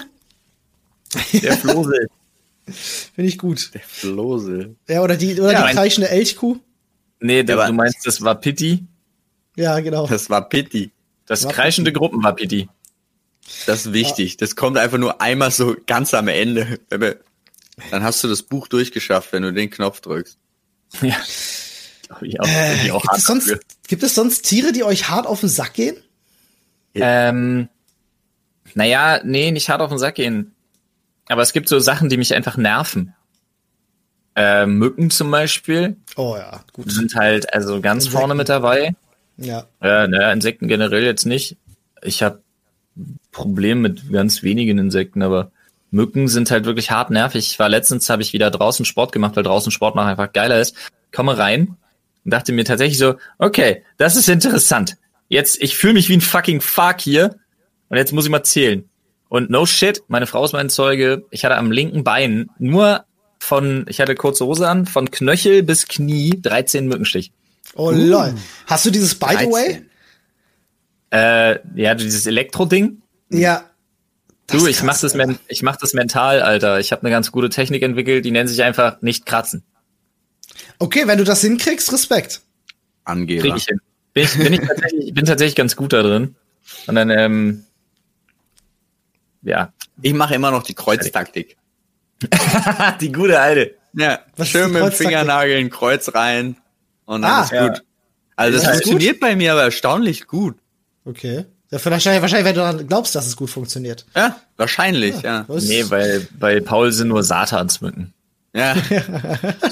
Der 1.33 1.57
Flosel. 1.57 2.07
Finde 3.15 3.29
ich 3.29 3.37
gut. 3.37 3.73
Der 3.73 3.81
Flosel. 3.81 4.75
Ja, 4.87 5.01
oder 5.01 5.17
die, 5.17 5.39
oder 5.39 5.53
ja, 5.53 5.67
die 5.67 5.73
kreischende 5.73 6.09
Elchkuh. 6.09 6.57
Nee, 7.19 7.43
der, 7.43 7.67
du 7.67 7.73
meinst, 7.73 8.05
das 8.05 8.21
war 8.21 8.35
Pitti? 8.35 8.85
Ja, 9.55 9.79
genau. 9.79 10.07
Das 10.07 10.29
war 10.29 10.47
Pitti. 10.47 10.91
Das 11.25 11.43
war 11.43 11.53
kreischende 11.53 11.91
Pitti. 11.91 11.99
Gruppen 11.99 12.23
war 12.23 12.35
Pitti. 12.35 12.67
Das 13.65 13.85
ist 13.85 13.93
wichtig. 13.93 14.37
Das 14.37 14.55
kommt 14.55 14.77
einfach 14.77 14.97
nur 14.97 15.21
einmal 15.21 15.51
so 15.51 15.75
ganz 15.85 16.13
am 16.13 16.27
Ende. 16.27 16.79
Dann 16.89 18.03
hast 18.03 18.23
du 18.23 18.27
das 18.27 18.43
Buch 18.43 18.67
durchgeschafft, 18.67 19.33
wenn 19.33 19.43
du 19.43 19.53
den 19.53 19.69
Knopf 19.69 20.01
drückst. 20.01 20.37
Ja. 21.01 21.15
Ich 22.19 22.37
auch, 22.41 22.45
äh, 22.45 22.85
ich 22.85 22.91
auch 22.91 23.01
gibt, 23.01 23.17
es 23.17 23.23
sonst, 23.23 23.57
gibt 23.87 24.03
es 24.03 24.15
sonst 24.15 24.41
Tiere, 24.41 24.73
die 24.73 24.83
euch 24.83 25.07
hart 25.07 25.25
auf 25.25 25.39
den 25.39 25.47
Sack 25.47 25.75
gehen? 25.75 25.95
Ähm, 26.93 27.69
naja, 28.73 29.21
nee, 29.23 29.51
nicht 29.51 29.69
hart 29.69 29.81
auf 29.81 29.89
den 29.89 29.97
Sack 29.97 30.15
gehen. 30.15 30.53
Aber 31.31 31.41
es 31.41 31.53
gibt 31.53 31.69
so 31.69 31.79
Sachen, 31.79 32.09
die 32.09 32.17
mich 32.17 32.33
einfach 32.33 32.57
nerven. 32.57 33.13
Äh, 34.35 34.65
Mücken 34.65 35.09
zum 35.09 35.31
Beispiel. 35.31 35.95
Oh 36.17 36.35
ja, 36.37 36.63
gut. 36.73 36.91
Sind 36.91 37.15
halt 37.15 37.53
also 37.53 37.79
ganz 37.79 38.05
Insekten. 38.05 38.17
vorne 38.19 38.35
mit 38.35 38.49
dabei. 38.49 38.95
Ja. 39.37 39.65
Äh, 39.81 40.07
naja, 40.07 40.31
Insekten 40.33 40.67
generell 40.67 41.03
jetzt 41.03 41.25
nicht. 41.25 41.57
Ich 42.01 42.21
habe 42.21 42.41
Problem 43.31 43.81
mit 43.81 44.11
ganz 44.11 44.43
wenigen 44.43 44.77
Insekten, 44.77 45.21
aber 45.21 45.51
Mücken 45.89 46.27
sind 46.27 46.51
halt 46.51 46.65
wirklich 46.65 46.91
hart 46.91 47.11
nervig. 47.11 47.49
Ich 47.49 47.59
war 47.59 47.69
letztens, 47.69 48.09
habe 48.09 48.21
ich 48.21 48.33
wieder 48.33 48.51
draußen 48.51 48.85
Sport 48.85 49.13
gemacht, 49.13 49.35
weil 49.37 49.43
draußen 49.43 49.71
Sport 49.71 49.95
machen 49.95 50.09
einfach 50.09 50.33
geiler 50.33 50.59
ist. 50.59 50.75
Komme 51.13 51.37
rein 51.37 51.77
und 52.25 52.31
dachte 52.33 52.51
mir 52.51 52.65
tatsächlich 52.65 52.97
so, 52.97 53.15
okay, 53.37 53.83
das 53.97 54.17
ist 54.17 54.27
interessant. 54.27 54.97
Jetzt, 55.29 55.61
ich 55.61 55.77
fühle 55.77 55.93
mich 55.93 56.09
wie 56.09 56.17
ein 56.17 56.21
fucking 56.21 56.59
Fuck 56.59 56.99
hier 56.99 57.35
und 57.87 57.97
jetzt 57.97 58.11
muss 58.11 58.25
ich 58.25 58.31
mal 58.31 58.43
zählen. 58.43 58.89
Und 59.31 59.49
no 59.49 59.65
shit, 59.65 60.03
meine 60.09 60.27
Frau 60.27 60.43
ist 60.43 60.51
mein 60.51 60.69
Zeuge. 60.69 61.23
Ich 61.31 61.45
hatte 61.45 61.55
am 61.55 61.71
linken 61.71 62.03
Bein 62.03 62.49
nur 62.59 63.05
von, 63.39 63.85
ich 63.87 64.01
hatte 64.01 64.13
kurze 64.13 64.45
Hose 64.45 64.67
an, 64.67 64.85
von 64.85 65.09
Knöchel 65.09 65.63
bis 65.63 65.87
Knie 65.87 66.37
13 66.41 66.85
Mückenstich. 66.85 67.31
Oh 67.75 67.87
uh. 67.87 67.91
lol. 67.91 68.35
Hast 68.67 68.85
du 68.85 68.89
dieses 68.89 69.15
By 69.15 69.37
the 69.39 69.45
way? 69.45 69.85
Äh, 71.11 71.59
ja, 71.75 71.95
dieses 71.95 72.27
Elektro-Ding. 72.27 73.01
Ja. 73.29 73.63
Du, 74.47 74.67
ich 74.67 74.83
mach 74.83 74.99
das, 74.99 75.15
ich 75.47 75.63
mach 75.63 75.77
das 75.77 75.93
mental, 75.93 76.41
Alter. 76.41 76.81
Ich 76.81 76.91
habe 76.91 77.03
eine 77.03 77.11
ganz 77.11 77.31
gute 77.31 77.47
Technik 77.47 77.83
entwickelt, 77.83 78.25
die 78.25 78.31
nennt 78.31 78.49
sich 78.49 78.61
einfach 78.63 79.01
nicht 79.01 79.25
kratzen. 79.25 79.63
Okay, 80.77 81.03
wenn 81.05 81.17
du 81.17 81.23
das 81.23 81.39
hinkriegst, 81.39 81.93
Respekt. 81.93 82.41
Angeber. 83.05 83.43
Krieg 83.43 83.55
ich 83.55 83.63
hin. 83.63 83.79
Bin, 84.13 84.25
ich, 84.25 84.37
bin, 84.37 84.51
ich 84.51 84.59
tatsächlich, 84.59 85.13
bin 85.13 85.25
tatsächlich 85.25 85.55
ganz 85.55 85.77
gut 85.77 85.93
da 85.93 86.03
drin. 86.03 86.35
Und 86.87 86.95
dann, 86.95 87.09
ähm, 87.09 87.63
ja. 89.41 89.73
Ich 90.01 90.13
mache 90.13 90.35
immer 90.35 90.51
noch 90.51 90.63
die 90.63 90.73
Kreuztaktik. 90.73 91.57
die 93.01 93.11
gute 93.11 93.39
alte. 93.39 93.75
Ja, 93.93 94.19
Was 94.37 94.49
schön 94.49 94.71
mit 94.71 94.81
dem 94.81 94.91
Fingernagel 94.91 95.57
ein 95.57 95.69
Kreuz 95.69 96.13
rein 96.13 96.57
und 97.05 97.23
dann 97.23 97.31
ah, 97.31 97.43
ist 97.43 97.49
gut. 97.49 97.77
Ja. 97.77 97.81
Also 98.35 98.57
das, 98.57 98.63
das 98.63 98.73
funktioniert 98.73 99.15
gut? 99.15 99.21
bei 99.21 99.35
mir 99.35 99.53
aber 99.53 99.63
erstaunlich 99.63 100.27
gut. 100.27 100.55
Okay. 101.05 101.45
Ja, 101.71 101.85
wahrscheinlich, 101.85 102.21
wahrscheinlich, 102.21 102.45
wenn 102.45 102.55
du 102.55 102.61
daran 102.61 102.87
glaubst, 102.87 103.15
dass 103.15 103.27
es 103.27 103.35
gut 103.35 103.49
funktioniert. 103.49 104.05
Ja, 104.15 104.35
wahrscheinlich, 104.57 105.21
ja. 105.21 105.45
ja. 105.47 105.59
Nee, 105.61 105.85
weil 105.89 106.27
bei 106.37 106.59
Paul 106.59 106.91
sind 106.91 107.07
nur 107.07 107.23
Satansmücken. 107.23 108.13
Ja. 108.53 108.73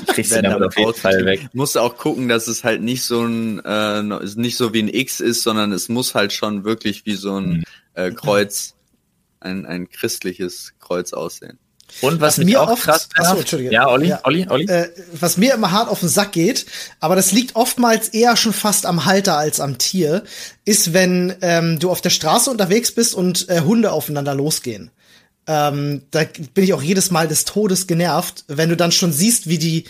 Die 0.01 0.05
kriegst 0.05 0.31
du 0.33 0.41
dann 0.41 0.63
auf 0.63 0.77
jeden 0.77 0.93
Fall 0.93 1.25
weg. 1.25 1.49
Musst 1.51 1.77
auch 1.77 1.97
gucken, 1.97 2.29
dass 2.29 2.47
es 2.47 2.63
halt 2.63 2.81
nicht 2.81 3.03
so 3.03 3.25
ein, 3.25 3.59
äh, 3.65 4.01
nicht 4.35 4.55
so 4.55 4.73
wie 4.73 4.81
ein 4.81 4.87
X 4.87 5.19
ist, 5.19 5.43
sondern 5.43 5.73
es 5.73 5.89
muss 5.89 6.15
halt 6.15 6.31
schon 6.31 6.63
wirklich 6.63 7.05
wie 7.05 7.15
so 7.15 7.37
ein 7.37 7.49
mhm. 7.49 7.63
äh, 7.95 8.11
Kreuz, 8.11 8.75
ein, 9.39 9.65
ein 9.65 9.89
christliches 9.89 10.73
Kreuz 10.79 11.13
aussehen. 11.13 11.59
Und 12.01 12.21
was, 12.21 12.37
was 12.37 12.45
mir 12.45 12.61
auch 12.61 12.79
krass 12.79 13.09
achso, 13.15 13.37
Entschuldige. 13.37 13.71
Ja, 13.73 13.87
Olli, 13.87 14.09
ja. 14.09 14.19
Olli, 14.23 14.47
Olli. 14.47 14.65
Äh, 14.65 14.89
was 15.11 15.37
mir 15.37 15.55
immer 15.55 15.71
hart 15.71 15.89
auf 15.89 16.01
den 16.01 16.09
Sack 16.09 16.33
geht, 16.33 16.65
aber 16.99 17.15
das 17.15 17.31
liegt 17.31 17.55
oftmals 17.55 18.09
eher 18.09 18.35
schon 18.37 18.53
fast 18.53 18.85
am 18.85 19.05
Halter 19.05 19.37
als 19.37 19.59
am 19.59 19.77
Tier, 19.77 20.23
ist, 20.65 20.93
wenn 20.93 21.35
ähm, 21.41 21.79
du 21.79 21.89
auf 21.89 22.01
der 22.01 22.11
Straße 22.11 22.49
unterwegs 22.51 22.91
bist 22.91 23.15
und 23.15 23.49
äh, 23.49 23.61
Hunde 23.61 23.91
aufeinander 23.91 24.35
losgehen. 24.35 24.91
Ähm, 25.47 26.03
da 26.11 26.25
bin 26.53 26.63
ich 26.63 26.73
auch 26.73 26.83
jedes 26.83 27.09
Mal 27.09 27.27
des 27.27 27.45
Todes 27.45 27.87
genervt, 27.87 28.45
wenn 28.47 28.69
du 28.69 28.77
dann 28.77 28.91
schon 28.91 29.11
siehst, 29.11 29.49
wie 29.49 29.57
die, 29.57 29.85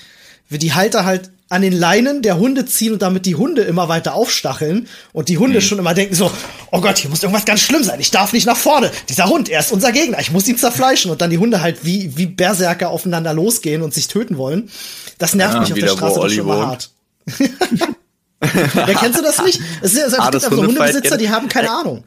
wie 0.47 0.57
die 0.57 0.73
Halter 0.73 1.03
halt 1.03 1.31
an 1.49 1.63
den 1.63 1.73
Leinen 1.73 2.21
der 2.21 2.37
Hunde 2.37 2.65
ziehen 2.65 2.93
und 2.93 3.01
damit 3.01 3.25
die 3.25 3.35
Hunde 3.35 3.63
immer 3.63 3.89
weiter 3.89 4.13
aufstacheln 4.13 4.87
und 5.13 5.29
die 5.29 5.39
Hunde 5.39 5.57
mhm. 5.57 5.63
schon 5.63 5.79
immer 5.79 5.95
denken 5.95 6.13
so, 6.13 6.31
oh 6.71 6.79
Gott, 6.79 6.99
hier 6.99 7.09
muss 7.09 7.23
irgendwas 7.23 7.45
ganz 7.45 7.61
schlimm 7.61 7.83
sein, 7.83 7.99
ich 7.99 8.11
darf 8.11 8.33
nicht 8.33 8.45
nach 8.45 8.55
vorne, 8.55 8.91
dieser 9.09 9.25
Hund, 9.25 9.49
er 9.49 9.59
ist 9.59 9.71
unser 9.71 9.91
Gegner, 9.91 10.19
ich 10.19 10.31
muss 10.31 10.47
ihn 10.47 10.57
zerfleischen 10.57 11.09
und 11.09 11.21
dann 11.21 11.31
die 11.31 11.39
Hunde 11.39 11.61
halt 11.61 11.83
wie, 11.83 12.15
wie 12.15 12.27
Berserker 12.27 12.89
aufeinander 12.89 13.33
losgehen 13.33 13.81
und 13.81 13.95
sich 13.95 14.07
töten 14.07 14.37
wollen. 14.37 14.69
Das 15.17 15.33
nervt 15.33 15.55
ja, 15.55 15.59
mich 15.61 15.73
auf 15.73 15.79
der 15.79 15.87
Straße 15.87 16.29
schon 16.29 16.39
immer 16.39 16.67
hart. 16.67 16.91
ja, 17.39 18.93
kennst 18.93 19.19
du 19.19 19.23
das 19.23 19.43
nicht? 19.43 19.59
Es, 19.81 19.93
ist, 19.93 20.03
es 20.03 20.19
ah, 20.19 20.29
gibt 20.29 20.43
so 20.49 20.51
Hundebesitzer, 20.51 21.17
die 21.17 21.29
haben 21.29 21.49
keine 21.49 21.71
Ahnung. 21.71 22.03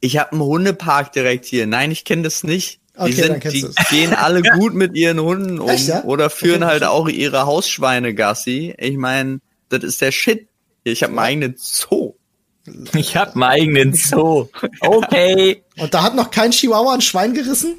Ich 0.00 0.18
habe 0.18 0.32
einen 0.32 0.42
Hundepark 0.42 1.12
direkt 1.12 1.44
hier. 1.44 1.66
Nein, 1.66 1.90
ich 1.90 2.04
kenne 2.04 2.22
das 2.22 2.44
nicht. 2.44 2.80
Okay, 2.96 3.10
die, 3.10 3.60
sind, 3.60 3.74
die 3.90 3.94
gehen 3.94 4.14
alle 4.14 4.42
gut 4.42 4.74
mit 4.74 4.96
ihren 4.96 5.20
Hunden 5.20 5.58
um 5.58 5.68
Echt, 5.68 5.88
ja? 5.88 6.04
oder 6.04 6.30
führen 6.30 6.62
okay. 6.62 6.72
halt 6.72 6.84
auch 6.84 7.08
ihre 7.08 7.44
Hausschweine 7.44 8.14
Gassi. 8.14 8.74
Ich 8.78 8.96
meine, 8.96 9.40
das 9.68 9.84
ist 9.84 10.00
der 10.00 10.12
Shit. 10.12 10.48
Ich 10.84 11.02
habe 11.02 11.12
meinen 11.12 11.42
eigenen 11.42 11.54
Zoo. 11.58 12.14
Ich 12.94 13.16
habe 13.16 13.38
meinen 13.38 13.60
eigenen 13.60 13.94
Zoo. 13.94 14.48
Okay. 14.80 15.62
Und 15.76 15.92
da 15.92 16.02
hat 16.02 16.14
noch 16.14 16.30
kein 16.30 16.52
Chihuahua 16.52 16.94
ein 16.94 17.00
Schwein 17.02 17.34
gerissen? 17.34 17.74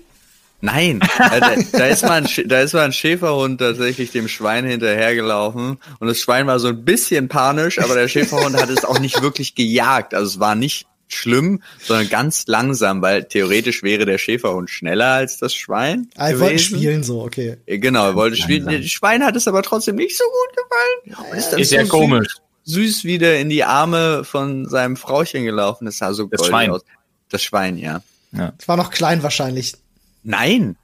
Nein, 0.59 0.99
da, 1.17 1.55
da, 1.71 1.85
ist 1.85 2.01
mal 2.01 2.23
ein, 2.23 2.29
da 2.47 2.61
ist 2.61 2.73
mal 2.73 2.85
ein 2.85 2.93
Schäferhund 2.93 3.59
tatsächlich 3.59 4.11
dem 4.11 4.27
Schwein 4.27 4.65
hinterhergelaufen 4.65 5.77
und 5.99 6.07
das 6.07 6.19
Schwein 6.19 6.47
war 6.47 6.57
so 6.57 6.69
ein 6.69 6.83
bisschen 6.83 7.27
panisch, 7.27 7.77
aber 7.77 7.93
der 7.93 8.07
Schäferhund 8.07 8.59
hat 8.59 8.69
es 8.69 8.83
auch 8.83 8.97
nicht 8.97 9.21
wirklich 9.21 9.53
gejagt. 9.53 10.15
Also 10.15 10.25
es 10.25 10.39
war 10.39 10.55
nicht 10.55 10.87
schlimm, 11.07 11.61
sondern 11.81 12.09
ganz 12.09 12.47
langsam, 12.47 13.01
weil 13.01 13.23
theoretisch 13.23 13.83
wäre 13.83 14.05
der 14.05 14.17
Schäferhund 14.17 14.69
schneller 14.69 15.13
als 15.13 15.37
das 15.37 15.53
Schwein. 15.53 16.09
Ah, 16.15 16.29
er 16.29 16.39
wollte 16.39 16.59
spielen 16.59 17.03
so, 17.03 17.21
okay. 17.21 17.57
Äh, 17.65 17.79
genau, 17.79 18.07
er 18.07 18.15
wollte 18.15 18.37
spielen. 18.37 18.65
Das 18.65 18.85
Schwein 18.85 19.23
hat 19.23 19.35
es 19.35 19.47
aber 19.47 19.63
trotzdem 19.63 19.95
nicht 19.95 20.17
so 20.17 20.23
gut 20.25 21.15
gefallen. 21.15 21.37
Ist, 21.37 21.53
ist 21.53 21.71
ja 21.71 21.85
so 21.85 21.91
komisch. 21.91 22.27
Süß, 22.65 23.05
wieder 23.05 23.39
in 23.39 23.49
die 23.49 23.63
Arme 23.63 24.25
von 24.25 24.67
seinem 24.67 24.97
Frauchen 24.97 25.45
gelaufen. 25.45 25.85
Das 25.85 25.99
sah 25.99 26.13
so 26.13 26.25
das 26.25 26.45
Schwein. 26.45 26.69
aus. 26.69 26.81
Das 27.29 27.41
Schwein, 27.41 27.77
ja. 27.77 28.01
ja. 28.33 28.53
Das 28.57 28.67
war 28.67 28.75
noch 28.75 28.91
klein 28.91 29.23
wahrscheinlich. 29.23 29.75
Nein. 30.23 30.75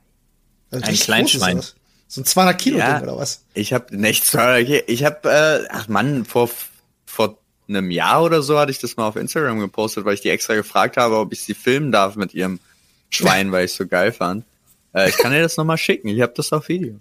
Also 0.72 0.88
ein 0.88 0.96
Kleinschwein. 0.96 1.62
So 2.08 2.22
ein 2.22 2.26
200 2.26 2.62
Kilo 2.62 2.78
ja, 2.78 2.94
Ding 2.94 3.10
oder 3.10 3.18
was? 3.18 3.44
Ich 3.54 3.74
habe 3.74 3.96
nicht 3.98 4.26
200 4.26 4.66
Kilo. 4.66 4.82
Ich 4.88 5.04
habe, 5.04 5.30
äh, 5.30 5.68
ach 5.72 5.88
Mann, 5.90 6.26
vor 6.26 6.50
einem 7.76 7.92
Jahr 7.92 8.24
oder 8.24 8.42
so 8.42 8.58
hatte 8.58 8.72
ich 8.72 8.80
das 8.80 8.98
mal 8.98 9.08
auf 9.08 9.16
Instagram 9.16 9.60
gepostet, 9.60 10.06
weil 10.06 10.14
ich 10.16 10.22
die 10.22 10.30
extra 10.30 10.56
gefragt 10.56 10.98
habe, 10.98 11.18
ob 11.18 11.34
ich 11.34 11.42
sie 11.42 11.54
filmen 11.54 11.92
darf 11.92 12.16
mit 12.16 12.34
ihrem 12.34 12.60
Schwein, 13.10 13.52
weil 13.52 13.66
ich 13.66 13.74
so 13.74 13.88
geil 13.88 14.12
fand. 14.12 14.46
Äh, 14.94 15.10
ich 15.10 15.18
kann 15.18 15.32
dir 15.32 15.42
das 15.42 15.58
nochmal 15.58 15.78
schicken. 15.78 16.08
Ich 16.08 16.22
habe 16.22 16.34
das 16.36 16.52
auf 16.54 16.70
Video. 16.70 17.00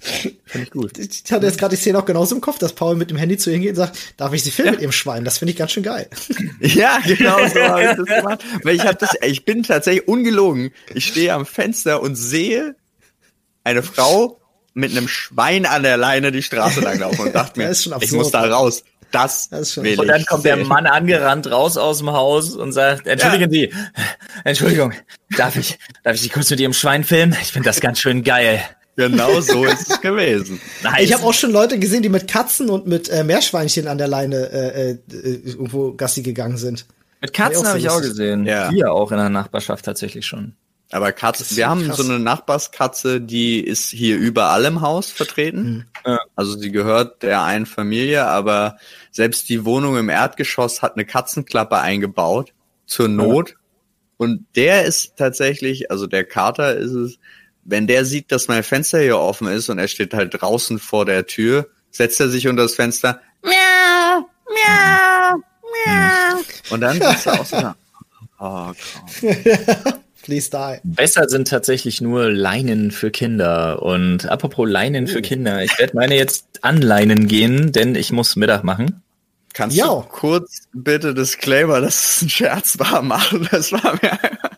Finde 0.00 0.38
ich 0.62 0.70
gut. 0.70 0.98
Ich 0.98 1.30
hatte 1.30 1.46
jetzt 1.46 1.58
gerade 1.58 1.76
die 1.76 1.80
Szene 1.80 1.98
auch 1.98 2.06
genauso 2.06 2.34
im 2.34 2.40
Kopf, 2.40 2.58
dass 2.58 2.72
Paul 2.72 2.96
mit 2.96 3.10
dem 3.10 3.18
Handy 3.18 3.36
zu 3.36 3.50
ihr 3.50 3.58
geht 3.58 3.70
und 3.70 3.76
sagt, 3.76 3.98
darf 4.16 4.32
ich 4.32 4.42
sie 4.42 4.50
filmen 4.50 4.68
ja. 4.68 4.72
mit 4.72 4.80
ihrem 4.80 4.92
Schwein? 4.92 5.24
Das 5.24 5.38
finde 5.38 5.52
ich 5.52 5.58
ganz 5.58 5.72
schön 5.72 5.82
geil. 5.82 6.08
Ja, 6.60 7.00
genau 7.06 7.46
so 7.48 7.60
habe 7.60 7.82
ich 7.82 7.96
das 7.96 8.06
gemacht. 8.06 8.44
Weil 8.62 8.76
ich 8.76 8.84
habe 8.84 8.96
das, 8.96 9.10
ich 9.22 9.44
bin 9.44 9.62
tatsächlich 9.62 10.08
ungelogen. 10.08 10.72
Ich 10.94 11.06
stehe 11.06 11.32
am 11.34 11.46
Fenster 11.46 12.02
und 12.02 12.16
sehe 12.16 12.76
eine 13.64 13.82
Frau 13.82 14.40
mit 14.74 14.90
einem 14.90 15.08
Schwein 15.08 15.66
an 15.66 15.82
der 15.82 15.96
Leine 15.96 16.32
die 16.32 16.42
Straße 16.42 16.80
lang 16.80 16.98
laufen 16.98 17.26
und 17.26 17.34
dachte 17.34 17.60
mir, 17.60 17.70
ich 17.70 18.12
muss 18.12 18.30
da 18.30 18.44
raus. 18.44 18.84
Das, 19.10 19.48
das 19.48 19.76
will 19.76 19.98
Und 19.98 20.06
dann 20.06 20.24
kommt 20.24 20.44
der 20.44 20.56
Mann 20.56 20.86
angerannt 20.86 21.50
raus 21.50 21.76
aus 21.76 21.98
dem 21.98 22.12
Haus 22.12 22.54
und 22.54 22.72
sagt, 22.72 23.06
entschuldigen 23.06 23.52
ja. 23.52 23.68
Sie, 23.68 23.74
Entschuldigung, 24.44 24.92
darf 25.36 25.56
ich, 25.56 25.78
darf 26.04 26.14
ich 26.14 26.20
Sie 26.22 26.28
kurz 26.28 26.50
mit 26.50 26.60
Ihrem 26.60 26.72
Schwein 26.72 27.04
filmen? 27.04 27.36
Ich 27.42 27.52
finde 27.52 27.68
das 27.68 27.80
ganz 27.80 27.98
schön 27.98 28.22
geil. 28.22 28.62
Genau 28.96 29.40
so 29.40 29.64
ist 29.64 29.90
es 29.90 30.00
gewesen. 30.00 30.60
Nice. 30.82 31.04
Ich 31.04 31.14
habe 31.14 31.24
auch 31.24 31.32
schon 31.32 31.52
Leute 31.52 31.78
gesehen, 31.78 32.02
die 32.02 32.08
mit 32.08 32.28
Katzen 32.28 32.68
und 32.68 32.86
mit 32.86 33.08
äh, 33.08 33.24
Meerschweinchen 33.24 33.88
an 33.88 33.98
der 33.98 34.08
Leine 34.08 34.50
äh, 34.52 34.90
äh, 34.90 34.98
irgendwo 35.44 35.92
Gassi 35.94 36.22
gegangen 36.22 36.58
sind. 36.58 36.86
Mit 37.20 37.32
Katzen 37.32 37.66
habe 37.66 37.78
ich 37.78 37.88
auch 37.88 38.00
gesehen. 38.00 38.44
Ja. 38.44 38.70
Hier 38.70 38.92
auch 38.92 39.10
in 39.10 39.18
der 39.18 39.28
Nachbarschaft 39.28 39.84
tatsächlich 39.84 40.26
schon. 40.26 40.54
Aber 40.92 41.12
Katzen, 41.12 41.56
wir 41.56 41.68
haben 41.68 41.86
krass. 41.86 41.98
so 41.98 42.02
eine 42.02 42.18
Nachbarskatze, 42.18 43.20
die 43.20 43.60
ist 43.60 43.90
hier 43.90 44.16
überall 44.18 44.64
im 44.64 44.80
Haus 44.80 45.10
vertreten. 45.10 45.86
Mhm. 46.04 46.18
Also 46.34 46.58
sie 46.58 46.72
gehört 46.72 47.22
der 47.22 47.42
einen 47.44 47.66
Familie, 47.66 48.26
aber 48.26 48.76
selbst 49.12 49.48
die 49.48 49.64
Wohnung 49.64 49.96
im 49.96 50.08
Erdgeschoss 50.08 50.82
hat 50.82 50.94
eine 50.94 51.04
Katzenklappe 51.04 51.78
eingebaut 51.78 52.52
zur 52.86 53.08
Not. 53.08 53.50
Ja. 53.50 53.56
Und 54.16 54.46
der 54.56 54.84
ist 54.84 55.16
tatsächlich, 55.16 55.90
also 55.92 56.06
der 56.08 56.24
Kater 56.24 56.76
ist 56.76 56.92
es, 56.92 57.18
wenn 57.64 57.86
der 57.86 58.04
sieht, 58.04 58.32
dass 58.32 58.48
mein 58.48 58.64
Fenster 58.64 58.98
hier 58.98 59.18
offen 59.18 59.46
ist 59.46 59.68
und 59.68 59.78
er 59.78 59.88
steht 59.88 60.12
halt 60.12 60.40
draußen 60.40 60.78
vor 60.80 61.04
der 61.06 61.26
Tür, 61.26 61.68
setzt 61.90 62.20
er 62.20 62.28
sich 62.28 62.48
unter 62.48 62.64
das 62.64 62.74
Fenster, 62.74 63.20
miau, 63.42 64.28
miau, 64.48 65.36
miau. 65.62 66.40
Und 66.70 66.80
dann 66.80 67.00
ist 67.00 67.26
er 67.26 67.40
auch 67.40 67.46
so, 67.46 67.72
oh, 68.40 68.72
Please 70.22 70.50
die. 70.50 70.80
Besser 70.84 71.28
sind 71.28 71.48
tatsächlich 71.48 72.00
nur 72.00 72.30
Leinen 72.30 72.90
für 72.90 73.10
Kinder. 73.10 73.82
Und 73.82 74.28
apropos 74.28 74.68
Leinen 74.68 75.06
für 75.06 75.18
oh. 75.18 75.22
Kinder, 75.22 75.62
ich 75.62 75.78
werde 75.78 75.96
meine 75.96 76.16
jetzt 76.16 76.46
anleinen 76.62 77.26
gehen, 77.26 77.72
denn 77.72 77.94
ich 77.94 78.12
muss 78.12 78.36
Mittag 78.36 78.64
machen. 78.64 79.02
Kannst 79.52 79.76
jo. 79.76 80.02
du 80.02 80.08
kurz 80.08 80.68
bitte 80.72 81.14
Disclaimer, 81.14 81.80
dass 81.80 82.16
es 82.16 82.22
ein 82.22 82.28
Scherz 82.28 82.78
war, 82.78 83.02
machen? 83.02 83.48
Das 83.50 83.72
war 83.72 83.98
mir 84.00 84.12
einfach 84.12 84.50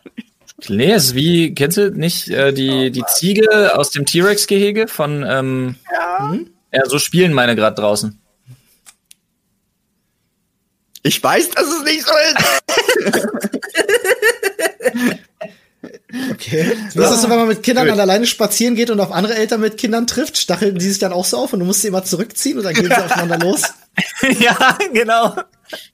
Nee, 0.69 0.93
es 0.93 1.05
ist 1.05 1.15
wie, 1.15 1.53
kennst 1.53 1.77
du 1.77 1.91
nicht 1.91 2.29
äh, 2.29 2.53
die, 2.53 2.91
die 2.91 3.03
Ziege 3.05 3.77
aus 3.77 3.89
dem 3.91 4.05
T-Rex-Gehege 4.05 4.87
von, 4.87 5.25
ähm, 5.27 5.75
ja. 5.91 6.29
Hm? 6.31 6.49
ja, 6.71 6.85
so 6.85 6.99
spielen 6.99 7.33
meine 7.33 7.55
gerade 7.55 7.75
draußen. 7.75 8.19
Ich 11.05 11.21
weiß, 11.21 11.49
dass 11.49 11.65
es 11.65 11.83
nicht 11.83 12.05
so 12.05 12.13
ist. 12.31 13.43
okay. 16.43 16.77
Wie 16.93 16.99
ist 16.99 17.09
das 17.11 17.21
so, 17.21 17.29
wenn 17.29 17.37
man 17.37 17.47
mit 17.47 17.63
Kindern 17.63 17.87
dann 17.87 17.99
alleine 17.99 18.25
spazieren 18.25 18.75
geht 18.75 18.89
und 18.89 18.99
auf 18.99 19.11
andere 19.11 19.35
Eltern 19.35 19.61
mit 19.61 19.77
Kindern 19.77 20.07
trifft? 20.07 20.37
Stacheln 20.37 20.77
die 20.77 20.85
sich 20.85 20.99
dann 20.99 21.13
auch 21.13 21.25
so 21.25 21.37
auf 21.37 21.53
und 21.53 21.59
du 21.59 21.65
musst 21.65 21.81
sie 21.81 21.87
immer 21.87 22.03
zurückziehen 22.03 22.57
und 22.57 22.63
dann 22.63 22.73
gehen 22.73 22.85
sie 22.85 22.97
aufeinander 23.03 23.39
los? 23.39 23.61
ja, 24.39 24.77
genau. 24.93 25.35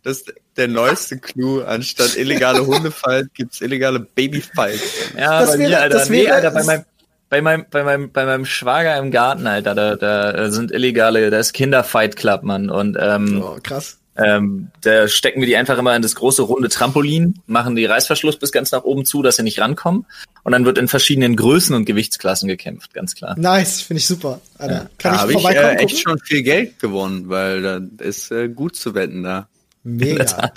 Das 0.03 0.17
ist 0.17 0.33
der 0.57 0.67
neueste 0.67 1.17
Clou. 1.17 1.61
Anstatt 1.61 2.15
illegale 2.17 2.65
Hundefallen 2.65 3.29
gibt's 3.33 3.61
illegale 3.61 3.99
Babyfallen. 3.99 4.79
Ja, 5.17 5.41
das 5.41 5.51
bei 5.51 5.59
wäre, 5.59 5.69
mir, 5.69 5.81
Alter. 5.81 5.97
Das 5.97 6.09
wäre, 6.09 6.23
nee, 6.23 6.31
Alter, 6.31 6.51
bei 6.51 6.63
meinem, 6.63 6.85
bei 7.29 7.41
meinem, 7.41 7.65
bei 7.69 7.83
meinem, 7.83 8.11
bei 8.11 8.25
meinem 8.25 8.45
Schwager 8.45 8.97
im 8.97 9.11
Garten, 9.11 9.47
Alter, 9.47 9.75
da, 9.75 9.95
da 9.95 10.51
sind 10.51 10.71
illegale, 10.71 11.29
da 11.29 11.39
ist 11.39 11.53
Kinderfight 11.53 12.15
Club, 12.15 12.43
Mann. 12.43 12.69
Und 12.69 12.97
ähm, 12.99 13.43
oh, 13.43 13.57
krass. 13.61 13.99
Ähm, 14.21 14.69
da 14.81 15.07
stecken 15.07 15.39
wir 15.39 15.47
die 15.47 15.55
einfach 15.55 15.77
immer 15.77 15.95
in 15.95 16.01
das 16.01 16.15
große 16.15 16.41
runde 16.41 16.69
Trampolin, 16.69 17.39
machen 17.47 17.75
die 17.75 17.85
Reißverschluss 17.85 18.37
bis 18.37 18.51
ganz 18.51 18.71
nach 18.71 18.83
oben 18.83 19.05
zu, 19.05 19.21
dass 19.21 19.37
sie 19.37 19.43
nicht 19.43 19.59
rankommen. 19.59 20.05
Und 20.43 20.51
dann 20.51 20.65
wird 20.65 20.77
in 20.77 20.87
verschiedenen 20.87 21.35
Größen 21.35 21.75
und 21.75 21.85
Gewichtsklassen 21.85 22.47
gekämpft, 22.47 22.93
ganz 22.93 23.15
klar. 23.15 23.37
Nice, 23.37 23.81
finde 23.81 23.99
ich 23.99 24.07
super. 24.07 24.41
Alter, 24.57 24.73
ja. 24.73 24.89
Kann 24.97 25.13
da 25.13 25.29
ich 25.29 25.45
habe 25.45 25.53
ich 25.53 25.57
äh, 25.57 25.75
echt 25.75 25.99
schon 25.99 26.19
viel 26.19 26.43
Geld 26.43 26.79
gewonnen, 26.79 27.29
weil 27.29 27.61
da 27.61 27.81
ist 28.03 28.31
äh, 28.31 28.49
gut 28.49 28.75
zu 28.75 28.93
wetten 28.93 29.23
da. 29.23 29.47
Mega. 29.83 30.51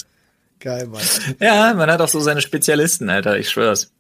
Geil, 0.59 0.87
Mann. 0.87 1.03
Ja, 1.41 1.75
man 1.75 1.91
hat 1.91 2.01
auch 2.01 2.09
so 2.09 2.21
seine 2.21 2.41
Spezialisten, 2.41 3.11
Alter, 3.11 3.39
ich 3.39 3.51
schwör's. 3.51 3.91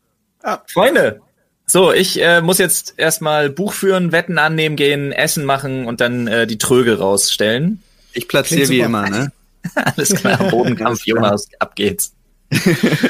Ja. 0.45 0.63
Freunde, 0.67 1.21
so, 1.67 1.93
ich 1.93 2.21
äh, 2.21 2.41
muss 2.41 2.59
jetzt 2.59 2.95
erstmal 2.97 3.49
Buch 3.49 3.73
führen, 3.73 4.13
Wetten 4.13 4.39
annehmen 4.39 4.77
gehen, 4.77 5.13
Essen 5.13 5.45
machen 5.45 5.87
und 5.87 6.01
dann 6.01 6.27
äh, 6.27 6.47
die 6.47 6.59
Tröge 6.59 6.99
rausstellen. 6.99 7.83
Ich 8.13 8.29
platziere 8.29 8.69
wie 8.69 8.81
immer, 8.81 9.09
ne? 9.09 9.33
Alles 9.75 10.15
klar, 10.15 10.39
Bodenkampf, 10.51 11.05
Jonas, 11.07 11.49
ab 11.59 11.75
geht's. 11.75 12.15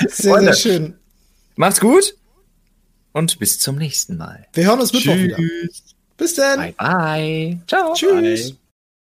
Sehr, 0.09 0.41
sehr 0.41 0.55
schön. 0.55 0.95
Macht's 1.57 1.81
gut 1.81 2.15
und 3.11 3.39
bis 3.41 3.59
zum 3.59 3.77
nächsten 3.77 4.17
Mal. 4.17 4.47
Wir 4.53 4.67
hören 4.67 4.81
uns 4.81 4.93
Mittwoch 4.93 5.17
wieder. 5.17 5.37
Bis 6.17 6.35
dann. 6.35 6.61
Bye, 6.61 6.75
bye. 6.79 7.59
Ciao. 7.67 7.95
Tschüss. 7.95 8.51
Bye. 8.53 8.59